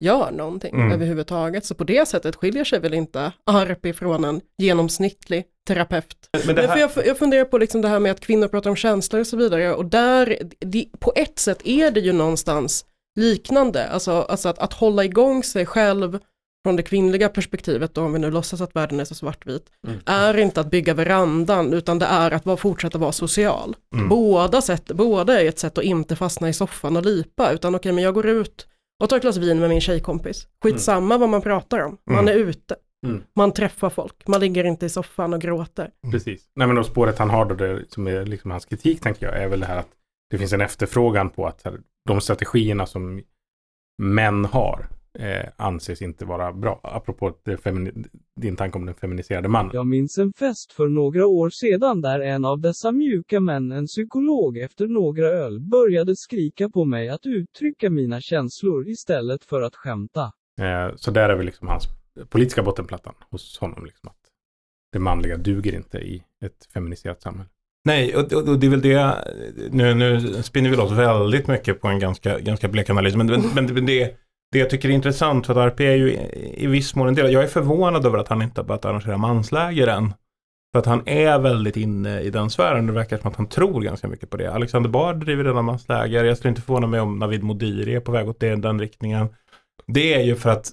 gör 0.05 0.31
någonting 0.31 0.75
Mm. 0.75 0.91
överhuvudtaget. 0.91 1.65
Så 1.65 1.75
på 1.75 1.83
det 1.83 2.07
sättet 2.07 2.35
skiljer 2.35 2.63
sig 2.63 2.79
väl 2.79 2.93
inte 2.93 3.31
Arpi 3.45 3.93
från 3.93 4.23
en 4.25 4.41
genomsnittlig 4.57 5.45
terapeut. 5.67 6.29
Men 6.33 6.41
Men 6.45 6.55
det 6.55 6.61
här- 6.67 6.87
för 6.87 6.99
jag, 7.01 7.07
jag 7.07 7.17
funderar 7.17 7.45
på 7.45 7.57
liksom 7.57 7.81
det 7.81 7.87
här 7.87 7.99
med 7.99 8.11
att 8.11 8.19
kvinnor 8.19 8.47
pratar 8.47 8.69
om 8.69 8.75
känslor 8.75 9.19
och 9.19 9.27
så 9.27 9.37
vidare. 9.37 9.73
Och 9.75 9.85
där, 9.85 10.37
det, 10.59 10.85
på 10.99 11.13
ett 11.15 11.39
sätt 11.39 11.61
är 11.65 11.91
det 11.91 11.99
ju 11.99 12.11
någonstans 12.13 12.85
liknande. 13.19 13.89
Alltså, 13.89 14.11
alltså 14.11 14.49
att, 14.49 14.59
att 14.59 14.73
hålla 14.73 15.03
igång 15.05 15.43
sig 15.43 15.65
själv 15.65 16.19
från 16.65 16.75
det 16.75 16.83
kvinnliga 16.83 17.29
perspektivet, 17.29 17.93
då, 17.93 18.01
om 18.01 18.13
vi 18.13 18.19
nu 18.19 18.31
låtsas 18.31 18.61
att 18.61 18.75
världen 18.75 18.99
är 18.99 19.05
så 19.05 19.15
svartvit, 19.15 19.65
Mm. 19.87 19.99
är 20.05 20.37
inte 20.37 20.61
att 20.61 20.71
bygga 20.71 20.93
verandan, 20.93 21.73
utan 21.73 21.99
det 21.99 22.05
är 22.05 22.31
att 22.31 22.45
vara, 22.45 22.57
fortsätta 22.57 22.97
vara 22.97 23.11
social. 23.11 23.75
Mm. 23.95 24.09
Båda, 24.09 24.61
sätt, 24.61 24.91
båda 24.91 25.41
är 25.41 25.45
ett 25.45 25.59
sätt 25.59 25.77
att 25.77 25.83
inte 25.83 26.15
fastna 26.15 26.49
i 26.49 26.53
soffan 26.53 26.97
och 26.97 27.05
lipa, 27.05 27.51
utan 27.51 27.75
okej, 27.75 27.91
men 27.91 28.03
jag 28.03 28.13
går 28.13 28.25
ut 28.27 28.67
och 29.03 29.09
tar 29.09 29.15
ett 29.17 29.21
glas 29.21 29.37
vin 29.37 29.59
med 29.59 29.69
min 29.69 29.81
tjejkompis. 29.81 30.47
Skitsamma 30.63 31.17
vad 31.17 31.29
man 31.29 31.41
pratar 31.41 31.79
om, 31.79 31.97
man 32.11 32.19
Mm. 32.27 32.27
är 32.27 32.39
ute, 32.49 32.75
Mm. 33.05 33.21
man 33.35 33.51
träffar 33.51 33.89
folk, 33.89 34.27
man 34.27 34.39
ligger 34.39 34.63
inte 34.63 34.85
i 34.85 34.89
soffan 34.89 35.33
och 35.33 35.41
gråter. 35.41 35.89
Precis. 36.11 36.41
Nej 36.55 36.67
men 36.67 36.77
och 36.77 36.85
spåret 36.85 37.17
han 37.19 37.29
har 37.29 37.45
då, 37.45 37.55
det, 37.55 37.85
som 37.89 38.07
är 38.07 38.25
liksom 38.25 38.51
hans 38.51 38.65
kritik 38.65 39.01
tänker 39.01 39.25
jag, 39.25 39.43
är 39.43 39.47
väl 39.47 39.59
det 39.59 39.65
här 39.65 39.77
att 39.77 39.89
det 40.29 40.37
finns 40.37 40.53
en 40.53 40.61
efterfrågan 40.61 41.29
på 41.29 41.47
att 41.47 41.65
de 42.05 42.21
strategierna 42.21 42.85
som 42.85 43.21
män 43.97 44.45
har 44.45 44.89
eh, 45.13 45.49
anses 45.57 46.01
inte 46.01 46.25
vara 46.25 46.53
bra. 46.53 46.79
Apropå 46.83 47.33
din 48.35 48.55
tanke 48.55 48.77
om 48.77 48.85
den 48.85 48.95
feminiserade 48.95 49.47
mannen. 49.47 49.71
Jag 49.73 49.87
minns 49.87 50.17
en 50.17 50.33
fest 50.33 50.73
för 50.73 50.87
några 50.87 51.25
år 51.25 51.49
sedan 51.49 52.01
där 52.01 52.19
en 52.19 52.45
av 52.45 52.59
dessa 52.59 52.91
mjuka 52.91 53.39
män, 53.39 53.71
en 53.71 53.85
psykolog 53.85 54.57
efter 54.57 54.87
några 54.87 55.27
öl, 55.27 55.59
började 55.59 56.15
skrika 56.15 56.69
på 56.69 56.85
mig 56.85 57.09
att 57.09 57.25
uttrycka 57.25 57.89
mina 57.89 58.21
känslor 58.21 58.87
istället 58.87 59.43
för 59.43 59.61
att 59.61 59.75
skämta. 59.75 60.31
Eh, 60.59 60.95
så 60.95 61.11
där 61.11 61.29
är 61.29 61.35
väl 61.35 61.45
liksom 61.45 61.67
hans 61.67 61.87
politiska 62.29 62.63
bottenplattan 62.63 63.13
hos 63.29 63.59
honom. 63.59 63.85
Liksom, 63.85 64.09
att 64.09 64.19
det 64.91 64.99
manliga 64.99 65.37
duger 65.37 65.75
inte 65.75 65.97
i 65.97 66.23
ett 66.45 66.65
feminiserat 66.73 67.21
samhälle. 67.21 67.49
Nej, 67.85 68.15
och, 68.15 68.33
och, 68.33 68.59
det 68.59 68.67
är 68.67 68.71
väl 68.71 68.81
det, 68.81 69.15
nu, 69.71 69.93
nu 69.93 70.43
spinner 70.43 70.69
vi 70.69 70.75
loss 70.75 70.91
väldigt 70.91 71.47
mycket 71.47 71.81
på 71.81 71.87
en 71.87 71.99
ganska, 71.99 72.39
ganska 72.39 72.67
blek 72.67 72.89
analys, 72.89 73.15
men, 73.15 73.27
men, 73.27 73.65
men 73.73 73.85
det, 73.85 74.17
det 74.51 74.59
jag 74.59 74.69
tycker 74.69 74.89
är 74.89 74.93
intressant 74.93 75.45
för 75.45 75.55
att 75.55 75.73
RP 75.73 75.79
är 75.79 75.95
ju 75.95 76.11
i, 76.11 76.63
i 76.63 76.67
viss 76.67 76.95
mån 76.95 77.07
en 77.07 77.15
del, 77.15 77.33
jag 77.33 77.43
är 77.43 77.47
förvånad 77.47 78.05
över 78.05 78.17
att 78.17 78.27
han 78.27 78.41
inte 78.41 78.61
har 78.61 78.65
börjat 78.65 78.85
arrangera 78.85 79.17
mansläger 79.17 79.87
än. 79.87 80.13
För 80.71 80.79
att 80.79 80.85
han 80.85 81.07
är 81.07 81.39
väldigt 81.39 81.77
inne 81.77 82.21
i 82.21 82.29
den 82.29 82.49
sfären, 82.49 82.87
det 82.87 82.93
verkar 82.93 83.17
som 83.17 83.31
att 83.31 83.35
han 83.35 83.47
tror 83.47 83.81
ganska 83.81 84.07
mycket 84.07 84.29
på 84.29 84.37
det. 84.37 84.53
Alexander 84.53 84.89
Bard 84.89 85.17
driver 85.25 85.43
redan 85.43 85.65
mansläger, 85.65 86.23
jag 86.25 86.37
skulle 86.37 86.49
inte 86.49 86.61
förvåna 86.61 86.87
mig 86.87 86.99
om 86.99 87.19
Navid 87.19 87.43
Modiri 87.43 87.95
är 87.95 87.99
på 87.99 88.11
väg 88.11 88.29
åt 88.29 88.39
det, 88.39 88.55
den 88.55 88.79
riktningen. 88.79 89.29
Det 89.87 90.13
är 90.13 90.23
ju 90.23 90.35
för 90.35 90.49
att 90.49 90.71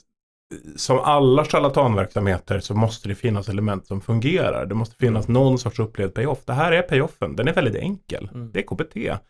som 0.77 0.99
alla 0.99 1.45
charlatanverksamheter 1.45 2.61
så 2.61 2.75
måste 2.75 3.09
det 3.09 3.15
finnas 3.15 3.49
element 3.49 3.87
som 3.87 4.01
fungerar. 4.01 4.67
Det 4.67 4.75
måste 4.75 4.97
finnas 4.97 5.29
någon 5.29 5.59
sorts 5.59 5.79
upplevd 5.79 6.15
payoff. 6.15 6.39
Det 6.45 6.53
här 6.53 6.73
är 6.73 6.83
payoffen, 6.83 7.37
den 7.37 7.49
är 7.49 7.53
väldigt 7.53 7.75
enkel. 7.75 8.31
Mm. 8.35 8.53
Det 8.53 8.59
är 8.59 8.63
KBT. 8.63 9.21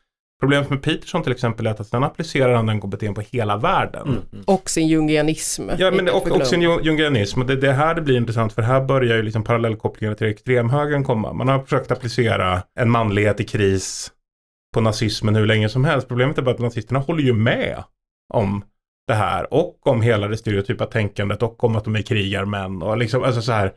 Problemet 0.40 0.70
med 0.70 0.82
Peterson 0.82 1.22
till 1.22 1.32
exempel 1.32 1.66
är 1.66 1.70
att 1.70 1.86
sen 1.86 2.04
applicerar 2.04 2.54
han 2.54 2.66
den 2.66 2.80
KBT 2.80 3.14
på 3.14 3.20
hela 3.20 3.56
världen. 3.56 4.22
Och 4.44 4.70
sin 4.70 4.88
jungianism. 4.88 5.70
Ja, 5.78 5.90
men 5.90 6.08
och, 6.08 6.30
och 6.30 6.46
sin 6.46 6.62
jungianism. 6.62 7.40
Och 7.40 7.46
det, 7.46 7.56
det 7.56 7.72
här 7.72 7.94
det 7.94 8.00
blir 8.00 8.16
intressant 8.16 8.52
för 8.52 8.62
här 8.62 8.84
börjar 8.84 9.16
ju 9.16 9.22
liksom 9.22 9.44
parallellkopplingar 9.44 10.14
till 10.14 10.26
extremhögern 10.26 11.04
komma. 11.04 11.32
Man 11.32 11.48
har 11.48 11.58
försökt 11.58 11.90
applicera 11.90 12.62
en 12.80 12.90
manlighet 12.90 13.40
i 13.40 13.44
kris 13.44 14.12
på 14.74 14.80
nazismen 14.80 15.36
hur 15.36 15.46
länge 15.46 15.68
som 15.68 15.84
helst. 15.84 16.08
Problemet 16.08 16.38
är 16.38 16.42
bara 16.42 16.54
att 16.54 16.60
nazisterna 16.60 17.00
håller 17.00 17.22
ju 17.22 17.32
med 17.32 17.84
om 18.34 18.64
det 19.06 19.14
här 19.14 19.54
och 19.54 19.86
om 19.86 20.02
hela 20.02 20.28
det 20.28 20.36
stereotypa 20.36 20.86
tänkandet 20.86 21.42
och 21.42 21.64
om 21.64 21.76
att 21.76 21.84
de 21.84 21.96
är 21.96 22.02
krigarmän 22.02 22.82
och 22.82 22.96
liksom, 22.96 23.22
alltså 23.22 23.42
så 23.42 23.52
här. 23.52 23.72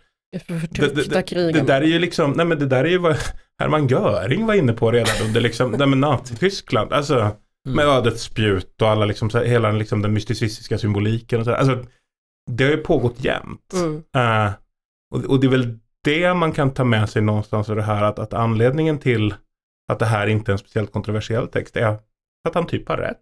Förtryckta 0.47 1.15
det, 1.15 1.23
krigen. 1.23 1.65
där 1.65 1.81
är 1.81 1.85
ju 1.85 1.99
liksom, 1.99 2.31
nej 2.31 2.45
men 2.45 2.59
det 2.59 2.65
där 2.65 2.83
är 2.83 2.89
ju 2.89 2.97
vad 2.97 3.17
Hermann 3.59 3.87
Göring 3.87 4.45
var 4.45 4.53
inne 4.53 4.73
på 4.73 4.91
redan 4.91 5.27
under 5.27 5.41
liksom, 5.41 5.71
nej 5.71 5.87
men 5.87 5.99
Nazityskland, 5.99 6.93
alltså 6.93 7.31
med 7.69 7.85
ödets 7.85 8.21
spjut 8.23 8.81
och 8.81 8.89
alla 8.89 9.05
liksom, 9.05 9.29
här, 9.33 9.45
hela 9.45 9.71
liksom 9.71 10.01
den 10.01 10.13
mysticistiska 10.13 10.77
symboliken 10.77 11.39
och 11.39 11.45
så 11.45 11.51
här. 11.51 11.57
Alltså, 11.57 11.85
det 12.51 12.63
har 12.63 12.71
ju 12.71 12.77
pågått 12.77 13.23
jämt. 13.23 13.73
Mm. 13.73 14.03
Eh, 14.15 14.51
och, 15.15 15.25
och 15.25 15.39
det 15.39 15.47
är 15.47 15.51
väl 15.51 15.79
det 16.03 16.33
man 16.33 16.51
kan 16.51 16.73
ta 16.73 16.83
med 16.83 17.09
sig 17.09 17.21
någonstans 17.21 17.69
av 17.69 17.75
det 17.75 17.81
här 17.81 18.03
att, 18.03 18.19
att 18.19 18.33
anledningen 18.33 18.97
till 18.99 19.33
att 19.91 19.99
det 19.99 20.05
här 20.05 20.27
inte 20.27 20.51
är 20.51 20.53
en 20.53 20.59
speciellt 20.59 20.91
kontroversiell 20.91 21.47
text 21.47 21.77
är 21.77 21.97
att 22.47 22.55
han 22.55 22.67
typ 22.67 22.87
har 22.89 22.97
rätt. 22.97 23.17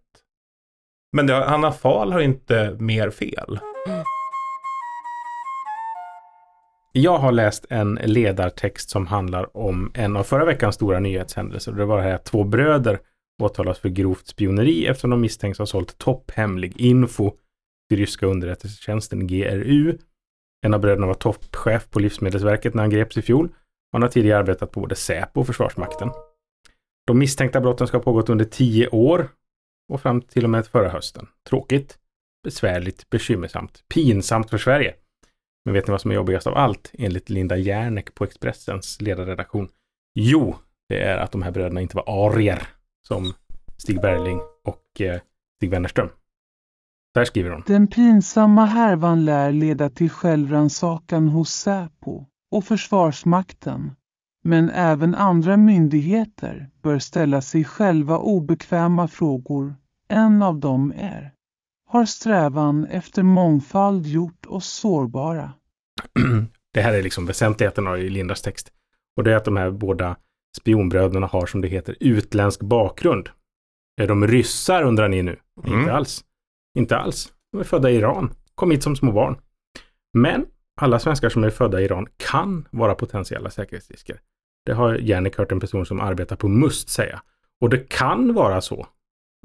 Men 1.11 1.27
det, 1.27 1.33
Hanna 1.33 1.71
Fahl 1.71 2.11
har 2.11 2.19
inte 2.19 2.77
mer 2.79 3.09
fel. 3.09 3.59
Jag 6.91 7.17
har 7.17 7.31
läst 7.31 7.65
en 7.69 7.95
ledartext 7.95 8.89
som 8.89 9.07
handlar 9.07 9.57
om 9.57 9.91
en 9.93 10.17
av 10.17 10.23
förra 10.23 10.45
veckans 10.45 10.75
stora 10.75 10.99
nyhetshändelser. 10.99 11.71
Det 11.71 11.85
var 11.85 11.97
det 11.97 12.03
här 12.03 12.15
att 12.15 12.25
två 12.25 12.43
bröder 12.43 12.99
åtalas 13.43 13.79
för 13.79 13.89
grovt 13.89 14.27
spioneri 14.27 14.85
eftersom 14.85 15.09
de 15.09 15.21
misstänks 15.21 15.59
ha 15.59 15.65
sålt 15.65 15.97
topphemlig 15.97 16.81
info 16.81 17.31
till 17.89 17.97
ryska 17.97 18.25
underrättelsetjänsten 18.25 19.27
GRU. 19.27 19.97
En 20.65 20.73
av 20.73 20.79
bröderna 20.79 21.07
var 21.07 21.13
toppchef 21.13 21.89
på 21.89 21.99
Livsmedelsverket 21.99 22.73
när 22.73 22.83
han 22.83 22.89
greps 22.89 23.17
i 23.17 23.21
fjol. 23.21 23.49
Han 23.91 24.01
har 24.01 24.09
tidigare 24.09 24.39
arbetat 24.39 24.71
på 24.71 24.79
både 24.79 24.95
Säpo 24.95 25.39
och 25.39 25.47
Försvarsmakten. 25.47 26.09
De 27.07 27.19
misstänkta 27.19 27.61
brotten 27.61 27.87
ska 27.87 27.97
ha 27.97 28.03
pågått 28.03 28.29
under 28.29 28.45
tio 28.45 28.87
år 28.87 29.29
och 29.87 30.01
fram 30.01 30.21
till 30.21 30.43
och 30.43 30.49
med 30.49 30.67
förra 30.67 30.89
hösten. 30.89 31.27
Tråkigt, 31.49 31.97
besvärligt, 32.43 33.09
bekymmersamt, 33.09 33.83
pinsamt 33.93 34.49
för 34.49 34.57
Sverige. 34.57 34.95
Men 35.65 35.73
vet 35.73 35.87
ni 35.87 35.91
vad 35.91 36.01
som 36.01 36.11
är 36.11 36.15
jobbigast 36.15 36.47
av 36.47 36.57
allt 36.57 36.91
enligt 36.93 37.29
Linda 37.29 37.57
Järnek 37.57 38.15
på 38.15 38.23
Expressens 38.23 39.01
ledarredaktion? 39.01 39.69
Jo, 40.15 40.55
det 40.89 41.01
är 41.01 41.17
att 41.17 41.31
de 41.31 41.41
här 41.41 41.51
bröderna 41.51 41.81
inte 41.81 41.95
var 41.95 42.27
arier 42.27 42.67
som 43.07 43.33
Stig 43.77 44.01
Bergling 44.01 44.41
och 44.63 45.01
eh, 45.01 45.19
Stig 45.57 45.69
Wennerström. 45.69 46.09
Där 47.13 47.25
skriver 47.25 47.49
hon. 47.49 47.63
Den 47.67 47.87
pinsamma 47.87 48.65
härvan 48.65 49.25
lär 49.25 49.51
leda 49.51 49.89
till 49.89 50.09
självrannsakan 50.09 51.27
hos 51.27 51.49
Säpo 51.49 52.25
och 52.51 52.65
Försvarsmakten. 52.65 53.91
Men 54.47 54.69
även 54.69 55.15
andra 55.15 55.57
myndigheter 55.57 56.69
bör 56.81 56.99
ställa 56.99 57.41
sig 57.41 57.63
själva 57.63 58.17
obekväma 58.17 59.07
frågor. 59.07 59.75
En 60.07 60.41
av 60.41 60.59
dem 60.59 60.93
är 60.97 61.33
Har 61.89 62.05
strävan 62.05 62.85
efter 62.85 63.23
mångfald 63.23 64.05
gjort 64.05 64.45
oss 64.45 64.65
sårbara? 64.65 65.53
det 66.73 66.81
här 66.81 66.93
är 66.93 67.03
liksom 67.03 67.25
väsentligheten 67.25 67.87
av 67.87 67.99
i 67.99 68.09
Lindas 68.09 68.41
text. 68.41 68.71
Och 69.17 69.23
det 69.23 69.31
är 69.31 69.35
att 69.35 69.45
de 69.45 69.57
här 69.57 69.71
båda 69.71 70.17
spionbröderna 70.57 71.27
har 71.27 71.45
som 71.45 71.61
det 71.61 71.67
heter 71.67 71.95
utländsk 71.99 72.61
bakgrund. 72.61 73.29
Är 74.01 74.07
de 74.07 74.27
ryssar 74.27 74.83
undrar 74.83 75.07
ni 75.07 75.23
nu? 75.23 75.39
Mm. 75.65 75.79
Inte 75.79 75.93
alls. 75.93 76.23
Inte 76.77 76.97
alls. 76.97 77.33
De 77.51 77.59
är 77.59 77.63
födda 77.63 77.89
i 77.89 77.95
Iran. 77.95 78.33
Kom 78.55 78.71
hit 78.71 78.83
som 78.83 78.95
små 78.95 79.11
barn. 79.11 79.37
Men 80.13 80.45
alla 80.81 80.99
svenskar 80.99 81.29
som 81.29 81.43
är 81.43 81.49
födda 81.49 81.81
i 81.81 81.83
Iran 81.83 82.07
kan 82.17 82.67
vara 82.71 82.95
potentiella 82.95 83.49
säkerhetsrisker. 83.49 84.19
Det 84.67 84.73
har 84.73 84.95
Jannik 84.95 85.37
hört 85.37 85.51
en 85.51 85.59
person 85.59 85.85
som 85.85 85.99
arbetar 85.99 86.35
på 86.35 86.47
MUST 86.47 86.89
säga. 86.89 87.21
Och 87.61 87.69
det 87.69 87.89
kan 87.89 88.33
vara 88.33 88.61
så 88.61 88.87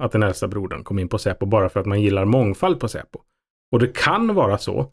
att 0.03 0.11
den 0.11 0.23
äldsta 0.23 0.47
brodern 0.47 0.83
kom 0.83 0.99
in 0.99 1.09
på 1.09 1.17
Säpo 1.17 1.45
bara 1.45 1.69
för 1.69 1.79
att 1.79 1.85
man 1.85 2.01
gillar 2.01 2.25
mångfald 2.25 2.79
på 2.79 2.87
Säpo. 2.87 3.19
Och 3.71 3.79
det 3.79 3.87
kan 3.87 4.35
vara 4.35 4.57
så 4.57 4.91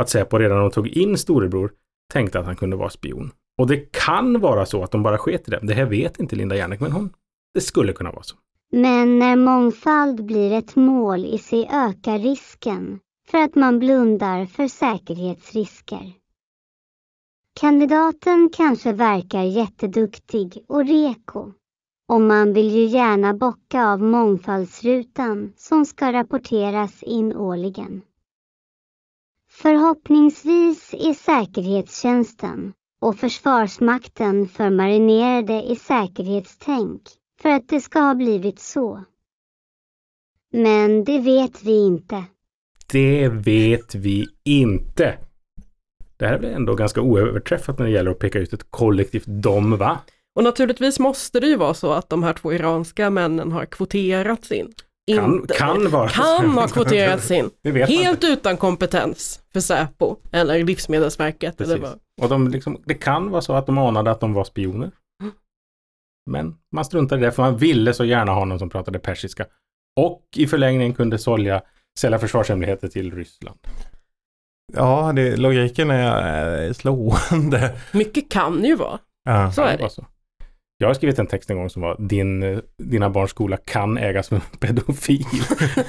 att 0.00 0.08
Säpo 0.08 0.38
redan 0.38 0.56
när 0.56 0.62
de 0.62 0.70
tog 0.70 0.88
in 0.88 1.18
storebror 1.18 1.72
tänkte 2.12 2.38
att 2.38 2.46
han 2.46 2.56
kunde 2.56 2.76
vara 2.76 2.90
spion. 2.90 3.30
Och 3.58 3.66
det 3.66 3.92
kan 3.92 4.40
vara 4.40 4.66
så 4.66 4.82
att 4.82 4.90
de 4.90 5.02
bara 5.02 5.18
sket 5.18 5.48
i 5.48 5.50
det. 5.50 5.60
Det 5.62 5.74
här 5.74 5.86
vet 5.86 6.20
inte 6.20 6.36
Linda 6.36 6.56
Jannik, 6.56 6.80
men 6.80 6.92
hon, 6.92 7.10
det 7.54 7.60
skulle 7.60 7.92
kunna 7.92 8.12
vara 8.12 8.22
så. 8.22 8.36
Men 8.72 9.18
när 9.18 9.36
mångfald 9.36 10.24
blir 10.24 10.52
ett 10.52 10.76
mål 10.76 11.24
i 11.24 11.38
sig 11.38 11.68
ökar 11.72 12.18
risken 12.18 12.98
för 13.30 13.38
att 13.38 13.54
man 13.54 13.78
blundar 13.78 14.46
för 14.46 14.68
säkerhetsrisker. 14.68 16.12
Kandidaten 17.60 18.50
kanske 18.52 18.92
verkar 18.92 19.42
jätteduktig 19.42 20.64
och 20.66 20.86
reko. 20.86 21.52
Och 22.08 22.20
man 22.20 22.52
vill 22.52 22.70
ju 22.70 22.84
gärna 22.84 23.34
bocka 23.34 23.86
av 23.86 24.02
mångfaldsrutan 24.02 25.52
som 25.56 25.86
ska 25.86 26.12
rapporteras 26.12 27.02
in 27.02 27.36
årligen. 27.36 28.02
Förhoppningsvis 29.50 30.94
är 30.94 31.14
säkerhetstjänsten 31.14 32.72
och 33.00 33.16
Försvarsmakten 33.16 34.48
för 34.48 34.70
marinerade 34.70 35.62
i 35.62 35.76
säkerhetstänk 35.76 37.02
för 37.40 37.48
att 37.48 37.68
det 37.68 37.80
ska 37.80 38.00
ha 38.00 38.14
blivit 38.14 38.60
så. 38.60 39.04
Men 40.52 41.04
det 41.04 41.18
vet 41.18 41.62
vi 41.62 41.86
inte. 41.86 42.24
Det 42.92 43.28
vet 43.28 43.94
vi 43.94 44.26
inte. 44.44 45.27
Det 46.18 46.26
här 46.26 46.38
blir 46.38 46.50
ändå 46.50 46.74
ganska 46.74 47.00
oöverträffat 47.00 47.78
när 47.78 47.86
det 47.86 47.92
gäller 47.92 48.10
att 48.10 48.18
peka 48.18 48.38
ut 48.38 48.52
ett 48.52 48.70
kollektivt 48.70 49.26
dom, 49.26 49.76
va? 49.76 49.98
Och 50.36 50.44
naturligtvis 50.44 50.98
måste 50.98 51.40
det 51.40 51.46
ju 51.46 51.56
vara 51.56 51.74
så 51.74 51.92
att 51.92 52.08
de 52.10 52.22
här 52.22 52.32
två 52.32 52.52
iranska 52.52 53.10
männen 53.10 53.52
har 53.52 53.64
kvoterats 53.66 54.52
in. 54.52 54.72
Kan- 55.16 55.34
Inte- 55.34 55.54
kan 55.54 55.90
vara. 55.90 56.08
Kan 56.08 56.50
ha 56.50 56.68
kvoterats 56.68 57.30
in. 57.30 57.50
Helt 57.88 58.24
utan 58.24 58.56
kompetens 58.56 59.40
för 59.52 59.60
Säpo 59.60 60.16
eller 60.32 60.64
Livsmedelsverket. 60.64 61.60
Eller 61.60 61.78
vad. 61.78 61.98
Och 62.22 62.28
de 62.28 62.48
liksom, 62.48 62.82
det 62.84 62.94
kan 62.94 63.30
vara 63.30 63.42
så 63.42 63.52
att 63.52 63.66
de 63.66 63.78
anade 63.78 64.10
att 64.10 64.20
de 64.20 64.32
var 64.34 64.44
spioner. 64.44 64.90
Men 66.30 66.56
man 66.72 66.84
struntade 66.84 67.22
i 67.22 67.24
det 67.24 67.32
för 67.32 67.42
man 67.42 67.56
ville 67.56 67.94
så 67.94 68.04
gärna 68.04 68.32
ha 68.32 68.44
någon 68.44 68.58
som 68.58 68.70
pratade 68.70 68.98
persiska. 68.98 69.46
Och 70.00 70.22
i 70.36 70.46
förlängningen 70.46 70.94
kunde 70.94 71.18
sälja 71.18 71.62
försvarshemligheter 72.20 72.88
till 72.88 73.14
Ryssland. 73.14 73.58
Ja, 74.72 75.12
det, 75.16 75.36
logiken 75.36 75.90
är 75.90 76.66
eh, 76.66 76.72
slående. 76.72 77.76
Mycket 77.92 78.30
kan 78.30 78.64
ju 78.64 78.76
vara. 78.76 78.98
Ja. 79.24 79.52
Så 79.52 79.62
är 79.62 79.70
Det 79.70 79.76
det. 79.76 79.82
var 79.82 79.88
så. 79.90 80.06
Jag 80.78 80.88
har 80.88 80.94
skrivit 80.94 81.18
en 81.18 81.26
text 81.26 81.50
en 81.50 81.56
gång 81.56 81.70
som 81.70 81.82
var 81.82 81.96
din, 81.98 82.42
eh, 82.42 82.58
dina 82.82 83.10
barns 83.10 83.30
skola 83.30 83.56
kan 83.56 83.98
ägas 83.98 84.30
med 84.30 84.40
en 84.52 84.58
pedofil. 84.58 85.24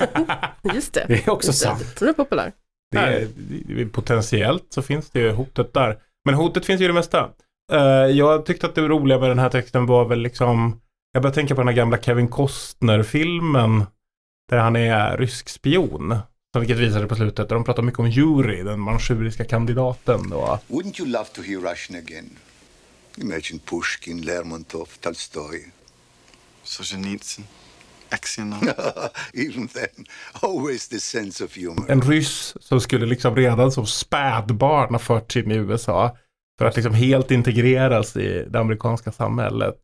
Just 0.73 0.93
det. 0.93 1.05
Det 1.07 1.27
är 1.27 1.29
också 1.29 1.47
Just 1.47 1.61
det. 1.63 1.67
sant. 1.67 1.95
Den 1.99 2.09
är 2.09 2.13
populär. 2.13 2.51
Det 2.91 2.97
är, 2.97 3.27
det 3.37 3.81
är, 3.81 3.85
potentiellt 3.85 4.65
så 4.69 4.81
finns 4.81 5.09
det 5.09 5.19
ju 5.19 5.31
hotet 5.31 5.73
där. 5.73 5.97
Men 6.25 6.35
hotet 6.35 6.65
finns 6.65 6.81
ju 6.81 6.85
i 6.85 6.87
det 6.87 6.93
mesta. 6.93 7.29
Eh, 7.71 7.79
jag 8.11 8.45
tyckte 8.45 8.67
att 8.67 8.75
det 8.75 8.81
roliga 8.81 9.19
med 9.19 9.29
den 9.29 9.39
här 9.39 9.49
texten 9.49 9.85
var 9.85 10.05
väl 10.05 10.19
liksom, 10.19 10.81
jag 11.13 11.21
började 11.23 11.35
tänka 11.35 11.55
på 11.55 11.61
den 11.61 11.67
här 11.67 11.75
gamla 11.75 11.97
Kevin 11.97 12.27
Costner-filmen 12.27 13.83
där 14.49 14.57
han 14.57 14.75
är 14.75 15.17
rysk 15.17 15.49
spion. 15.49 16.15
Som 16.53 16.61
vilket 16.61 16.77
visade 16.77 17.07
på 17.07 17.15
slutet, 17.15 17.49
där 17.49 17.55
de 17.55 17.63
pratar 17.63 17.83
mycket 17.83 17.99
om 17.99 18.09
jury, 18.09 18.63
den 18.63 18.79
manchuriska 18.79 19.45
kandidaten 19.45 20.29
då. 20.29 20.59
Wouldn't 20.67 21.01
you 21.01 21.09
love 21.09 21.25
to 21.25 21.41
hear 21.41 21.59
Russian 21.59 21.97
again? 21.97 22.29
Imagine 23.17 23.59
Pushkin, 23.65 24.21
Lermontov, 24.21 24.89
Tolstoy. 24.99 25.71
Solzhenitsyn, 26.63 27.45
Aksionov. 28.09 28.63
Even 29.33 29.67
then, 29.67 30.05
always 30.41 30.87
the 30.87 30.99
sense 30.99 31.43
of 31.43 31.57
humor. 31.57 31.91
En 31.91 32.01
ryss 32.01 32.55
som 32.59 32.81
skulle 32.81 33.05
liksom 33.05 33.35
redan 33.35 33.71
som 33.71 33.87
spädbarn 33.87 34.93
ha 34.93 34.99
förts 34.99 35.37
in 35.37 35.51
i 35.51 35.55
USA. 35.55 36.17
För 36.59 36.65
att 36.65 36.75
liksom 36.75 36.93
helt 36.93 37.31
integreras 37.31 38.17
i 38.17 38.45
det 38.49 38.59
amerikanska 38.59 39.11
samhället. 39.11 39.75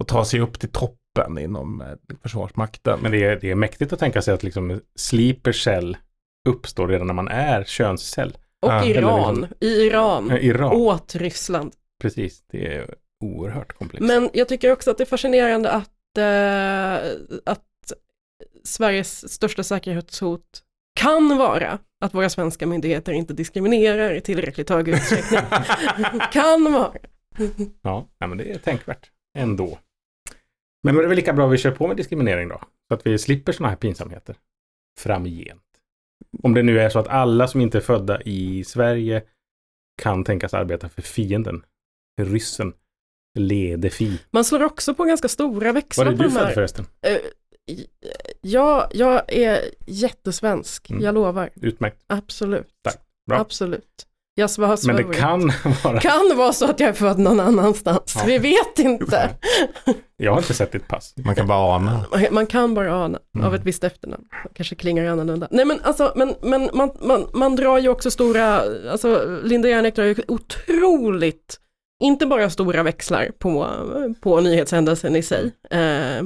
Och 0.00 0.08
ta 0.08 0.24
sig 0.24 0.40
upp 0.40 0.60
till 0.60 0.68
toppen 1.14 1.38
inom 1.38 1.80
eh, 1.80 1.86
försvarsmakten. 2.22 2.98
Men 3.02 3.12
det 3.12 3.24
är, 3.24 3.38
det 3.40 3.50
är 3.50 3.54
mäktigt 3.54 3.92
att 3.92 3.98
tänka 3.98 4.22
sig 4.22 4.34
att 4.34 4.42
liksom 4.42 4.80
sleeper 4.96 5.52
cell 5.52 5.96
uppstår 6.48 6.88
redan 6.88 7.06
när 7.06 7.14
man 7.14 7.28
är 7.28 7.64
könscell. 7.64 8.36
Och. 8.60 8.72
Eller 8.72 8.86
Iran, 8.98 9.34
liksom- 9.40 9.56
i 9.60 9.66
Iran, 9.86 10.28
Ja, 10.30 10.38
Iran. 10.38 10.72
åt 10.76 11.14
Ryssland. 11.14 11.72
Precis, 12.02 12.42
det 12.50 12.74
är 12.74 12.94
oerhört 13.24 13.72
komplext. 13.72 14.06
Men 14.06 14.30
jag 14.32 14.48
tycker 14.48 14.72
också 14.72 14.90
att 14.90 14.98
det 14.98 15.04
är 15.04 15.06
fascinerande 15.06 15.70
att, 15.70 16.18
eh, 16.18 17.10
att 17.52 17.62
Sveriges 18.64 19.32
största 19.32 19.62
säkerhetshot 19.62 20.62
kan 21.00 21.38
vara 21.38 21.78
att 22.00 22.14
våra 22.14 22.28
svenska 22.28 22.66
myndigheter 22.66 23.12
inte 23.12 23.34
diskriminerar 23.34 24.14
i 24.14 24.20
tillräckligt 24.20 24.70
hög 24.70 24.88
utsträckning. 24.88 25.40
kan 26.32 26.72
vara. 26.72 26.92
Ja, 27.82 28.06
men 28.18 28.38
det 28.38 28.50
är 28.52 28.58
tänkvärt 28.58 29.10
ändå. 29.38 29.78
Men 30.82 30.94
det 30.94 31.02
är 31.02 31.06
väl 31.06 31.16
lika 31.16 31.32
bra 31.32 31.46
att 31.46 31.52
vi 31.52 31.58
kör 31.58 31.70
på 31.70 31.86
med 31.88 31.96
diskriminering 31.96 32.48
då. 32.48 32.60
Så 32.88 32.94
att 32.94 33.06
vi 33.06 33.18
slipper 33.18 33.52
sådana 33.52 33.68
här 33.68 33.76
pinsamheter 33.76 34.36
framgent. 35.00 35.62
Om 36.42 36.54
det 36.54 36.62
nu 36.62 36.80
är 36.80 36.88
så 36.88 36.98
att 36.98 37.08
alla 37.08 37.48
som 37.48 37.60
inte 37.60 37.78
är 37.78 37.82
födda 37.82 38.22
i 38.22 38.64
Sverige 38.64 39.22
kan 40.02 40.24
tänkas 40.24 40.54
arbeta 40.54 40.88
för 40.88 41.02
fienden, 41.02 41.64
för 42.18 42.24
ryssen, 42.26 42.72
ledefi. 43.38 44.18
Man 44.30 44.44
slår 44.44 44.62
också 44.64 44.94
på 44.94 45.04
ganska 45.04 45.28
stora 45.28 45.72
växlar 45.72 46.04
Var 46.04 46.12
är 46.12 46.16
du 46.16 46.30
här. 46.30 46.30
född 46.46 46.54
förresten? 46.54 46.84
Eh, 47.06 47.18
Ja, 48.40 48.88
jag 48.92 49.32
är 49.32 49.60
jättesvensk, 49.86 50.90
Mm. 50.90 51.02
jag 51.02 51.14
lovar. 51.14 51.50
Utmärkt. 51.54 52.04
Absolut. 52.06 52.68
Tack. 52.82 52.96
Bra. 53.26 53.38
Absolut. 53.38 54.06
Jag 54.34 54.48
har 54.48 54.86
Men 54.86 54.96
det 54.96 55.14
kan 55.14 55.52
vara... 55.84 56.00
Kan 56.00 56.36
vara 56.36 56.52
så 56.52 56.70
att 56.70 56.80
jag 56.80 56.88
är 56.88 56.92
född 56.92 57.18
någon 57.18 57.40
annanstans. 57.40 58.14
Ja. 58.18 58.22
Vi 58.26 58.38
vet 58.38 58.78
inte. 58.78 59.30
Jag 60.16 60.32
har 60.32 60.38
inte 60.38 60.54
sett 60.54 60.72
ditt 60.72 60.88
pass. 60.88 61.14
Man 61.24 61.34
kan 61.34 61.46
bara 61.46 61.74
ana. 61.76 62.04
Man 62.30 62.46
kan 62.46 62.74
bara 62.74 62.94
ana 62.94 63.18
Mm. 63.34 63.46
av 63.46 63.54
ett 63.54 63.64
visst 63.64 63.84
efternamn. 63.84 64.24
Kanske 64.54 64.74
klingar 64.74 65.04
annorlunda. 65.04 65.48
Nej 65.50 65.64
men 65.64 65.80
alltså, 65.82 66.12
men, 66.16 66.34
men 66.42 66.70
man, 66.72 66.90
man, 67.00 67.26
man 67.34 67.56
drar 67.56 67.78
ju 67.78 67.88
också 67.88 68.10
stora, 68.10 68.62
alltså 68.90 69.40
Linda 69.44 69.68
Järnek 69.68 69.96
drar 69.96 70.04
ju 70.04 70.14
otroligt, 70.28 71.58
inte 72.02 72.26
bara 72.26 72.50
stora 72.50 72.82
växlar 72.82 73.30
på, 73.38 73.68
på 74.20 74.40
nyhetshändelsen 74.40 75.16
i 75.16 75.22
sig, 75.22 75.52
eh, 75.70 76.24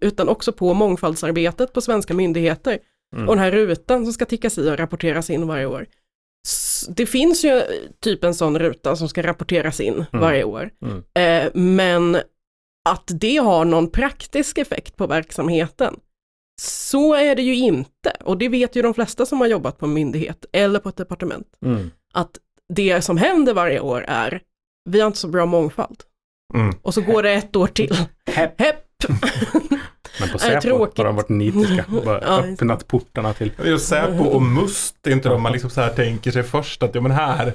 utan 0.00 0.28
också 0.28 0.52
på 0.52 0.74
mångfaldsarbetet 0.74 1.72
på 1.72 1.80
svenska 1.80 2.14
myndigheter. 2.14 2.78
Mm. 3.16 3.28
Och 3.28 3.34
den 3.36 3.44
här 3.44 3.50
rutan 3.50 4.04
som 4.04 4.12
ska 4.12 4.24
tickas 4.24 4.58
i 4.58 4.70
och 4.70 4.78
rapporteras 4.78 5.30
in 5.30 5.46
varje 5.46 5.66
år. 5.66 5.86
Det 6.88 7.06
finns 7.06 7.44
ju 7.44 7.62
typ 8.00 8.24
en 8.24 8.34
sån 8.34 8.58
ruta 8.58 8.96
som 8.96 9.08
ska 9.08 9.22
rapporteras 9.22 9.80
in 9.80 10.04
varje 10.12 10.44
år. 10.44 10.70
Mm. 10.82 11.02
Eh, 11.14 11.50
men 11.54 12.18
att 12.88 13.10
det 13.14 13.36
har 13.36 13.64
någon 13.64 13.90
praktisk 13.90 14.58
effekt 14.58 14.96
på 14.96 15.06
verksamheten, 15.06 15.96
så 16.60 17.14
är 17.14 17.36
det 17.36 17.42
ju 17.42 17.54
inte. 17.54 18.10
Och 18.24 18.38
det 18.38 18.48
vet 18.48 18.76
ju 18.76 18.82
de 18.82 18.94
flesta 18.94 19.26
som 19.26 19.40
har 19.40 19.46
jobbat 19.46 19.78
på 19.78 19.86
en 19.86 19.92
myndighet 19.92 20.44
eller 20.52 20.78
på 20.78 20.88
ett 20.88 20.96
departement. 20.96 21.46
Mm. 21.64 21.90
Att 22.12 22.30
det 22.74 23.02
som 23.02 23.16
händer 23.16 23.54
varje 23.54 23.80
år 23.80 24.04
är, 24.08 24.42
vi 24.90 25.00
har 25.00 25.06
inte 25.06 25.18
så 25.18 25.28
bra 25.28 25.46
mångfald. 25.46 26.02
Mm. 26.54 26.74
Och 26.82 26.94
så 26.94 27.00
går 27.00 27.22
det 27.22 27.32
ett 27.32 27.56
år 27.56 27.66
till. 27.66 27.96
Hepp. 28.26 28.60
Hepp. 28.60 28.86
Men 30.20 30.28
på 30.28 30.38
Säpo 30.38 30.78
har 30.96 31.04
de 31.04 31.16
varit 31.16 31.28
nitiska. 31.28 31.84
Bara 32.04 32.20
Ja, 32.26 32.44
öppnat 32.46 32.86
portarna 32.88 33.32
till... 33.32 33.52
Just 33.64 33.88
Säpo 33.88 34.24
och 34.24 34.42
Must, 34.42 34.96
det 35.00 35.10
är 35.10 35.14
inte 35.14 35.28
de 35.28 35.42
man 35.42 35.52
liksom 35.52 35.70
så 35.70 35.80
här 35.80 35.90
tänker 35.90 36.30
sig 36.30 36.42
först 36.42 36.82
att, 36.82 36.94
ja 36.94 37.00
men 37.00 37.12
här, 37.12 37.52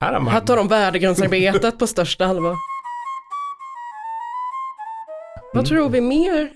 här 0.00 0.12
har 0.12 0.20
man... 0.20 0.32
Här 0.32 0.40
tar 0.40 0.56
de 0.56 0.68
värdegrundsarbetet 0.68 1.78
på 1.78 1.86
största 1.86 2.26
allvar. 2.26 2.56
Vad 5.54 5.64
Mm. 5.64 5.64
tror 5.64 5.88
vi 5.90 6.00
mer 6.00 6.50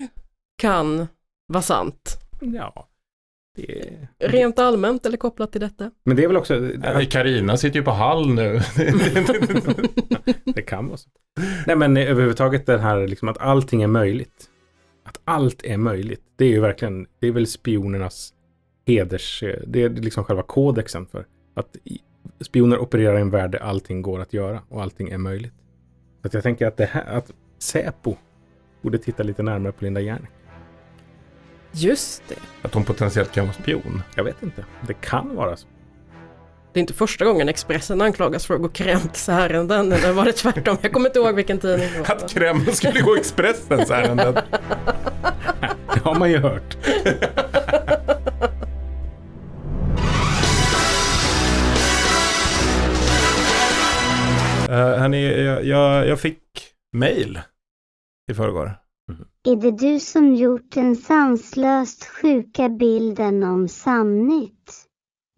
kan 0.61 1.07
vara 1.47 1.61
sant? 1.61 2.17
Ja. 2.39 2.87
Det 3.55 3.79
är... 3.81 4.07
Rent 4.29 4.59
allmänt 4.59 5.05
eller 5.05 5.17
kopplat 5.17 5.51
till 5.51 5.61
detta? 5.61 5.91
Men 6.03 6.15
det 6.15 6.23
är 6.23 6.27
väl 6.27 6.37
också... 6.37 6.53
Nej, 6.77 7.05
Carina 7.05 7.57
sitter 7.57 7.79
ju 7.79 7.85
på 7.85 7.91
Hall 7.91 8.33
nu. 8.33 8.61
Det 10.45 10.61
kan 10.61 10.87
vara 10.87 10.97
så. 10.97 11.09
Nej 11.67 11.75
men 11.75 11.97
överhuvudtaget 11.97 12.65
det 12.65 12.77
här 12.79 13.07
liksom 13.07 13.27
att 13.29 13.37
allting 13.37 13.81
är 13.83 13.87
möjligt. 13.87 14.47
Allt 15.31 15.63
är 15.63 15.77
möjligt. 15.77 16.21
Det 16.35 16.45
är 16.45 16.49
ju 16.49 16.59
verkligen, 16.59 17.07
det 17.19 17.27
är 17.27 17.31
väl 17.31 17.47
spionernas 17.47 18.33
heders, 18.87 19.43
det 19.67 19.83
är 19.83 19.89
liksom 19.89 20.23
själva 20.23 20.43
kodexen 20.43 21.05
för 21.05 21.25
att 21.53 21.75
spioner 22.41 22.77
opererar 22.77 23.17
i 23.17 23.21
en 23.21 23.29
värld 23.29 23.51
där 23.51 23.59
allting 23.59 24.01
går 24.01 24.21
att 24.21 24.33
göra 24.33 24.61
och 24.69 24.81
allting 24.81 25.09
är 25.09 25.17
möjligt. 25.17 25.53
Så 26.21 26.27
att 26.27 26.33
jag 26.33 26.43
tänker 26.43 26.67
att 26.67 26.77
det 26.77 26.85
här, 26.85 27.05
att 27.05 27.31
Säpo 27.59 28.15
borde 28.81 28.97
titta 28.97 29.23
lite 29.23 29.43
närmare 29.43 29.71
på 29.71 29.83
Linda 29.83 30.01
Järnek. 30.01 30.31
Just 31.71 32.23
det. 32.27 32.35
Att 32.61 32.73
hon 32.73 32.83
potentiellt 32.83 33.31
kan 33.31 33.45
vara 33.45 33.53
spion. 33.53 34.01
Jag 34.15 34.23
vet 34.23 34.43
inte. 34.43 34.65
Det 34.87 34.93
kan 34.93 35.35
vara 35.35 35.57
så. 35.57 35.67
Det 36.73 36.79
är 36.79 36.81
inte 36.81 36.93
första 36.93 37.25
gången 37.25 37.49
Expressen 37.49 38.01
anklagas 38.01 38.45
för 38.45 38.55
att 38.55 38.61
gå 38.61 38.69
kränkisärenden, 38.69 39.91
eller 39.91 40.13
var 40.13 40.25
det 40.25 40.31
tvärtom? 40.31 40.77
Jag 40.81 40.93
kommer 40.93 41.09
inte 41.09 41.19
ihåg 41.19 41.35
vilken 41.35 41.59
tidning 41.59 41.89
det 41.93 41.99
var. 41.99 42.15
Att 42.15 42.33
Kreml 42.33 42.73
skulle 42.73 43.01
gå 43.01 43.15
Expressens 43.15 43.91
ärenden. 43.91 44.35
Har 46.11 46.19
man 46.19 46.31
ju 46.31 46.37
hört. 46.37 46.77
Uh, 54.69 54.99
hörni, 54.99 55.43
jag, 55.45 55.65
jag, 55.65 56.07
jag 56.07 56.19
fick 56.19 56.39
mail 56.93 57.39
i 58.31 58.33
förrgår. 58.33 58.71
Är 59.43 59.55
det 59.55 59.71
du 59.71 59.99
som 59.99 60.35
gjort 60.35 60.71
den 60.73 60.95
sanslöst 60.95 62.05
sjuka 62.05 62.69
bilden 62.69 63.43
om 63.43 63.67
Samnytt? 63.67 64.71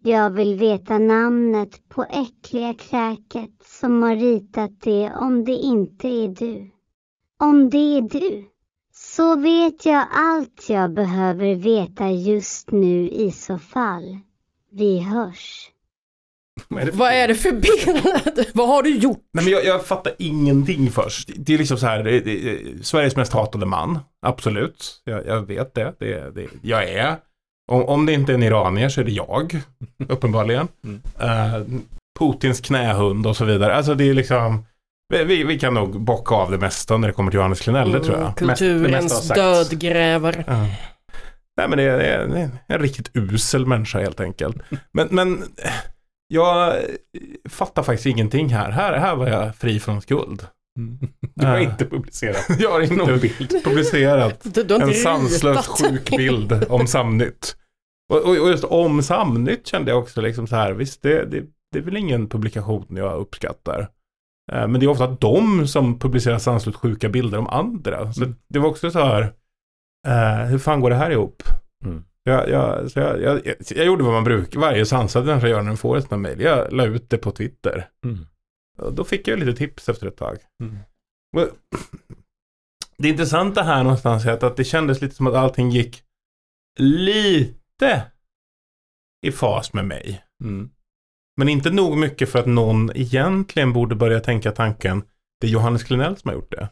Jag 0.04 0.30
vill 0.30 0.58
veta 0.58 0.98
namnet 0.98 1.88
på 1.88 2.02
äckliga 2.02 2.74
kräket 2.74 3.62
som 3.64 4.02
har 4.02 4.16
ritat 4.16 4.80
det 4.80 5.12
om 5.16 5.44
det 5.44 5.52
inte 5.52 6.08
är 6.08 6.28
du. 6.28 6.70
Om 7.40 7.70
det 7.70 7.98
är 7.98 8.02
du, 8.02 8.53
så 9.16 9.36
vet 9.36 9.86
jag 9.86 10.06
allt 10.12 10.68
jag 10.68 10.94
behöver 10.94 11.54
veta 11.54 12.10
just 12.10 12.70
nu 12.70 13.08
i 13.08 13.30
så 13.30 13.58
fall. 13.58 14.18
Vi 14.72 15.00
hörs. 15.00 15.70
Vad 16.92 17.12
är 17.12 17.28
det 17.28 17.34
för 17.34 17.52
bild? 17.52 18.46
Vad 18.54 18.68
har 18.68 18.82
du 18.82 18.96
gjort? 18.96 19.24
Nej, 19.32 19.44
men 19.44 19.52
jag, 19.52 19.64
jag 19.64 19.86
fattar 19.86 20.12
ingenting 20.18 20.90
först. 20.90 21.30
Det 21.36 21.54
är 21.54 21.58
liksom 21.58 21.78
så 21.78 21.86
här, 21.86 22.02
det, 22.02 22.20
det, 22.20 22.86
Sveriges 22.86 23.16
mest 23.16 23.32
hatade 23.32 23.66
man, 23.66 23.98
absolut. 24.22 25.02
Jag, 25.04 25.26
jag 25.26 25.46
vet 25.46 25.74
det. 25.74 25.94
det, 25.98 26.30
det 26.34 26.48
jag 26.62 26.88
är. 26.88 27.16
Om, 27.72 27.84
om 27.84 28.06
det 28.06 28.12
inte 28.12 28.32
är 28.32 28.34
en 28.34 28.42
iranier 28.42 28.88
så 28.88 29.00
är 29.00 29.04
det 29.04 29.12
jag, 29.12 29.60
uppenbarligen. 30.08 30.68
Eh, 31.20 31.62
Putins 32.18 32.60
knähund 32.60 33.26
och 33.26 33.36
så 33.36 33.44
vidare. 33.44 33.74
Alltså 33.74 33.94
det 33.94 34.04
är 34.04 34.14
liksom, 34.14 34.64
vi, 35.12 35.44
vi, 35.44 35.58
kan 35.58 35.74
nog 35.74 36.00
bocka 36.00 36.34
av 36.34 36.50
det 36.50 36.58
mesta 36.58 36.96
när 36.96 37.08
det 37.08 37.14
kommer 37.14 37.30
till 37.30 37.38
Johannes 37.38 37.60
Klenell, 37.60 37.92
det 37.92 38.00
tror 38.00 38.14
jag. 38.18 38.22
Mm, 38.22 38.34
Kulturens 38.34 39.28
dödgrävare. 39.28 40.44
Ja. 40.46 40.66
Nej 41.56 41.68
men 41.68 41.78
det 41.78 41.82
är, 41.82 41.98
det 41.98 42.40
är 42.40 42.50
en- 42.68 42.78
riktigt 42.78 43.10
usel 43.14 43.66
människa 43.66 43.98
helt 44.00 44.20
enkelt. 44.20 44.56
Men, 44.92 45.08
men 45.10 45.42
jag 46.28 46.74
fattar 47.48 47.82
faktiskt 47.82 48.06
ingenting 48.06 48.48
här. 48.48 48.70
Här, 48.70 48.92
här 48.98 49.16
var 49.16 49.26
jag 49.28 49.56
fri 49.56 49.80
från 49.80 50.02
skuld. 50.02 50.46
Du 51.34 51.46
har 51.46 51.58
inte 51.58 51.86
publicerat 51.86 52.46
Jag 52.58 52.70
har 52.70 52.80
någon 52.96 53.14
inte 53.14 53.28
bild. 53.38 53.64
publicerat 53.64 54.40
Du, 54.42 54.62
du 54.62 54.74
har 54.74 54.80
en 54.80 54.94
sanslös 54.94 55.42
ritat. 55.42 55.66
sjuk 55.90 56.10
bild 56.16 56.64
om 56.68 56.86
Samnytt. 56.86 57.56
Och, 58.12 58.18
och, 58.22 58.36
och 58.38 58.48
just 58.50 58.64
om 58.64 59.02
Samnytt 59.02 59.66
kände 59.66 59.90
jag 59.90 60.00
också 60.00 60.20
liksom 60.20 60.46
så 60.46 60.56
här, 60.56 60.72
visst 60.72 61.02
det, 61.02 61.24
det, 61.24 61.42
det 61.72 61.78
är 61.78 61.82
väl 61.82 61.96
ingen 61.96 62.28
publikation 62.28 62.86
jag 62.90 63.20
uppskattar. 63.20 63.88
Eh, 64.52 64.68
Men 64.68 64.80
det 64.80 64.86
är 64.86 64.90
ofta 64.90 65.06
de 65.06 65.68
som 65.68 65.98
publicerar 65.98 66.38
sanslöst 66.38 66.78
sjuka 66.78 67.08
bilder 67.08 67.38
om 67.38 67.46
andra. 67.46 68.12
Så 68.12 68.32
det 68.48 68.58
var 68.58 68.68
också 68.68 68.90
så 68.90 68.98
här, 68.98 69.22
eh, 70.06 70.46
hur 70.46 70.58
fan 70.58 70.80
går 70.80 70.90
det 70.90 70.96
här 70.96 71.10
ihop? 71.10 71.42
Mm. 71.84 72.04
Jag, 72.22 72.48
jag, 72.48 72.90
jag, 72.94 73.22
jag, 73.22 73.40
jag, 73.70 73.86
gjorde 73.86 74.04
vad 74.04 74.12
man 74.12 74.24
brukar, 74.24 74.60
varje 74.60 74.86
sansad 74.86 75.26
människa 75.26 75.48
gör 75.48 75.62
när 75.62 75.68
den 75.68 75.76
får 75.76 75.96
ett 75.96 76.08
sånt 76.08 76.22
mejl. 76.22 76.40
Jag 76.40 76.72
la 76.72 76.84
ut 76.84 77.10
det 77.10 77.18
på 77.18 77.30
Twitter. 77.30 77.88
Mm. 78.04 78.26
Och 78.78 78.94
då 78.94 79.04
fick 79.04 79.28
jag 79.28 79.38
lite 79.38 79.52
tips 79.52 79.88
efter 79.88 80.06
ett 80.06 80.16
tag. 80.16 80.36
Mm. 80.62 80.78
Det 82.98 83.08
intressanta 83.08 83.62
här 83.62 83.82
någonstans 83.82 84.26
är 84.26 84.32
att, 84.32 84.42
att 84.42 84.56
det 84.56 84.64
kändes 84.64 85.00
lite 85.00 85.14
som 85.14 85.26
att 85.26 85.34
allting 85.34 85.70
gick 85.70 86.02
lite 86.80 88.02
i 89.26 89.32
fas 89.32 89.72
med 89.72 89.86
mig. 89.86 90.24
Mm. 90.44 90.70
Men 91.36 91.48
inte 91.48 91.70
nog 91.70 91.96
mycket 91.98 92.28
för 92.28 92.38
att 92.38 92.46
någon 92.46 92.96
egentligen 92.96 93.72
borde 93.72 93.94
börja 93.94 94.20
tänka 94.20 94.52
tanken, 94.52 95.02
det 95.40 95.46
är 95.46 95.50
Johannes 95.50 95.84
Klenell 95.84 96.16
som 96.16 96.28
har 96.28 96.34
gjort 96.34 96.50
det. 96.50 96.68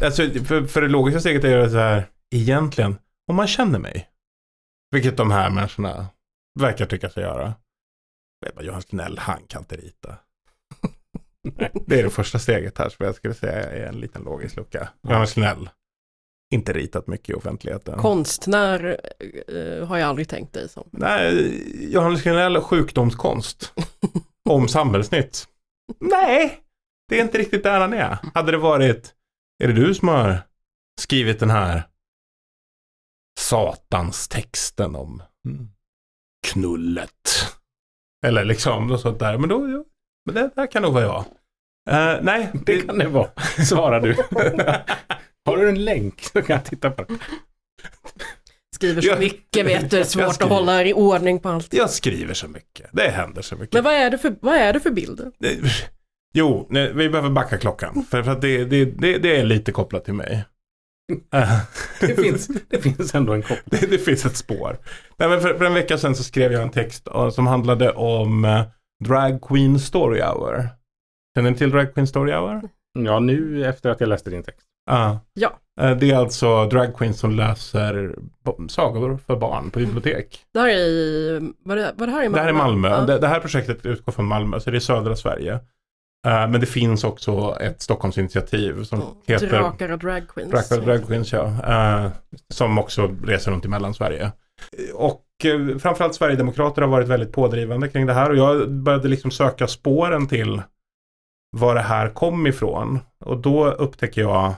alltså, 0.06 0.30
för, 0.44 0.66
för 0.66 0.82
det 0.82 0.88
logiska 0.88 1.20
steget 1.20 1.44
är 1.44 1.62
ju 1.62 1.70
så 1.70 1.78
här, 1.78 2.06
egentligen, 2.34 2.98
om 3.26 3.36
man 3.36 3.46
känner 3.46 3.78
mig, 3.78 4.08
vilket 4.90 5.16
de 5.16 5.30
här 5.30 5.50
människorna 5.50 6.06
verkar 6.60 6.86
tycka 6.86 7.10
sig 7.10 7.22
göra. 7.22 7.54
vet 8.46 8.56
man, 8.56 8.64
Johannes 8.64 8.84
Klenell, 8.84 9.18
han 9.18 9.42
kan 9.46 9.62
inte 9.62 9.76
rita. 9.76 10.16
det 11.86 11.98
är 11.98 12.02
det 12.02 12.10
första 12.10 12.38
steget 12.38 12.78
här 12.78 12.88
som 12.88 13.06
jag 13.06 13.14
skulle 13.14 13.34
säga 13.34 13.70
är 13.70 13.86
en 13.86 14.00
liten 14.00 14.22
logisk 14.22 14.56
lucka. 14.56 14.88
Johannes 15.02 15.32
Klenell, 15.32 15.70
inte 16.50 16.72
ritat 16.72 17.06
mycket 17.06 17.28
i 17.30 17.34
offentligheten. 17.34 17.98
Konstnär 17.98 19.00
eh, 19.48 19.86
har 19.86 19.98
jag 19.98 20.08
aldrig 20.08 20.28
tänkt 20.28 20.52
dig 20.52 20.68
som. 20.68 20.88
Nej, 20.92 21.92
Johannes 21.92 22.22
Klenell, 22.22 22.60
sjukdomskonst. 22.60 23.72
Om 24.48 24.68
samhällsnytt. 24.68 25.48
Nej, 26.00 26.60
det 27.08 27.18
är 27.18 27.22
inte 27.22 27.38
riktigt 27.38 27.62
där 27.62 27.80
han 27.80 27.92
är. 27.92 28.18
Hade 28.34 28.50
det 28.52 28.58
varit, 28.58 29.14
är 29.64 29.68
det 29.68 29.74
du 29.74 29.94
som 29.94 30.08
har 30.08 30.38
skrivit 31.00 31.40
den 31.40 31.50
här 31.50 31.82
satans 33.40 34.28
texten 34.28 34.94
om 34.96 35.22
knullet? 36.46 37.10
Eller 38.26 38.44
liksom 38.44 38.86
något 38.86 39.00
sånt 39.00 39.18
där. 39.18 39.38
Men 39.38 39.48
då, 39.48 39.68
ja, 39.70 39.84
men 40.26 40.34
det 40.34 40.50
där 40.56 40.66
kan 40.66 40.82
nog 40.82 40.92
vara 40.92 41.04
jag. 41.04 41.24
Eh, 41.90 42.22
nej, 42.22 42.50
Det 42.66 42.80
kan 42.80 42.98
det 42.98 43.08
vara, 43.08 43.30
svarar 43.68 44.00
du. 44.00 44.16
Du 45.60 45.68
en 45.68 45.84
länk 45.84 46.20
så 46.32 46.42
kan 46.42 46.54
jag 46.56 46.64
titta 46.64 46.90
på 46.90 47.04
den. 47.04 47.18
Skriver 48.74 49.02
så 49.02 49.08
Jag- 49.08 49.18
mycket 49.18 49.66
vet 49.66 49.90
du, 49.90 49.96
jag 49.96 50.06
svårt 50.06 50.24
att 50.24 50.34
skriver. 50.34 50.54
hålla 50.54 50.84
i 50.84 50.92
ordning 50.92 51.40
på 51.40 51.48
allt. 51.48 51.74
jag 51.74 51.90
skriver 51.90 52.34
så 52.34 52.48
mycket. 52.48 52.88
Det 52.92 53.08
händer 53.08 53.42
så 53.42 53.56
mycket. 53.56 53.72
Men 53.74 53.84
vad 53.84 53.94
är 53.94 54.10
det 54.10 54.18
för, 54.18 54.34
vad 54.40 54.54
är 54.56 54.72
det 54.72 54.80
för 54.80 54.90
bild? 54.90 55.32
Det- 55.38 55.58
Jo, 56.32 56.66
nej, 56.70 56.92
vi 56.94 57.08
behöver 57.08 57.30
backa 57.30 57.58
klockan. 57.58 58.04
För, 58.10 58.22
för 58.22 58.30
att 58.30 58.40
det, 58.40 58.64
det, 58.64 58.84
det, 58.84 59.18
det 59.18 59.36
är 59.36 59.44
lite 59.44 59.72
kopplat 59.72 60.04
till 60.04 60.14
mig. 60.14 60.44
Det 62.00 62.14
finns, 62.22 62.46
det 62.68 62.78
finns 62.82 63.14
ändå 63.14 63.32
en 63.32 63.42
koppling. 63.42 63.80
det, 63.80 63.86
det 63.90 63.98
finns 63.98 64.26
ett 64.26 64.36
spår. 64.36 64.78
Nej, 65.16 65.28
men 65.28 65.40
för, 65.40 65.54
för 65.58 65.64
en 65.64 65.74
vecka 65.74 65.98
sedan 65.98 66.14
så 66.16 66.24
skrev 66.24 66.52
jag 66.52 66.62
en 66.62 66.70
text 66.70 67.06
eh, 67.08 67.30
som 67.30 67.46
handlade 67.46 67.92
om 67.92 68.44
eh, 68.44 68.62
Drag 69.04 69.42
Queen 69.42 69.78
Story 69.78 70.20
Hour. 70.20 70.68
Känner 71.36 71.50
ni 71.50 71.56
till 71.56 71.70
Drag 71.70 71.94
Queen 71.94 72.06
Story 72.06 72.32
Hour? 72.32 72.68
Ja, 72.98 73.18
nu 73.20 73.66
efter 73.66 73.90
att 73.90 74.00
jag 74.00 74.08
läste 74.08 74.30
din 74.30 74.42
text. 74.42 74.66
Ja. 74.94 75.20
Ja. 75.34 75.58
Eh, 75.80 75.96
Det 75.96 76.10
är 76.10 76.16
alltså 76.16 76.64
drag 76.66 76.94
queens 76.96 77.18
som 77.18 77.30
läser 77.30 78.14
sagor 78.68 79.18
för 79.26 79.36
barn 79.36 79.70
på 79.70 79.78
bibliotek. 79.78 80.40
Det 80.54 80.60
här 80.60 80.68
är 80.68 80.72
i, 80.76 81.52
var 81.64 81.76
det, 81.76 81.94
var 81.96 82.06
det 82.06 82.12
här 82.12 82.24
i 82.24 82.28
Malmö? 82.28 82.36
Det 82.38 82.42
här 82.42 82.48
är 82.48 82.52
Malmö. 82.52 82.88
Ja. 82.88 83.00
Det, 83.00 83.18
det 83.18 83.26
här 83.28 83.40
projektet 83.40 83.86
utgår 83.86 84.12
från 84.12 84.26
Malmö, 84.26 84.60
så 84.60 84.70
det 84.70 84.78
är 84.78 84.80
södra 84.80 85.16
Sverige. 85.16 85.52
Eh, 86.26 86.48
Men 86.48 86.60
det 86.60 86.66
finns 86.66 87.04
också 87.04 87.56
ett 87.60 87.82
Stockholmsinitiativ 87.82 88.84
som 88.84 89.02
heter 89.26 89.46
Drakar 89.48 89.92
och 89.92 89.98
drag 89.98 90.28
queens. 90.28 90.68
Drag, 90.68 90.84
drag 90.84 91.06
Queens, 91.06 91.32
ja. 91.32 91.44
Eh, 91.46 92.10
som 92.54 92.78
också 92.78 93.16
reser 93.24 93.52
runt 93.52 93.64
i 93.64 93.68
Mellansverige. 93.68 94.32
Och 94.94 95.24
eh, 95.44 95.78
framförallt 95.78 96.14
Sverigedemokrater 96.14 96.82
har 96.82 96.88
varit 96.88 97.08
väldigt 97.08 97.32
pådrivande 97.32 97.88
kring 97.88 98.06
det 98.06 98.12
här. 98.12 98.30
Och 98.30 98.36
jag 98.36 98.70
började 98.70 99.08
liksom 99.08 99.30
söka 99.30 99.66
spåren 99.66 100.26
till 100.28 100.62
var 101.56 101.74
det 101.74 101.80
här 101.80 102.08
kom 102.08 102.46
ifrån. 102.46 102.98
Och 103.24 103.38
då 103.38 103.70
upptäcker 103.70 104.20
jag 104.20 104.54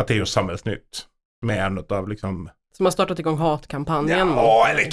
att 0.00 0.06
det 0.06 0.14
är 0.14 0.18
just 0.18 0.32
Samhällsnytt. 0.32 1.06
Med 1.46 1.66
en 1.66 1.84
av 1.88 2.08
liksom... 2.08 2.50
Som 2.76 2.86
har 2.86 2.90
startat 2.90 3.18
igång 3.18 3.38
hatkampanjen. 3.38 4.28
Ja, 4.28 4.68
eller 4.68 4.88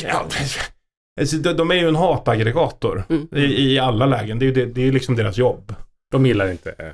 alltså, 1.20 1.38
de, 1.38 1.54
de 1.54 1.72
är 1.72 1.76
ju 1.76 1.88
en 1.88 1.96
hataggregator 1.96 3.04
i, 3.32 3.74
i 3.74 3.80
alla 3.80 4.06
lägen. 4.06 4.40
Det 4.40 4.46
är 4.46 4.48
ju 4.48 4.54
det, 4.54 4.66
det 4.66 4.88
är 4.88 4.92
liksom 4.92 5.16
deras 5.16 5.38
jobb. 5.38 5.76
De 6.12 6.26
gillar 6.26 6.52
inte 6.52 6.72
eh, 6.78 6.92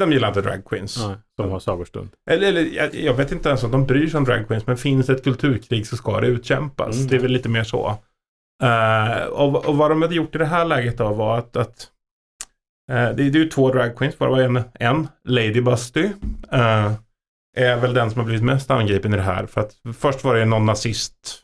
De 0.00 0.12
gillar 0.12 0.28
inte 0.28 0.40
drag 0.40 0.64
queens. 0.64 0.96
ja, 0.96 1.16
som 1.40 1.50
har 1.50 1.58
sagostund. 1.58 2.08
Eller, 2.30 2.48
eller 2.48 2.62
jag, 2.62 2.94
jag 2.94 3.14
vet 3.14 3.32
inte 3.32 3.48
ens 3.48 3.62
om 3.62 3.70
de 3.70 3.86
bryr 3.86 4.08
sig 4.08 4.18
om 4.18 4.24
drag 4.24 4.46
queens, 4.48 4.66
men 4.66 4.76
finns 4.76 5.10
ett 5.10 5.24
kulturkrig 5.24 5.86
så 5.86 5.96
ska 5.96 6.20
det 6.20 6.26
utkämpas. 6.26 6.96
Mm. 6.96 7.08
Det 7.08 7.16
är 7.16 7.20
väl 7.20 7.32
lite 7.32 7.48
mer 7.48 7.64
så. 7.64 7.98
Eh, 8.62 9.24
och, 9.24 9.66
och 9.66 9.76
vad 9.76 9.90
de 9.90 10.02
hade 10.02 10.14
gjort 10.14 10.34
i 10.34 10.38
det 10.38 10.44
här 10.46 10.64
läget 10.64 10.98
då 10.98 11.12
var 11.12 11.38
att, 11.38 11.56
att 11.56 11.88
eh, 12.90 12.96
det, 12.96 13.30
det 13.30 13.38
är 13.38 13.42
ju 13.42 13.48
två 13.48 13.72
drag 13.72 13.96
queens, 13.96 14.18
bara 14.18 14.44
en, 14.44 14.62
en 14.74 15.08
Lady 15.24 15.60
Busty, 15.60 16.10
eh, 16.52 16.92
är 17.56 17.76
väl 17.76 17.94
den 17.94 18.10
som 18.10 18.18
har 18.18 18.26
blivit 18.26 18.44
mest 18.44 18.70
angripen 18.70 19.14
i 19.14 19.16
det 19.16 19.22
här. 19.22 19.46
För 19.46 19.60
att 19.60 19.72
först 19.98 20.24
var 20.24 20.34
det 20.34 20.44
någon 20.44 20.66
nazist 20.66 21.42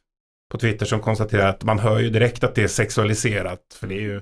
på 0.53 0.59
Twitter 0.59 0.87
som 0.87 1.01
konstaterade 1.01 1.49
att 1.49 1.65
man 1.65 1.79
hör 1.79 1.99
ju 1.99 2.11
direkt 2.11 2.45
att 2.45 2.55
det 2.55 2.63
är 2.63 2.69
sexualiserat, 2.69 3.61
för 3.75 3.87
det 3.87 3.95
är 3.95 4.01
ju 4.01 4.21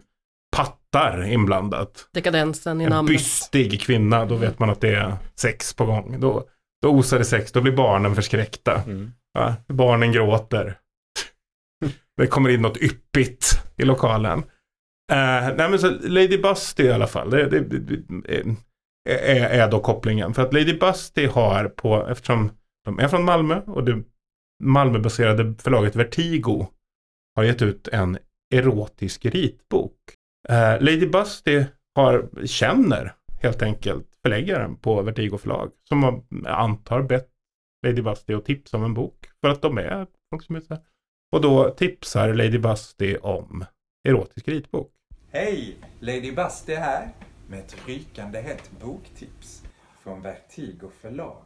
pattar 0.57 1.25
inblandat 1.25 2.09
Dekadensen 2.13 2.81
i 2.81 2.85
en 2.85 2.91
namnet. 2.91 3.13
bystig 3.13 3.81
kvinna, 3.81 4.25
då 4.25 4.37
vet 4.37 4.59
man 4.59 4.71
att 4.71 4.81
det 4.81 4.95
är 4.95 5.17
sex 5.35 5.75
på 5.75 5.87
gång. 5.87 6.21
Då, 6.21 6.49
då 6.83 6.89
osar 6.89 7.19
det 7.19 7.25
sex, 7.25 7.53
då 7.53 7.61
blir 7.61 7.73
barnen 7.73 8.15
förskräckta. 8.15 8.83
Mm. 8.83 9.13
Ja, 9.33 9.55
barnen 9.69 10.13
gråter. 10.13 10.79
Det 12.17 12.27
kommer 12.27 12.51
in 12.51 12.63
något 12.63 12.77
yppigt 12.77 13.63
i 13.77 13.85
lokalen. 13.85 14.39
Eh, 15.13 15.55
nej 15.57 15.71
men 15.71 15.79
så 15.79 15.91
Lady 15.91 16.39
Busty 16.39 16.83
i 16.83 16.93
alla 16.93 17.07
fall, 17.07 17.31
det, 17.31 17.47
det, 17.47 17.61
det, 17.61 18.57
är, 19.07 19.49
är 19.49 19.71
då 19.71 19.81
kopplingen. 19.81 20.35
För 20.35 20.43
att 20.43 20.53
Lady 20.53 20.79
Busty 20.79 21.27
har 21.27 21.69
på, 21.69 22.07
eftersom 22.09 22.51
de 22.85 22.99
är 22.99 23.09
från 23.09 23.25
Malmö 23.25 23.61
och 23.67 23.85
det 23.85 24.03
Malmöbaserade 24.63 25.55
förlaget 25.59 25.97
Vertigo 25.97 26.67
har 27.37 27.45
gett 27.45 27.63
ut 27.63 27.89
en 27.89 28.19
erotisk 28.55 29.25
ritbok. 29.25 29.97
Eh, 30.49 30.81
Lady 30.81 31.07
Busty 31.07 31.65
har, 31.95 32.29
känner 32.47 33.15
helt 33.43 33.63
enkelt 33.63 34.07
förläggaren 34.23 34.77
på 34.77 35.03
Vertigo 35.03 35.39
förlag 35.39 35.71
som 35.89 36.03
har, 36.03 36.23
antar 36.47 37.03
bett 37.03 37.29
Lady 37.87 38.03
Busty 38.03 38.35
att 38.35 38.45
tipsa 38.45 38.77
om 38.77 38.85
en 38.85 38.95
bok 38.95 39.27
för 39.41 39.49
att 39.49 39.63
de 39.63 39.79
är 39.79 40.07
folk 40.31 40.43
som 40.43 40.57
är 40.57 40.61
så 40.61 40.75
här. 40.75 40.83
Och 41.33 41.41
då 41.41 41.71
tipsar 41.71 42.35
Lady 42.35 42.59
Busty 42.59 43.17
om 43.17 43.65
erotisk 44.09 44.49
ritbok. 44.49 44.93
Hej! 45.31 45.77
Lady 46.01 46.33
Busty 46.33 46.75
här 46.75 47.09
med 47.49 47.59
ett 47.59 47.89
rykande 47.89 48.41
hett 48.41 48.71
boktips 48.81 49.63
från 50.03 50.23
Vertigo 50.23 50.91
förlag. 51.01 51.45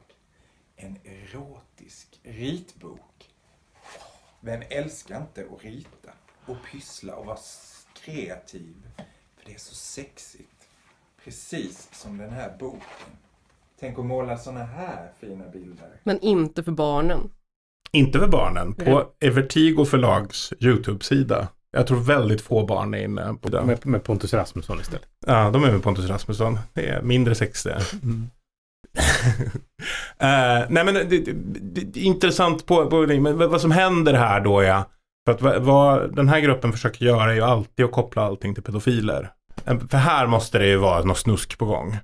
En 0.76 0.98
erotisk 1.04 2.20
ritbok. 2.22 3.30
Vem 4.40 4.62
älskar 4.70 5.20
inte 5.20 5.46
att 5.54 5.64
rita 5.64 6.10
och 6.46 6.56
pyssla 6.72 7.16
och 7.16 7.26
vara 7.26 7.38
kreativ? 8.04 8.74
För 9.36 9.46
det 9.46 9.54
är 9.54 9.58
så 9.58 9.74
sexigt. 9.74 10.68
Precis 11.24 11.88
som 11.92 12.18
den 12.18 12.30
här 12.30 12.56
boken. 12.58 13.16
Tänk 13.80 13.98
att 13.98 14.04
måla 14.04 14.38
såna 14.38 14.64
här 14.64 15.12
fina 15.20 15.48
bilder. 15.48 16.00
Men 16.04 16.20
inte 16.20 16.62
för 16.62 16.72
barnen. 16.72 17.30
Inte 17.92 18.18
för 18.18 18.28
barnen. 18.28 18.74
På 18.74 19.12
Vertigo 19.20 19.84
förlags 19.84 20.52
YouTube-sida. 20.60 21.48
Jag 21.72 21.86
tror 21.86 22.00
väldigt 22.00 22.40
få 22.40 22.66
barn 22.66 22.94
är 22.94 23.04
inne 23.04 23.34
på 23.40 23.48
den. 23.48 23.66
Med, 23.66 23.86
med 23.86 24.04
Pontus 24.04 24.34
Rasmusson 24.34 24.80
istället. 24.80 25.08
Ja, 25.26 25.50
de 25.50 25.64
är 25.64 25.72
med 25.72 25.82
Pontus 25.82 26.08
Rasmusson. 26.08 26.58
Det 26.72 26.88
är 26.88 27.02
mindre 27.02 27.34
sex 27.34 27.62
där. 27.62 27.82
Eh, 30.18 30.66
nej 30.68 30.84
men 30.84 30.94
det, 30.94 31.04
det, 31.04 31.20
det, 31.20 31.80
det 31.80 32.00
är 32.00 32.04
intressant 32.04 32.66
på, 32.66 32.86
på 32.86 32.96
men 32.96 33.38
vad 33.38 33.60
som 33.60 33.70
händer 33.70 34.14
här 34.14 34.40
då 34.40 34.60
är 34.60 34.82
för 35.24 35.32
att 35.32 35.42
vad, 35.42 35.62
vad 35.62 36.16
den 36.16 36.28
här 36.28 36.40
gruppen 36.40 36.72
försöker 36.72 37.04
göra 37.04 37.30
är 37.30 37.34
ju 37.34 37.42
alltid 37.42 37.84
att 37.84 37.92
koppla 37.92 38.22
allting 38.22 38.54
till 38.54 38.62
pedofiler. 38.62 39.32
Eh, 39.64 39.78
För 39.78 39.98
här 39.98 40.26
måste 40.26 40.58
det 40.58 40.66
ju 40.66 40.76
vara 40.76 41.04
något 41.04 41.18
snusk 41.18 41.58
på 41.58 41.64
gång. 41.64 41.96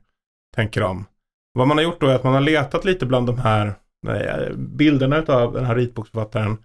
Tänker 0.55 0.81
de. 0.81 1.05
Vad 1.53 1.69
man 1.69 1.77
har 1.77 1.85
gjort 1.85 2.01
då 2.01 2.07
är 2.07 2.15
att 2.15 2.25
man 2.25 2.35
har 2.35 2.41
letat 2.41 2.85
lite 2.85 3.07
bland 3.07 3.27
de 3.27 3.39
här 3.39 3.75
eh, 4.09 4.55
bilderna 4.57 5.25
av 5.29 5.53
den 5.53 5.65
här 5.65 5.75
ritboksförfattaren. 5.75 6.59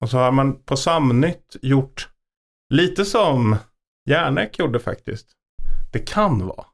Och 0.00 0.10
så 0.10 0.18
har 0.18 0.32
man 0.32 0.62
på 0.62 0.76
Samnytt 0.76 1.56
gjort 1.62 2.08
lite 2.70 3.04
som 3.04 3.56
Järnek 4.10 4.58
gjorde 4.58 4.78
faktiskt. 4.80 5.32
Det 5.92 5.98
kan 5.98 6.46
vara. 6.46 6.64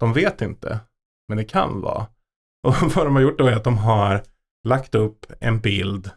De 0.00 0.12
vet 0.12 0.42
inte, 0.42 0.80
men 1.28 1.38
det 1.38 1.44
kan 1.44 1.80
vara. 1.80 2.06
Och 2.66 2.74
vad 2.74 3.06
de 3.06 3.14
har 3.14 3.22
gjort 3.22 3.38
då 3.38 3.46
är 3.46 3.52
att 3.56 3.64
de 3.64 3.78
har 3.78 4.22
lagt 4.68 4.94
upp 4.94 5.26
en 5.40 5.60
bild 5.60 6.10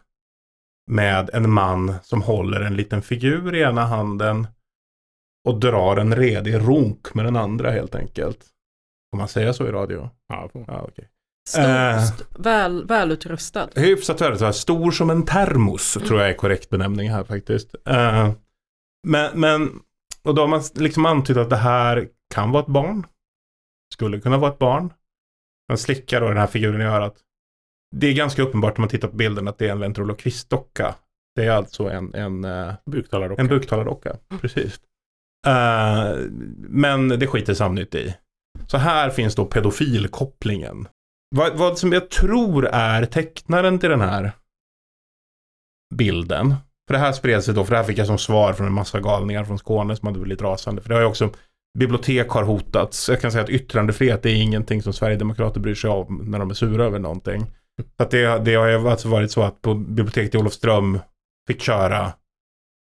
med 0.90 1.30
en 1.32 1.50
man 1.50 1.94
som 2.02 2.22
håller 2.22 2.60
en 2.60 2.76
liten 2.76 3.02
figur 3.02 3.54
i 3.54 3.60
ena 3.62 3.84
handen 3.86 4.46
och 5.48 5.60
drar 5.60 5.96
en 5.96 6.14
redig 6.16 6.54
runk 6.54 7.14
med 7.14 7.24
den 7.24 7.36
andra 7.36 7.70
helt 7.70 7.94
enkelt. 7.94 8.46
Får 9.10 9.18
man 9.18 9.28
säga 9.28 9.52
så 9.52 9.66
i 9.66 9.70
radio? 9.70 10.10
Ja, 10.28 10.48
får. 10.52 10.64
ja 10.66 10.82
okej. 10.88 11.08
Stor, 11.48 11.62
Eh. 11.62 12.02
väl, 12.38 12.86
välutrustad. 12.86 13.68
Hyfsat 13.74 14.20
väldigt, 14.20 14.52
stor 14.52 14.90
som 14.90 15.10
en 15.10 15.24
termos 15.24 15.92
tror 15.92 16.20
jag 16.20 16.30
är 16.30 16.34
korrekt 16.34 16.70
benämning 16.70 17.10
här 17.10 17.24
faktiskt. 17.24 17.74
Eh, 17.88 18.32
men, 19.06 19.40
men, 19.40 19.80
och 20.22 20.34
då 20.34 20.42
har 20.42 20.48
man 20.48 20.62
liksom 20.74 21.06
antytt 21.06 21.36
att 21.36 21.50
det 21.50 21.56
här 21.56 22.08
kan 22.34 22.50
vara 22.50 22.62
ett 22.62 22.68
barn. 22.68 23.06
Skulle 23.94 24.20
kunna 24.20 24.38
vara 24.38 24.52
ett 24.52 24.58
barn. 24.58 24.92
Man 25.68 25.78
slickar 25.78 26.20
då 26.20 26.28
den 26.28 26.36
här 26.36 26.46
figuren 26.46 26.80
i 26.80 26.84
örat. 26.84 27.16
Det 27.96 28.06
är 28.06 28.14
ganska 28.14 28.42
uppenbart 28.42 28.78
om 28.78 28.82
man 28.82 28.88
tittar 28.88 29.08
på 29.08 29.16
bilden 29.16 29.48
att 29.48 29.58
det 29.58 29.66
är 29.66 29.72
en 29.72 29.80
ventriloquistdocka 29.80 30.94
Det 31.36 31.44
är 31.44 31.50
alltså 31.50 31.90
en, 31.90 32.14
en, 32.14 32.44
eh, 32.44 32.74
Buktalardocka. 32.86 33.42
en 33.42 33.48
buktalardocka. 33.48 34.16
Precis. 34.40 34.80
Eh, 35.46 36.16
men 36.58 37.08
det 37.08 37.26
skiter 37.26 37.54
Samnytt 37.54 37.94
i. 37.94 38.14
Så 38.66 38.78
här 38.78 39.10
finns 39.10 39.34
då 39.34 39.44
pedofilkopplingen. 39.44 40.88
Vad, 41.36 41.58
vad 41.58 41.78
som 41.78 41.92
jag 41.92 42.10
tror 42.10 42.66
är 42.66 43.04
tecknaren 43.04 43.78
till 43.78 43.90
den 43.90 44.00
här 44.00 44.32
bilden. 45.94 46.54
För 46.88 46.94
det 46.94 47.00
här 47.00 47.12
spred 47.12 47.44
sig 47.44 47.54
då, 47.54 47.64
för 47.64 47.70
det 47.70 47.76
här 47.76 47.84
fick 47.84 47.98
jag 47.98 48.06
som 48.06 48.18
svar 48.18 48.52
från 48.52 48.66
en 48.66 48.72
massa 48.72 49.00
galningar 49.00 49.44
från 49.44 49.58
Skåne 49.58 49.96
som 49.96 50.06
hade 50.06 50.20
blivit 50.20 50.42
rasande. 50.42 50.82
För 50.82 50.88
det 50.88 50.94
har 50.94 51.02
ju 51.02 51.06
också, 51.06 51.30
bibliotek 51.78 52.28
har 52.28 52.42
hotats. 52.42 53.08
Jag 53.08 53.20
kan 53.20 53.32
säga 53.32 53.44
att 53.44 53.50
yttrandefrihet 53.50 54.26
är 54.26 54.34
ingenting 54.34 54.82
som 54.82 54.92
Sverigedemokrater 54.92 55.60
bryr 55.60 55.74
sig 55.74 55.90
om 55.90 56.22
när 56.24 56.38
de 56.38 56.50
är 56.50 56.54
sura 56.54 56.84
över 56.84 56.98
någonting. 56.98 57.46
Så 57.96 58.02
att 58.02 58.10
det, 58.10 58.38
det 58.44 58.54
har 58.54 58.66
ju 58.66 58.88
alltså 58.88 59.08
varit 59.08 59.30
så 59.30 59.42
att 59.42 59.62
på 59.62 59.74
biblioteket 59.74 60.34
i 60.34 60.38
Olofström 60.38 60.98
fick 61.48 61.62
köra 61.62 62.12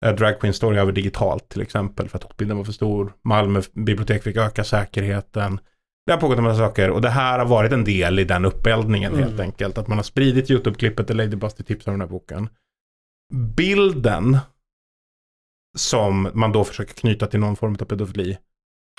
eh, 0.07 0.15
Drag 0.15 0.41
Queen 0.41 0.55
Story 0.55 0.79
över 0.79 0.93
digitalt 0.93 1.49
till 1.49 1.63
exempel 1.63 2.09
för 2.09 2.19
att 2.19 2.25
hotbilden 2.25 2.57
var 2.57 2.65
för 2.65 2.73
stor. 2.73 3.13
Malmö 3.25 3.63
bibliotek 3.73 4.23
fick 4.23 4.37
öka 4.37 4.65
säkerheten. 4.65 5.61
Det 6.07 6.13
har 6.13 6.21
pågått 6.21 6.39
en 6.39 6.45
massa 6.45 6.59
saker 6.59 6.91
och 6.91 7.03
det 7.03 7.11
här 7.11 7.39
har 7.39 7.47
varit 7.47 7.73
en 7.73 7.85
del 7.85 8.19
i 8.19 8.25
den 8.25 8.45
uppeldningen 8.45 9.13
Mm. 9.13 9.25
helt 9.25 9.41
enkelt. 9.41 9.79
Att 9.79 9.89
man 9.89 9.99
har 9.99 10.03
spridit 10.03 10.51
YouTube-klippet 10.51 11.07
där 11.09 11.15
Lady 11.15 11.37
Busty 11.37 11.63
tipsar 11.63 11.93
om 11.93 11.99
den 11.99 12.09
här 12.09 12.13
boken. 12.13 12.49
Bilden 13.35 14.39
som 15.77 16.31
man 16.35 16.53
då 16.53 16.65
försöker 16.65 16.95
knyta 16.95 17.27
till 17.27 17.41
någon 17.41 17.57
form 17.57 17.77
av 17.81 17.85
pedofili 17.85 18.39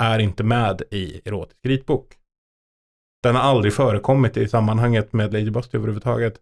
är 0.01 0.19
inte 0.19 0.43
med 0.43 0.81
i 0.91 1.21
erotisk 1.25 1.65
ritbok. 1.65 2.13
Den 3.23 3.35
har 3.35 3.41
aldrig 3.41 3.73
förekommit 3.73 4.37
i 4.37 4.47
sammanhanget 4.47 5.13
med 5.13 5.33
Lady 5.33 5.49
Busty 5.49 5.77
överhuvudtaget. 5.77 6.41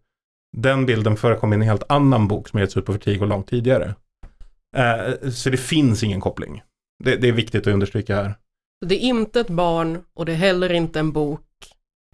Den 0.58 0.86
bilden 0.86 1.18
förekom 1.18 1.54
i 1.54 1.56
en 1.56 1.62
helt 1.62 1.84
annan 1.90 2.28
bok 2.28 2.50
som 2.50 2.60
getts 2.60 2.78
ut 2.78 2.86
på 2.86 2.92
Vertigo 2.92 3.26
långt 3.26 3.48
tidigare. 3.48 3.96
Eh, 4.78 5.30
så 5.30 5.50
det 5.50 5.58
finns 5.58 6.04
ingen 6.04 6.22
koppling. 6.22 6.62
Det, 7.04 7.16
det 7.16 7.28
är 7.28 7.32
viktigt 7.32 7.68
att 7.68 7.74
understryka 7.74 8.16
här. 8.16 8.36
Det 8.86 8.96
är 8.96 9.00
inte 9.00 9.40
ett 9.40 9.50
barn 9.50 10.04
och 10.14 10.26
det 10.26 10.32
är 10.32 10.36
heller 10.36 10.72
inte 10.72 11.00
en 11.00 11.12
bok 11.12 11.42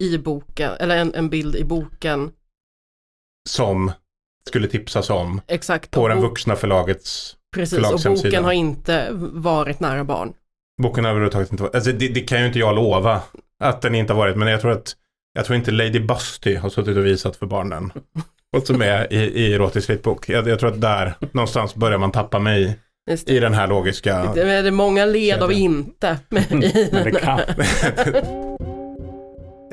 i 0.02 0.18
boken, 0.18 0.72
eller 0.80 0.96
en, 0.96 1.14
en 1.14 1.28
bild 1.28 1.56
i 1.56 1.64
boken. 1.64 2.32
Som 3.48 3.92
skulle 4.48 4.68
tipsas 4.68 5.10
om 5.10 5.40
Exakt. 5.48 5.90
på 5.90 6.02
och 6.02 6.08
den 6.08 6.20
vuxna 6.20 6.56
förlagets 6.56 7.36
Precis, 7.54 7.78
och 7.78 8.12
boken 8.14 8.44
har 8.44 8.52
inte 8.52 9.08
varit 9.32 9.80
nära 9.80 10.04
barn. 10.04 10.32
Boken 10.82 11.04
har 11.04 11.10
överhuvudtaget 11.10 11.52
inte 11.52 11.62
varit, 11.62 11.74
alltså 11.74 11.92
det, 11.92 12.08
det 12.08 12.20
kan 12.20 12.40
ju 12.40 12.46
inte 12.46 12.58
jag 12.58 12.74
lova 12.74 13.22
att 13.58 13.82
den 13.82 13.94
inte 13.94 14.12
har 14.12 14.18
varit, 14.18 14.36
men 14.36 14.48
jag 14.48 14.60
tror 14.60 14.70
att 14.70 14.96
jag 15.34 15.44
tror 15.44 15.56
inte 15.56 15.70
Lady 15.70 16.00
Busty 16.00 16.56
har 16.56 16.70
suttit 16.70 16.96
och 16.96 17.06
visat 17.06 17.36
för 17.36 17.46
barnen. 17.46 17.92
Vad 18.50 18.66
som 18.66 18.82
är 18.82 19.12
i, 19.12 19.16
i 19.16 19.54
erotisk 19.54 19.90
ritbok. 19.90 20.28
Jag, 20.28 20.48
jag 20.48 20.58
tror 20.58 20.72
att 20.72 20.80
där 20.80 21.14
någonstans 21.32 21.74
börjar 21.74 21.98
man 21.98 22.12
tappa 22.12 22.38
mig 22.38 22.78
i 23.26 23.38
den 23.38 23.54
här 23.54 23.66
logiska... 23.66 24.32
Det 24.34 24.42
är 24.42 24.70
många 24.70 25.06
led 25.06 25.42
av 25.42 25.52
inte. 25.52 26.18
I 26.30 26.34
Men 26.92 27.04
det 27.04 27.10
kan. 27.10 27.38
här. 27.38 28.22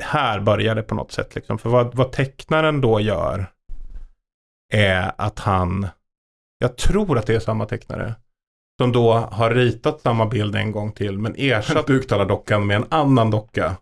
här 0.02 0.40
börjar 0.40 0.74
det 0.74 0.82
på 0.82 0.94
något 0.94 1.12
sätt. 1.12 1.34
Liksom. 1.34 1.58
För 1.58 1.68
vad, 1.70 1.94
vad 1.94 2.12
tecknaren 2.12 2.80
då 2.80 3.00
gör 3.00 3.46
är 4.70 5.12
att 5.18 5.38
han, 5.38 5.88
jag 6.58 6.76
tror 6.76 7.18
att 7.18 7.26
det 7.26 7.34
är 7.34 7.40
samma 7.40 7.66
tecknare, 7.66 8.14
som 8.80 8.92
då 8.92 9.12
har 9.12 9.50
ritat 9.50 10.00
samma 10.00 10.26
bild 10.26 10.56
en 10.56 10.72
gång 10.72 10.92
till 10.92 11.18
men 11.18 11.34
ersatt 11.38 11.86
buktalardockan 11.86 12.66
med 12.66 12.76
en 12.76 12.86
annan 12.90 13.30
docka 13.30 13.76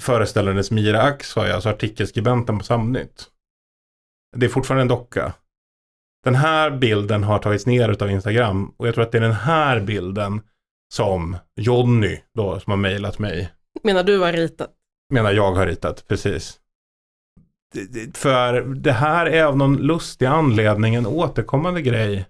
föreställandes 0.00 0.70
Mira 0.70 1.02
Aksoy, 1.02 1.50
alltså 1.50 1.68
artikelskribenten 1.68 2.58
på 2.58 2.64
Samnytt. 2.64 3.26
Det 4.36 4.46
är 4.46 4.50
fortfarande 4.50 4.82
en 4.82 4.88
docka. 4.88 5.32
Den 6.24 6.34
här 6.34 6.70
bilden 6.70 7.24
har 7.24 7.38
tagits 7.38 7.66
ner 7.66 8.02
av 8.02 8.10
Instagram 8.10 8.74
och 8.76 8.88
jag 8.88 8.94
tror 8.94 9.04
att 9.04 9.12
det 9.12 9.18
är 9.18 9.22
den 9.22 9.32
här 9.32 9.80
bilden 9.80 10.42
som 10.94 11.36
Jonny 11.56 12.18
då 12.34 12.60
som 12.60 12.70
har 12.70 12.76
mejlat 12.76 13.18
mig 13.18 13.52
Menar 13.82 14.02
du 14.02 14.18
har 14.18 14.32
ritat? 14.32 14.70
menar 15.10 15.32
jag 15.32 15.52
har 15.52 15.66
ritat, 15.66 16.08
precis. 16.08 16.60
För 18.14 18.60
det 18.62 18.92
här 18.92 19.26
är 19.26 19.44
av 19.44 19.56
någon 19.56 19.76
lustig 19.76 20.26
anledning 20.26 20.94
en 20.94 21.06
återkommande 21.06 21.82
grej 21.82 22.26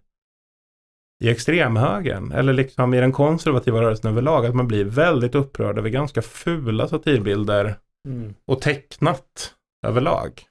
i 1.25 1.29
extremhögern, 1.29 2.33
eller 2.33 2.53
liksom 2.53 2.95
i 2.95 3.01
den 3.01 3.13
konservativa 3.13 3.81
rörelsen 3.83 4.11
överlag, 4.11 4.47
att 4.47 4.55
man 4.55 4.69
blir 4.69 4.85
väldigt 4.85 5.35
upprörd 5.35 5.79
över 5.79 5.89
ganska 5.89 6.23
fula 6.23 6.89
satirbilder 6.89 7.77
Mm. 8.09 8.35
och 8.47 8.61
tecknat 8.61 9.55
överlag. 9.87 10.43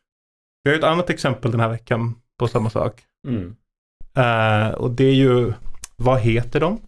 Vi 0.63 0.69
har 0.69 0.75
ju 0.75 0.79
ett 0.79 0.85
annat 0.85 1.09
exempel 1.09 1.51
den 1.51 1.59
här 1.59 1.69
veckan 1.69 2.15
på 2.39 2.47
samma 2.47 2.69
sak. 2.69 3.01
Mm. 3.27 3.55
Eh, 4.15 4.73
och 4.73 4.91
det 4.91 5.03
är 5.03 5.13
ju, 5.13 5.53
vad 5.95 6.19
heter 6.19 6.59
de? 6.59 6.79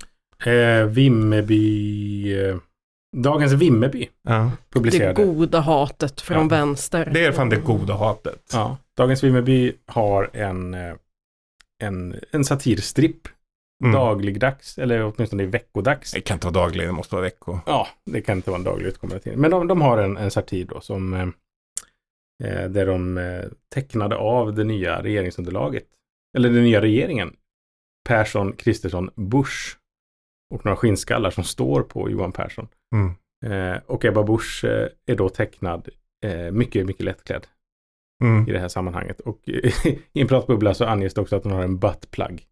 Eh, 0.51 0.85
Vimmerby... 0.85 2.35
Dagens 3.17 3.53
Vimmerby 3.53 4.09
Ja. 4.23 4.33
Det 4.69 4.73
publicerade. 4.73 5.23
goda 5.25 5.59
hatet 5.59 6.21
från 6.21 6.37
Ja. 6.37 6.47
vänster. 6.47 7.09
Det 7.13 7.25
är 7.25 7.31
fan 7.31 7.49
det 7.49 7.55
goda 7.57 7.93
hatet. 7.95 8.49
Ja, 8.53 8.77
Dagens 8.97 9.23
Vimmerby 9.23 9.73
har 9.85 10.29
en, 10.33 10.73
eh, 10.73 10.93
en, 11.83 12.15
en 12.31 12.45
satirstripp. 12.45 13.27
Mm. 13.83 13.93
Dagligdags, 13.93 14.77
eller 14.77 15.03
åtminstone 15.05 15.45
veckodags. 15.45 16.11
Det 16.11 16.21
kan 16.21 16.35
inte 16.35 16.47
vara 16.47 16.53
daglig, 16.65 16.87
det 16.87 16.91
måste 16.91 17.15
vara 17.15 17.23
vecko. 17.23 17.59
Ja, 17.65 17.87
det 18.05 18.21
kan 18.21 18.37
inte 18.37 18.49
vara 18.49 18.57
en 18.59 18.63
daglig 18.63 18.85
utkommande 18.87 19.19
tidning. 19.23 19.41
Men 19.41 19.51
de, 19.51 19.67
de 19.67 19.81
har 19.81 19.97
en, 19.97 20.17
en 20.17 20.31
satir 20.31 20.65
då 20.65 20.81
som 20.81 21.13
eh, 21.13 21.27
eh, 22.43 22.69
där 22.69 22.85
de 22.85 23.17
eh, 23.17 23.43
tecknade 23.73 24.15
av 24.15 24.53
det 24.53 24.63
nya 24.63 25.03
regeringsunderlaget. 25.03 25.83
Eller 26.37 26.49
den 26.49 26.63
nya 26.63 26.81
regeringen. 26.81 27.33
Persson, 28.09 28.53
Kristersson, 28.53 29.09
Bush 29.15 29.77
och 30.51 30.65
några 30.65 30.75
skinnskallar 30.75 31.29
som 31.29 31.43
står 31.43 31.81
på 31.81 32.09
Johan 32.09 32.31
Persson. 32.31 32.67
Mm. 32.95 33.13
Eh, 33.45 33.81
och 33.85 34.05
Ebba 34.05 34.23
Busch 34.23 34.65
eh, 34.65 34.87
är 35.05 35.15
då 35.15 35.29
tecknad 35.29 35.89
eh, 36.25 36.51
mycket, 36.51 36.85
mycket 36.85 37.05
lättklädd 37.05 37.47
Mm. 38.23 38.47
i 38.47 38.51
det 38.51 38.59
här 38.59 38.67
sammanhanget. 38.67 39.19
Och 39.19 39.39
i 40.13 40.21
en 40.21 40.27
pratbubbla 40.27 40.73
så 40.73 40.85
anges 40.85 41.13
det 41.13 41.21
också 41.21 41.35
att 41.35 41.43
hon 41.43 41.53
har 41.53 41.63
en 41.63 41.79
buttplug. 41.79 42.45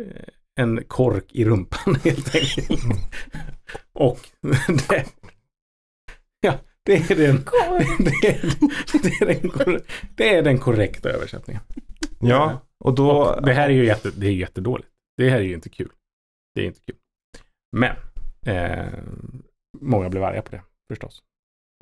Eh, 0.00 0.24
en 0.60 0.84
kork 0.84 1.24
i 1.32 1.44
rumpan 1.44 1.94
helt 2.04 2.34
enkelt. 2.34 2.82
Och 3.92 4.20
det, 4.88 5.06
ja, 6.40 6.58
det 6.82 7.10
är 7.10 7.16
den, 7.16 7.36
det 7.98 8.28
är, 8.28 8.40
det, 9.02 9.08
är 9.20 9.64
den, 9.64 9.80
det 10.16 10.34
är 10.34 10.42
den 10.42 10.58
korrekta 10.58 11.10
översättningen. 11.10 11.62
Ja, 12.20 12.60
och 12.84 12.94
då... 12.94 13.10
Och 13.10 13.46
det 13.46 13.52
här 13.52 13.68
är 13.68 13.74
ju 13.74 13.86
jätte, 13.86 14.10
det 14.10 14.26
är 14.26 14.32
jättedåligt. 14.32 14.88
Det 15.16 15.30
här 15.30 15.38
är 15.38 15.42
ju 15.42 15.54
inte 15.54 15.68
kul. 15.68 15.90
Det 16.54 16.60
är 16.60 16.64
inte 16.66 16.80
kul. 16.80 16.96
Men 17.74 17.96
eh, 18.46 18.86
många 19.80 20.08
blev 20.08 20.24
arga 20.24 20.42
på 20.42 20.50
det 20.50 20.62
förstås. 20.90 21.22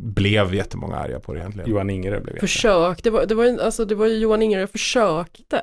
blev 0.02 0.54
jättemånga 0.54 0.96
arga 0.96 1.20
på 1.20 1.32
det 1.34 1.40
egentligen. 1.40 1.70
Johan 1.70 1.90
Ingerö 1.90 2.20
blev 2.20 2.34
jätte- 2.34 2.46
Försök, 2.46 3.02
det 3.02 3.10
var, 3.10 3.26
det 3.26 3.34
var, 3.34 3.58
alltså, 3.58 3.84
det 3.84 3.94
var 3.94 4.06
ju 4.06 4.16
Johan 4.18 4.42
Ingerö 4.42 4.66
försökte. 4.66 5.62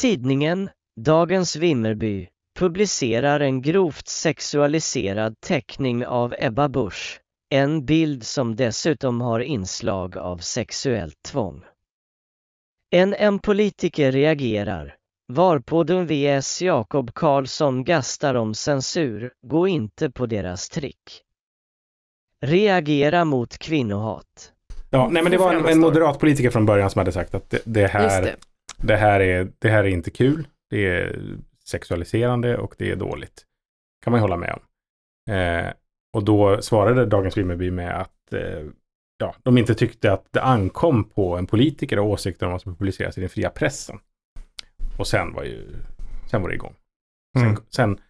Tidningen 0.00 0.70
Dagens 1.00 1.56
Vimmerby 1.56 2.28
publicerar 2.58 3.40
en 3.40 3.62
grovt 3.62 4.08
sexualiserad 4.08 5.34
teckning 5.46 6.06
av 6.06 6.34
Ebba 6.38 6.68
Busch. 6.68 7.20
En 7.54 7.84
bild 7.86 8.26
som 8.26 8.56
dessutom 8.56 9.20
har 9.20 9.40
inslag 9.40 10.16
av 10.18 10.38
sexuellt 10.38 11.22
tvång. 11.28 11.62
En 12.90 13.14
M-politiker 13.14 14.12
reagerar, 14.12 14.96
varpå 15.28 15.84
den 15.84 16.06
VS 16.06 16.62
Jakob 16.62 17.14
Karlsson 17.14 17.84
gastar 17.84 18.34
om 18.34 18.54
censur, 18.54 19.32
gå 19.42 19.68
inte 19.68 20.10
på 20.10 20.26
deras 20.26 20.68
trick. 20.68 21.22
Reagera 22.44 23.24
mot 23.24 23.58
kvinnohat. 23.58 24.52
Ja, 24.90 25.08
nej 25.10 25.22
men 25.22 25.32
det 25.32 25.38
var 25.38 25.54
en, 25.54 25.66
en 25.66 25.78
moderat 25.78 26.18
politiker 26.18 26.50
från 26.50 26.66
början 26.66 26.90
som 26.90 26.98
hade 26.98 27.12
sagt 27.12 27.34
att 27.34 27.50
det, 27.50 27.62
det 27.64 27.86
här, 27.86 28.22
det. 28.22 28.36
det. 28.76 28.96
här 28.96 29.20
är, 29.20 29.48
det 29.58 29.68
här 29.68 29.84
är 29.84 29.88
inte 29.88 30.10
kul. 30.10 30.48
Det 30.70 30.86
är 30.86 31.20
sexualiserande 31.64 32.56
och 32.58 32.74
det 32.78 32.90
är 32.90 32.96
dåligt. 32.96 33.44
Kan 34.04 34.10
man 34.10 34.18
ju 34.18 34.22
hålla 34.22 34.36
med 34.36 34.52
om. 34.52 34.60
Eh, 35.34 35.72
och 36.12 36.24
då 36.24 36.62
svarade 36.62 37.06
Dagens 37.06 37.36
Vimmerby 37.36 37.70
med 37.70 38.00
att 38.00 38.32
eh, 38.32 38.64
ja, 39.18 39.34
de 39.42 39.58
inte 39.58 39.74
tyckte 39.74 40.12
att 40.12 40.26
det 40.30 40.42
ankom 40.42 41.04
på 41.04 41.36
en 41.36 41.46
politiker 41.46 41.98
och 41.98 42.06
åsikter 42.06 42.46
om 42.46 42.52
vad 42.52 42.62
som 42.62 42.76
publiceras 42.76 43.18
i 43.18 43.20
den 43.20 43.30
fria 43.30 43.50
pressen. 43.50 43.98
Och 44.98 45.06
sen 45.06 45.32
var 45.32 45.44
ju, 45.44 45.76
sen 46.30 46.42
var 46.42 46.48
det 46.48 46.54
igång. 46.54 46.74
Sen, 47.38 47.48
Mm. 47.48 47.62
sen 47.68 48.00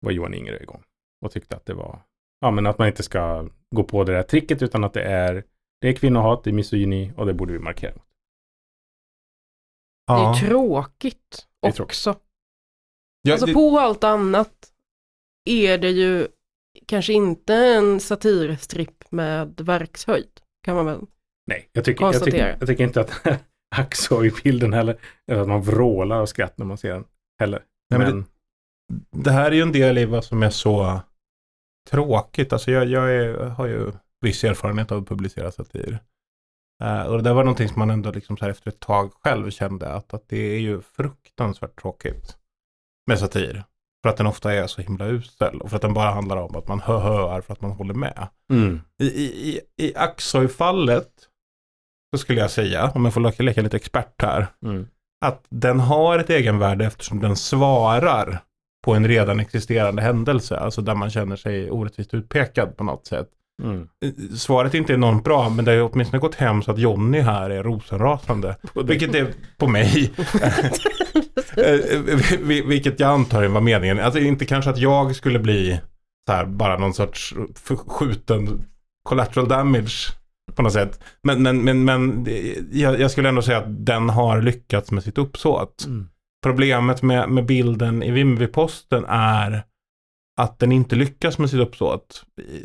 var 0.00 0.12
Johan 0.12 0.34
Ingerö 0.34 0.58
igång 0.62 0.82
och 1.24 1.32
tyckte 1.32 1.56
att 1.56 1.66
det 1.66 1.74
var, 1.74 2.02
ja 2.40 2.50
men 2.50 2.66
att 2.66 2.78
man 2.78 2.88
inte 2.88 3.02
ska 3.02 3.48
gå 3.76 3.84
på 3.84 4.04
det 4.04 4.12
där 4.12 4.22
tricket 4.22 4.62
utan 4.62 4.84
att 4.84 4.92
det 4.92 5.02
är, 5.02 5.44
det 5.80 5.88
är 5.88 5.92
kvinnohat, 5.92 6.44
det 6.44 6.50
är 6.50 6.54
misogyni 6.54 7.12
och 7.16 7.26
det 7.26 7.34
borde 7.34 7.52
vi 7.52 7.58
markera 7.58 7.92
mot. 7.94 8.02
Det 10.06 10.12
är 10.12 10.34
ju 10.42 10.48
tråkigt 10.48 11.46
Det 11.60 11.66
är 11.68 11.82
också. 11.82 12.12
tråkigt. 12.12 12.24
Ja, 13.22 13.32
alltså 13.32 13.46
det- 13.46 13.52
på 13.54 13.78
allt 13.78 14.04
annat 14.04 14.72
är 15.44 15.78
det 15.78 15.90
ju 15.90 16.28
kanske 16.86 17.12
inte 17.12 17.54
en 17.54 18.00
satirstripp 18.00 19.04
med 19.12 19.60
verkshöjd. 19.60 20.40
Kan 20.62 20.76
man 20.76 20.86
väl 20.86 21.00
Nej, 21.46 21.68
jag 21.72 21.84
tycker, 21.84 22.04
jag, 22.04 22.24
tycker, 22.24 22.56
jag 22.60 22.68
tycker 22.68 22.84
inte 22.84 23.00
att, 23.00 23.10
Axoy-bilden 23.78 24.72
heller. 24.72 24.96
Eller 25.30 25.42
att 25.42 25.48
man 25.48 25.62
vrålar 25.62 26.20
av 26.20 26.26
skratt 26.26 26.58
när 26.58 26.66
man 26.66 26.78
ser 26.78 26.92
den 26.92 27.04
heller. 27.40 27.62
Nej, 27.90 28.00
men 28.00 28.16
men 28.16 28.24
Det 29.22 29.30
här 29.30 29.50
är 29.50 29.54
ju 29.54 29.62
en 29.62 29.72
del 29.72 29.98
i 29.98 30.04
vad 30.04 30.24
som 30.24 30.42
är 30.42 30.50
så 30.50 31.00
tråkigt. 31.90 32.52
Alltså 32.52 32.70
jag, 32.70 32.86
jag 32.86 33.14
är, 33.14 33.34
har 33.34 33.66
ju 33.66 33.92
viss 34.20 34.44
erfarenhet 34.44 34.92
av 34.92 35.02
att 35.02 35.08
publicera 35.08 35.50
satir. 35.50 35.98
Eh, 36.82 37.02
och 37.02 37.16
det 37.16 37.22
där 37.22 37.34
var 37.34 37.44
någonting 37.44 37.68
som 37.68 37.78
man 37.78 37.90
ändå 37.90 38.10
liksom 38.10 38.36
så 38.36 38.44
här 38.44 38.50
efter 38.50 38.70
ett 38.70 38.80
tag 38.80 39.12
själv 39.12 39.50
kände 39.50 39.88
att, 39.88 40.14
att 40.14 40.28
det 40.28 40.54
är 40.54 40.58
ju 40.58 40.80
fruktansvärt 40.80 41.80
tråkigt 41.80 42.36
med 43.06 43.18
satir. 43.18 43.64
För 44.02 44.10
att 44.10 44.16
den 44.16 44.26
ofta 44.26 44.54
är 44.54 44.66
så 44.66 44.82
himla 44.82 45.06
usel 45.06 45.60
och 45.60 45.70
för 45.70 45.76
att 45.76 45.82
den 45.82 45.94
bara 45.94 46.10
handlar 46.10 46.36
om 46.36 46.56
att 46.56 46.68
man 46.68 46.80
hö-höar 46.80 47.40
för 47.40 47.52
att 47.52 47.60
man 47.60 47.70
håller 47.70 47.94
med. 47.94 48.28
Mm. 48.50 48.80
I, 48.98 49.06
i, 49.06 49.48
i, 49.48 49.60
i 49.76 49.94
Axoy-fallet 49.96 51.28
så 52.18 52.18
skulle 52.18 52.40
jag 52.40 52.50
säga, 52.50 52.90
om 52.94 53.04
jag 53.04 53.14
får 53.14 53.42
leka, 53.42 53.62
lite 53.62 53.76
expert 53.76 54.22
här, 54.22 54.46
Mm. 54.66 54.86
att 55.24 55.44
den 55.50 55.80
har 55.80 56.18
ett 56.18 56.30
egenvärde 56.30 56.84
eftersom 56.86 57.20
den 57.20 57.36
svarar 57.36 58.38
på 58.84 58.94
en 58.94 59.08
redan 59.08 59.40
existerande 59.40 60.02
händelse, 60.02 60.56
alltså 60.56 60.82
där 60.82 60.94
man 60.94 61.10
känner 61.10 61.36
sig 61.36 61.70
orättvist 61.70 62.14
utpekad 62.14 62.76
på 62.76 62.84
något 62.84 63.06
sätt. 63.06 63.28
Mm. 63.62 63.88
Eh, 64.04 64.10
Svaret 64.36 64.74
är 64.74 64.78
inte 64.78 64.92
enormt 64.92 65.24
bra, 65.24 65.48
men 65.48 65.64
det 65.64 65.72
har 65.72 65.90
åtminstone 65.92 66.20
gått 66.20 66.34
hem 66.34 66.62
så 66.62 66.70
att 66.70 66.78
Johnny 66.78 67.20
här 67.20 67.50
är 67.50 67.62
rosenrasande. 67.62 68.56
Vilket 68.84 69.14
är 69.14 69.32
på 69.58 69.66
mig. 69.66 70.12
Eh, 71.56 71.78
vil- 72.40 72.66
vilket 72.68 73.00
jag 73.00 73.10
antar 73.10 73.44
var 73.46 73.60
meningen. 73.60 74.00
Alltså 74.00 74.20
inte 74.20 74.44
kanske 74.44 74.70
att 74.70 74.78
jag 74.78 75.16
skulle 75.16 75.38
bli 75.38 75.80
så 76.28 76.32
här, 76.34 76.46
bara 76.46 76.78
någon 76.78 76.94
sorts 76.94 77.34
skjuten 77.86 78.64
collateral 79.04 79.48
damage 79.48 80.12
på 80.54 80.62
något 80.62 80.72
sätt. 80.72 81.00
Men, 81.22 81.42
men, 81.42 81.64
men, 81.64 81.84
men 81.84 82.26
jag, 82.72 83.00
jag 83.00 83.10
skulle 83.10 83.28
ändå 83.28 83.42
säga 83.42 83.58
att 83.58 83.86
den 83.86 84.08
har 84.08 84.42
lyckats 84.42 84.90
med 84.90 85.02
sitt 85.02 85.18
uppsåt. 85.18 85.84
Mm. 85.86 86.08
Problemet 86.42 87.02
med, 87.02 87.30
med 87.30 87.46
bilden 87.46 88.02
i 88.02 88.10
Vimmerby-posten 88.10 89.04
är 89.08 89.64
att 90.40 90.58
den 90.58 90.72
inte 90.72 90.96
lyckas 90.96 91.38
med 91.38 91.50
sitt 91.50 91.60
uppsåt. 91.60 92.24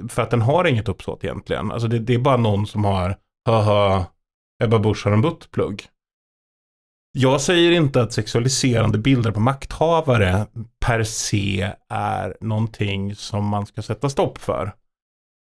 För 0.10 0.22
att 0.22 0.32
den 0.32 0.42
har 0.42 0.66
inget 0.66 0.90
uppsåt 0.90 1.24
egentligen. 1.24 1.72
Alltså 1.72 1.88
det, 1.88 2.00
det 2.00 2.14
är 2.14 2.20
bara 2.20 2.38
någon 2.38 2.68
som 2.68 2.86
har, 2.86 3.18
haha, 3.46 4.06
Ebba 4.64 4.80
Busch 4.80 5.06
har 5.06 5.12
en 5.12 5.22
buttplugg. 5.22 5.88
Jag 7.12 7.42
säger 7.42 7.72
inte 7.72 8.02
att 8.02 8.14
sexualiserande 8.14 8.98
bilder 8.98 9.32
på 9.32 9.40
makthavare 9.40 10.48
per 10.86 11.04
se 11.04 11.74
är 11.90 12.38
någonting 12.42 13.16
som 13.16 13.46
man 13.46 13.66
ska 13.66 13.82
sätta 13.82 14.10
stopp 14.10 14.38
för. 14.38 14.74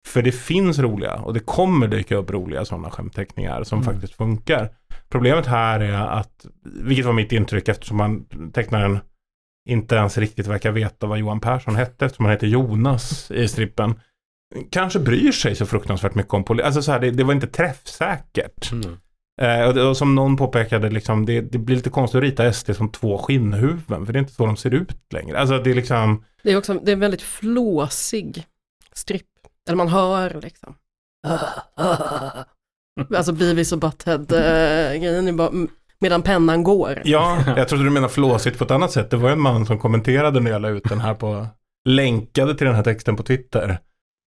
För 0.07 0.23
det 0.23 0.33
finns 0.33 0.79
roliga 0.79 1.15
och 1.15 1.35
det 1.35 1.41
kommer 1.41 1.89
dyka 1.89 2.17
upp 2.17 2.31
roliga 2.31 2.65
sådana 2.65 2.91
skämtteckningar 2.91 3.65
som 3.65 3.79
Mm. 3.83 3.93
faktiskt 3.95 4.15
funkar. 4.15 4.71
Problemet 5.09 5.47
här 5.47 5.81
är 5.81 5.93
att, 5.93 6.47
vilket 6.65 7.07
var 7.07 7.13
mitt 7.13 7.33
intryck 7.33 7.69
eftersom 7.69 7.97
man 7.97 8.25
tecknaren 8.53 8.99
inte 9.69 9.95
ens 9.95 10.19
riktigt 10.19 10.47
verkar 10.47 10.71
veta 10.73 11.07
vad 11.07 11.19
Johan 11.19 11.41
Persson 11.41 11.77
hette 11.77 12.05
eftersom 12.07 12.25
han 12.25 12.33
heter 12.33 12.47
Jonas 12.47 13.31
i 13.31 13.49
strippen. 13.49 14.01
Kanske 14.71 14.99
bryr 14.99 15.33
sig 15.33 15.55
så 15.55 15.67
fruktansvärt 15.67 16.15
mycket 16.15 16.35
om 16.35 16.45
politik. 16.45 16.67
Alltså 16.67 16.83
så 16.83 16.93
här, 16.93 17.01
det, 17.01 17.11
det 17.11 17.25
var 17.25 17.33
inte 17.33 17.47
träffsäkert. 17.47 18.73
Mm. 18.73 18.97
Eh, 19.41 19.69
och, 19.69 19.89
och 19.89 19.97
som 19.97 20.15
någon 20.15 20.37
påpekade, 20.37 20.91
liksom, 20.91 21.27
det, 21.27 21.41
det 21.41 21.59
blir 21.59 21.77
lite 21.77 21.91
konstigt 21.91 22.19
att 22.19 22.23
rita 22.23 22.53
SD 22.53 22.77
som 22.77 22.89
två 22.89 23.19
skinnhuvuden. 23.19 24.07
För 24.07 24.13
det 24.13 24.17
är 24.19 24.21
inte 24.21 24.33
så 24.33 24.47
de 24.47 24.57
ser 24.57 24.75
ut 24.75 24.97
längre. 25.13 25.39
Alltså 25.39 25.59
det 25.59 25.71
är 25.71 25.75
liksom, 25.75 26.25
Det 26.43 26.53
är 26.53 26.57
också 26.59 26.75
det 26.75 26.91
är 26.91 26.93
en 26.93 27.01
väldigt 27.01 27.23
flåsig 27.23 28.45
stripp. 28.93 29.27
Eller 29.69 29.77
man 29.77 29.89
hör 29.89 30.41
liksom. 30.41 30.75
Alltså 33.17 33.33
Beavis 33.33 33.73
och 33.73 33.79
Butthead-grejen 33.79 35.29
är 35.29 35.33
bara 35.33 35.51
medan 35.99 36.23
pennan 36.23 36.63
går. 36.63 37.03
ja, 37.05 37.45
jag 37.57 37.69
trodde 37.69 37.85
du 37.85 37.91
menade 37.91 38.13
flåsigt 38.13 38.59
på 38.59 38.65
ett 38.65 38.71
annat 38.71 38.93
sätt. 38.93 39.11
Det 39.11 39.17
var 39.17 39.31
en 39.31 39.41
man 39.41 39.67
som 39.67 39.79
kommenterade 39.79 40.41
när 40.41 40.51
jag 40.51 40.63
la 40.63 40.69
ut 40.69 40.89
den 40.89 41.01
här 41.01 41.15
på, 41.15 41.47
länkade 41.85 42.55
till 42.55 42.67
den 42.67 42.77
här 42.77 42.83
texten 42.83 43.17
på 43.17 43.23
Twitter. 43.23 43.79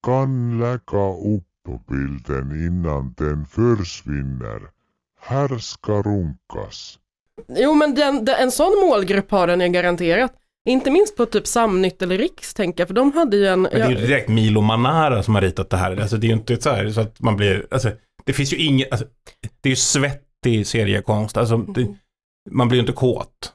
Kan 0.05 0.59
lägga 0.59 1.07
upp 1.35 1.87
bilden 1.89 2.65
innan 2.65 3.13
den 3.17 3.45
försvinner. 3.45 4.61
Här 5.21 5.57
ska 5.57 6.01
runkas. 6.01 6.99
Jo 7.47 7.73
men 7.73 7.95
den, 7.95 8.25
den, 8.25 8.35
en 8.35 8.51
sån 8.51 8.79
målgrupp 8.87 9.31
har 9.31 9.47
den 9.47 9.61
ju 9.61 9.67
garanterat. 9.67 10.33
Inte 10.67 10.91
minst 10.91 11.15
på 11.15 11.25
typ 11.25 11.47
Samnytt 11.47 12.01
eller 12.01 12.17
Riks 12.17 12.53
tänker 12.53 12.81
jag, 12.81 12.87
för 12.87 12.95
de 12.95 13.11
hade 13.11 13.37
ju 13.37 13.47
en... 13.47 13.61
Men 13.61 13.71
det 13.71 13.81
är 13.81 13.89
ju 13.89 13.95
direkt 13.95 14.29
Milo 14.29 14.61
Manara 14.61 15.23
som 15.23 15.35
har 15.35 15.41
ritat 15.41 15.69
det 15.69 15.77
här. 15.77 16.01
Alltså 16.01 16.17
det 16.17 16.27
är 16.27 16.29
ju 16.29 16.35
inte 16.35 16.61
så 16.61 16.69
här 16.69 16.89
så 16.89 17.01
att 17.01 17.21
man 17.21 17.35
blir, 17.35 17.67
alltså 17.71 17.91
det 18.25 18.33
finns 18.33 18.53
ju 18.53 18.57
inget, 18.57 18.91
alltså, 18.91 19.07
det 19.61 19.69
är 19.69 19.71
ju 19.71 19.75
svettig 19.75 20.67
seriekonst. 20.67 21.37
Alltså 21.37 21.57
det, 21.57 21.87
man 22.51 22.67
blir 22.67 22.77
ju 22.77 22.81
inte 22.81 22.93
kåt. 22.93 23.53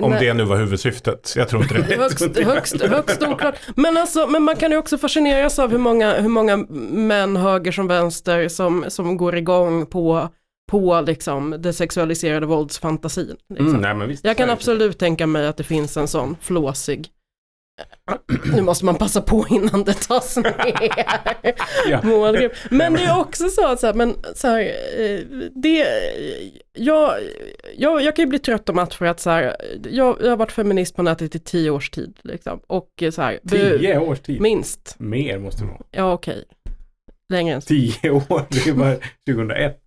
Om 0.00 0.10
Nej. 0.10 0.26
det 0.26 0.34
nu 0.34 0.44
var 0.44 0.56
huvudsyftet. 0.56 1.32
Jag 1.36 1.48
tror 1.48 1.62
inte 1.62 1.74
det. 1.74 1.96
högst, 1.98 2.38
högst, 2.38 2.82
högst 2.82 3.22
oklart. 3.22 3.54
Men, 3.76 3.96
alltså, 3.96 4.26
men 4.26 4.42
man 4.42 4.56
kan 4.56 4.70
ju 4.70 4.76
också 4.76 4.98
fascineras 4.98 5.58
av 5.58 5.70
hur 5.70 5.78
många, 5.78 6.20
hur 6.20 6.28
många 6.28 6.56
män, 6.56 7.36
höger 7.36 7.72
som 7.72 7.86
vänster, 7.86 8.48
som, 8.48 8.84
som 8.88 9.16
går 9.16 9.36
igång 9.36 9.86
på, 9.86 10.28
på 10.72 11.00
liksom, 11.06 11.56
det 11.58 11.72
sexualiserade 11.72 12.46
våldsfantasin. 12.46 13.36
Liksom. 13.48 13.66
Mm, 13.68 13.80
nej, 13.80 13.94
men 13.94 14.08
visst, 14.08 14.24
Jag 14.24 14.36
kan 14.36 14.44
är 14.44 14.46
det. 14.46 14.52
absolut 14.52 14.98
tänka 14.98 15.26
mig 15.26 15.46
att 15.46 15.56
det 15.56 15.64
finns 15.64 15.96
en 15.96 16.08
sån 16.08 16.36
flåsig 16.40 17.08
nu 18.54 18.62
måste 18.62 18.84
man 18.84 18.94
passa 18.94 19.20
på 19.22 19.46
innan 19.50 19.84
det 19.84 19.94
tas 19.94 20.36
ner. 20.36 20.54
Ja. 21.88 22.00
Målgrupp. 22.02 22.52
Men 22.70 22.92
det 22.92 23.02
är 23.04 23.20
också 23.20 23.48
så 23.48 23.66
att 23.66 23.80
så 23.80 23.86
här, 23.86 23.94
men 23.94 24.14
så 24.34 24.48
här, 24.48 24.60
eh, 24.98 25.20
det, 25.54 25.86
jag, 26.72 27.14
jag, 27.76 28.02
jag 28.02 28.16
kan 28.16 28.22
ju 28.24 28.28
bli 28.28 28.38
trött 28.38 28.68
och 28.68 28.74
matt 28.74 28.94
för 28.94 29.06
att 29.06 29.20
så 29.20 29.30
här, 29.30 29.56
jag, 29.90 30.18
jag 30.22 30.30
har 30.30 30.36
varit 30.36 30.52
feminist 30.52 30.96
på 30.96 31.02
nätet 31.02 31.34
i 31.34 31.38
tio 31.38 31.70
års 31.70 31.90
tid. 31.90 32.18
Liksom, 32.22 32.60
och 32.66 32.88
så 33.12 33.22
här, 33.22 33.40
Tio 33.50 33.98
års 33.98 34.20
tid? 34.20 34.40
Minst. 34.40 34.94
Mer 34.98 35.38
måste 35.38 35.62
det 35.62 35.68
vara. 35.68 35.82
Ja 35.90 36.12
okej. 36.12 36.44
Längre 37.28 37.54
än 37.54 37.60
så. 37.62 37.68
Tio 37.68 38.10
år, 38.10 38.46
det 38.50 38.66
är 38.70 38.74
bara 38.74 38.96
2001, 39.28 39.81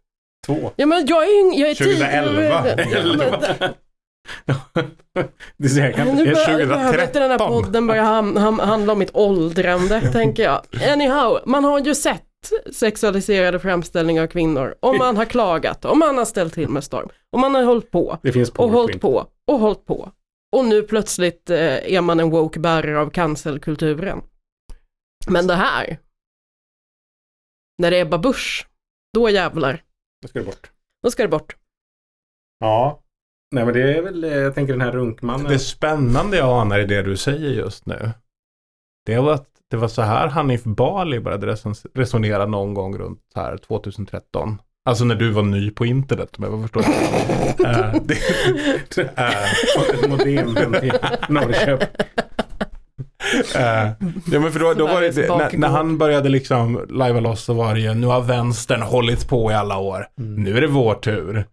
2. 0.45 0.71
Ja 0.75 0.85
men 0.85 1.05
jag 1.05 1.23
är 1.23 1.27
ju, 1.53 1.59
jag 1.61 1.69
är 1.69 1.75
tio- 1.75 1.95
2011. 1.95 2.63
Det 5.57 5.65
är 5.65 5.69
säkert 5.69 6.05
Nu 6.05 6.25
bör- 6.25 6.65
behöver 6.67 7.03
inte 7.03 7.19
den 7.19 7.31
här 7.31 7.37
podden 7.37 7.87
börja 7.87 8.03
ham, 8.03 8.35
ham, 8.35 8.59
handla 8.59 8.93
om 8.93 8.99
mitt 8.99 9.15
åldrande, 9.15 10.01
tänker 10.13 10.43
jag. 10.43 10.61
Anyhow, 10.91 11.39
man 11.45 11.63
har 11.63 11.79
ju 11.79 11.95
sett 11.95 12.21
sexualiserade 12.73 13.59
framställningar 13.59 14.23
av 14.23 14.27
kvinnor 14.27 14.75
och 14.79 14.95
man 14.97 15.17
har 15.17 15.25
klagat 15.25 15.85
och 15.85 15.97
man 15.97 16.17
har 16.17 16.25
ställt 16.25 16.53
till 16.53 16.69
med 16.69 16.83
storm 16.83 17.09
och 17.31 17.39
man 17.39 17.55
har 17.55 17.63
hållit 17.63 17.91
på 17.91 18.17
Det 18.23 18.31
finns 18.31 18.49
och 18.49 18.69
hållit 18.69 19.01
på 19.01 19.23
på 19.45 19.53
och 19.53 19.59
hållit 19.59 19.85
på. 19.85 20.11
Och 20.55 20.65
nu 20.65 20.81
plötsligt 20.81 21.49
eh, 21.49 21.93
är 21.93 22.01
man 22.01 22.19
en 22.19 22.29
woke 22.29 22.59
bärare 22.59 22.99
av 22.99 23.09
cancelkulturen. 23.09 24.21
Men 25.27 25.47
det 25.47 25.55
här, 25.55 25.97
när 27.77 27.91
det 27.91 27.97
är 27.97 28.01
Ebba 28.01 28.17
Busch, 28.17 28.67
då 29.13 29.29
jävlar, 29.29 29.83
Då 30.25 30.29
ska 30.29 30.39
det 30.39 30.45
bort. 30.45 30.71
då 31.03 31.11
ska 31.11 31.23
det 31.23 31.29
bort. 31.29 31.55
Ja. 32.59 33.01
Nej 33.51 33.65
men 33.65 33.73
det 33.73 33.97
är 33.97 34.01
väl, 34.01 34.23
jag 34.23 34.55
tänker 34.55 34.73
den 34.73 34.81
här 34.81 34.91
runkmannen. 34.91 35.47
Det 35.51 35.59
spännande 35.59 36.37
jag 36.37 36.61
anar 36.61 36.79
i 36.79 36.85
det 36.85 37.01
du 37.01 37.17
säger 37.17 37.49
just 37.49 37.85
nu. 37.85 38.11
Det 39.05 39.17
var 39.19 39.33
att 39.33 39.49
det 39.71 39.77
var 39.77 39.87
så 39.87 40.01
här 40.01 40.27
Hanif 40.27 40.63
Bali 40.63 41.19
började 41.19 41.47
reson- 41.47 41.87
resonera 41.93 42.45
någon 42.45 42.73
gång 42.73 42.97
runt 42.97 43.21
här 43.35 43.57
2013. 43.57 44.61
Alltså 44.85 45.05
när 45.05 45.15
du 45.15 45.31
var 45.31 45.43
ny 45.43 45.71
på 45.71 45.85
internet 45.85 46.37
om 46.37 46.43
jag 46.43 46.61
förstår. 46.61 46.81
uh, 47.65 47.95
det, 48.03 48.15
Fått 49.75 50.03
ett 50.03 50.09
modem 50.09 50.55
hem 50.55 50.73
till 50.73 50.93
Norrköping. 51.29 51.87
Eh, 53.55 53.91
ja 54.31 54.39
men 54.39 54.51
för 54.51 54.59
då, 54.59 54.73
då 54.73 54.87
var 54.87 55.01
det, 55.01 55.17
när, 55.17 55.57
när 55.57 55.67
han 55.67 55.97
började 55.97 56.29
liksom 56.29 56.85
lajva 56.89 57.19
loss 57.19 57.43
så 57.43 57.53
var 57.53 57.73
det 57.73 57.79
ju, 57.79 57.93
nu 57.93 58.07
har 58.07 58.21
vänstern 58.21 58.81
hållit 58.81 59.27
på 59.27 59.51
i 59.51 59.53
alla 59.53 59.77
år. 59.77 60.07
Nu 60.15 60.57
är 60.57 60.61
det 60.61 60.67
vår 60.67 60.95
tur. 60.95 61.45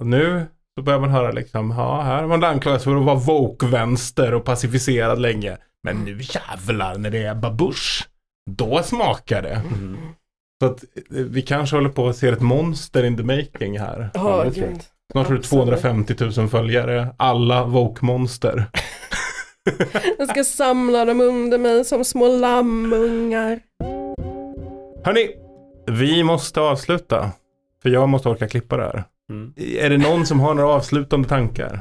Och 0.00 0.06
nu 0.06 0.46
så 0.78 0.82
börjar 0.82 1.00
man 1.00 1.10
höra 1.10 1.30
liksom, 1.32 1.70
ja 1.70 2.00
här 2.02 2.20
har 2.20 2.28
man 2.28 2.44
anklagats 2.44 2.84
för 2.84 2.96
att 2.96 3.04
vara 3.04 3.16
woke-vänster 3.16 4.34
och 4.34 4.44
pacificerad 4.44 5.18
länge. 5.20 5.56
Men 5.82 5.96
nu 5.96 6.18
jävlar 6.20 6.98
när 6.98 7.10
det 7.10 7.22
är 7.22 7.34
babush, 7.34 8.04
då 8.50 8.82
smakar 8.82 9.42
det. 9.42 9.62
Så 10.60 10.66
att 10.66 10.82
eh, 10.82 11.24
vi 11.24 11.42
kanske 11.42 11.76
håller 11.76 11.90
på 11.90 12.08
att 12.08 12.16
se 12.16 12.28
ett 12.28 12.40
monster 12.40 13.04
in 13.04 13.16
the 13.16 13.22
making 13.22 13.78
här. 13.78 14.10
Gud. 14.54 14.80
Snart 15.12 15.28
har 15.28 15.34
du 15.34 15.42
250 15.42 16.14
000 16.36 16.48
följare, 16.48 17.08
alla 17.16 17.64
woke-monster. 17.64 18.64
Jag 20.18 20.28
ska 20.28 20.44
samla 20.44 21.04
dem 21.04 21.20
under 21.20 21.58
mig 21.58 21.84
som 21.84 22.04
små 22.04 22.28
lammungar. 22.28 23.60
Hörni, 25.04 25.28
vi 25.86 26.24
måste 26.24 26.60
avsluta. 26.60 27.32
För 27.82 27.90
jag 27.90 28.08
måste 28.08 28.28
orka 28.28 28.48
klippa 28.48 28.76
det 28.76 28.82
här. 28.82 29.04
Mm. 29.30 29.52
Är 29.56 29.90
det 29.90 29.98
någon 29.98 30.26
som 30.26 30.40
har 30.40 30.54
några 30.54 30.68
avslutande 30.68 31.28
tankar? 31.28 31.80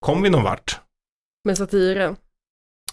Kom 0.00 0.22
vi 0.22 0.30
någon 0.30 0.42
vart? 0.42 0.80
Med 1.44 1.58
satiren. 1.58 2.16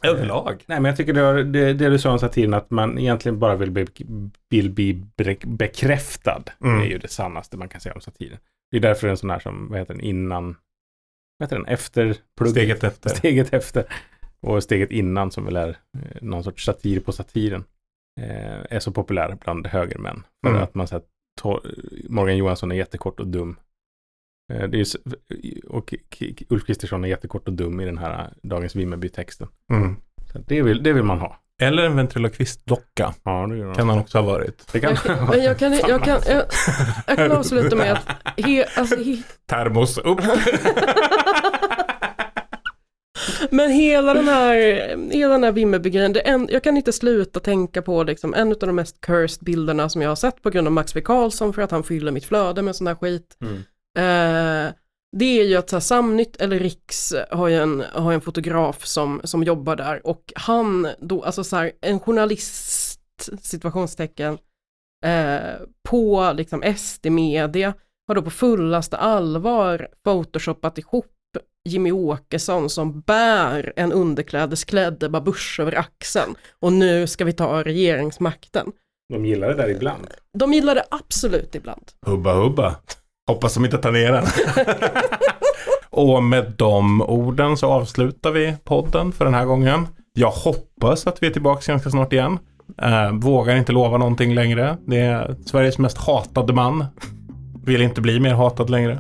Överlag? 0.03 0.63
Nej 0.65 0.79
men 0.79 0.85
jag 0.89 0.97
tycker 0.97 1.13
det, 1.13 1.21
var, 1.21 1.33
det, 1.33 1.73
det 1.73 1.89
du 1.89 1.99
sa 1.99 2.11
om 2.11 2.19
satiren 2.19 2.53
att 2.53 2.71
man 2.71 2.99
egentligen 2.99 3.39
bara 3.39 3.55
vill 3.55 3.71
bli, 3.71 3.87
vill 4.49 4.69
bli 4.69 4.93
bekräftad. 5.43 6.43
Mm. 6.63 6.79
Det 6.79 6.85
är 6.85 6.89
ju 6.89 6.97
det 6.97 7.07
sannaste 7.07 7.57
man 7.57 7.69
kan 7.69 7.81
säga 7.81 7.95
om 7.95 8.01
satiren. 8.01 8.37
Det 8.71 8.77
är 8.77 8.81
därför 8.81 9.07
en 9.07 9.17
sån 9.17 9.29
här 9.29 9.39
som, 9.39 9.67
vad 9.69 9.79
heter 9.79 9.93
den, 9.93 10.03
innan, 10.03 10.55
vad 11.37 11.47
heter 11.47 11.55
den, 11.55 11.65
efter 11.65 12.17
plugg. 12.37 12.51
Steget 12.51 12.83
efter. 12.83 13.09
Steget 13.09 13.53
efter. 13.53 13.85
Och 14.41 14.63
steget 14.63 14.91
innan 14.91 15.31
som 15.31 15.45
väl 15.45 15.55
är 15.55 15.69
eh, 15.69 16.21
någon 16.21 16.43
sorts 16.43 16.65
satir 16.65 16.99
på 16.99 17.11
satiren. 17.11 17.63
Eh, 18.21 18.75
är 18.75 18.79
så 18.79 18.91
populär 18.91 19.37
bland 19.43 19.67
högermän. 19.67 20.23
För 20.43 20.49
Mm. 20.49 20.63
att 20.63 20.75
man 20.75 20.87
säger 20.87 21.01
att 21.01 21.09
Morgan 22.09 22.37
Johansson 22.37 22.71
är 22.71 22.75
jättekort 22.75 23.19
och 23.19 23.27
dum. 23.27 23.55
Eh, 24.53 24.67
det 24.69 24.79
är, 24.79 24.85
och 25.69 25.93
Ulf 26.49 26.65
Kristersson 26.65 27.03
är 27.03 27.07
jättekort 27.07 27.47
och 27.47 27.53
dum 27.53 27.79
i 27.79 27.85
den 27.85 27.97
här 27.97 28.33
Dagens 28.43 28.75
Vimmerby-texten. 28.75 29.47
Mm. 29.71 29.95
Det, 30.47 30.61
vill, 30.61 30.83
det 30.83 30.93
vill 30.93 31.03
man 31.03 31.19
ha. 31.19 31.39
Eller 31.61 31.83
en 31.83 31.95
ventriloquistdocka. 31.95 33.13
Ja, 33.23 33.47
det 33.47 33.75
Kan 33.75 33.89
han 33.89 33.99
också 33.99 34.17
ha 34.17 34.25
varit. 34.25 34.73
Det 34.73 34.79
kan 34.79 34.97
Men 35.29 35.43
jag 35.43 35.57
kan, 35.57 35.73
jag 35.73 36.03
kan, 36.03 36.19
jag, 36.27 36.43
jag 37.07 37.17
kan 37.17 37.31
avsluta 37.37 37.75
med 37.75 37.91
att 37.91 38.07
he, 38.37 38.65
alltså, 38.75 38.95
he, 38.95 39.23
Termos 39.45 39.97
upp. 39.97 40.19
Men 43.49 43.71
hela 43.71 44.13
den 44.13 44.27
här, 44.27 44.55
hela 45.11 45.33
den 45.33 45.43
här 45.43 45.51
Vimmerby-grejen, 45.51 46.47
jag 46.51 46.63
kan 46.63 46.77
inte 46.77 46.93
sluta 46.93 47.39
tänka 47.39 47.81
på 47.81 48.03
liksom, 48.03 48.33
en 48.33 48.51
av 48.51 48.59
de 48.59 48.75
mest 48.75 49.01
cursed 49.01 49.43
bilderna 49.43 49.89
som 49.89 50.01
jag 50.01 50.09
har 50.09 50.15
sett 50.15 50.41
på 50.41 50.49
grund 50.49 50.67
av 50.67 50.73
Max 50.73 50.95
V. 50.95 51.01
Karlsson 51.01 51.53
för 51.53 51.61
att 51.61 51.71
han 51.71 51.83
fyller 51.83 52.11
mitt 52.11 52.25
flöde 52.25 52.61
med 52.61 52.75
sån 52.75 52.87
här 52.87 52.95
skit. 52.95 53.37
Mm. 53.41 53.55
Eh, 53.97 54.73
det 55.17 55.39
är 55.39 55.45
ju 55.45 55.55
att 55.55 55.69
så 55.69 55.75
här, 55.75 55.81
Samnytt 55.81 56.35
eller 56.35 56.59
Riks 56.59 57.13
har 57.31 57.47
ju 57.47 57.55
en, 57.55 57.83
har 57.93 58.13
en 58.13 58.21
fotograf 58.21 58.85
som, 58.85 59.21
som 59.23 59.43
jobbar 59.43 59.75
där 59.75 60.07
och 60.07 60.33
han 60.35 60.87
då, 60.99 61.23
alltså 61.23 61.43
så 61.43 61.55
här, 61.55 61.71
en 61.81 61.99
journalist, 61.99 63.01
situationstecken, 63.41 64.37
eh, 65.05 65.55
på 65.89 66.33
liksom 66.35 66.63
SD-media 66.77 67.73
har 68.07 68.15
då 68.15 68.21
på 68.21 68.29
fullaste 68.29 68.97
allvar 68.97 69.87
photoshoppat 70.03 70.77
ihop 70.77 71.18
Jimmy 71.69 71.91
Åkesson 71.91 72.69
som 72.69 73.01
bär 73.01 73.73
en 73.75 73.91
underklädesklädd 73.91 75.03
Ebba 75.03 75.21
Busch 75.21 75.59
över 75.59 75.77
axeln 75.77 76.35
och 76.59 76.73
nu 76.73 77.07
ska 77.07 77.25
vi 77.25 77.33
ta 77.33 77.63
regeringsmakten. 77.63 78.71
De 79.13 79.25
gillar 79.25 79.47
det 79.47 79.55
där 79.55 79.69
ibland. 79.69 80.07
De 80.37 80.53
gillar 80.53 80.75
det 80.75 80.83
absolut 80.91 81.55
ibland. 81.55 81.83
Hubba 82.05 82.33
hubba. 82.33 82.75
Hoppas 83.27 83.53
de 83.53 83.65
inte 83.65 83.77
tar 83.77 83.91
ner 83.91 84.11
den. 84.11 84.25
Och 85.89 86.23
med 86.23 86.53
de 86.57 87.01
orden 87.01 87.57
så 87.57 87.67
avslutar 87.67 88.31
vi 88.31 88.55
podden 88.63 89.11
för 89.11 89.25
den 89.25 89.33
här 89.33 89.45
gången. 89.45 89.87
Jag 90.13 90.31
hoppas 90.31 91.07
att 91.07 91.23
vi 91.23 91.27
är 91.27 91.31
tillbaka 91.31 91.71
ganska 91.71 91.89
snart 91.89 92.13
igen. 92.13 92.39
Eh, 92.81 93.11
vågar 93.11 93.55
inte 93.55 93.71
lova 93.71 93.97
någonting 93.97 94.33
längre. 94.33 94.77
Det 94.87 94.97
är 94.97 95.35
Sveriges 95.45 95.77
mest 95.77 95.97
hatade 95.97 96.53
man. 96.53 96.85
Vill 97.63 97.81
inte 97.81 98.01
bli 98.01 98.19
mer 98.19 98.33
hatad 98.33 98.69
längre. 98.69 98.99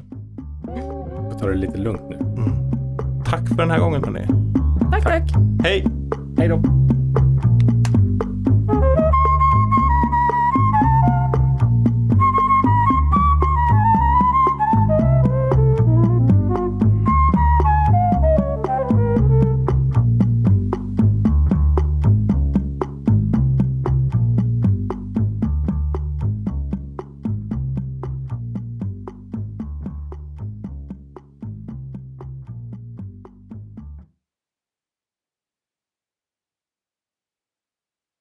Jag 1.29 1.39
tar 1.39 1.49
det 1.49 1.55
lite 1.55 1.77
lugnt 1.77 2.01
nu. 2.09 2.58
Tack 3.29 3.47
för 3.47 3.55
den 3.55 3.71
här 3.71 3.79
gången 3.79 4.03
hörni. 4.03 4.27
Tack, 4.91 5.03
tack. 5.03 5.31
Hej! 5.63 5.85
Hej 6.37 6.47
då! 6.47 6.61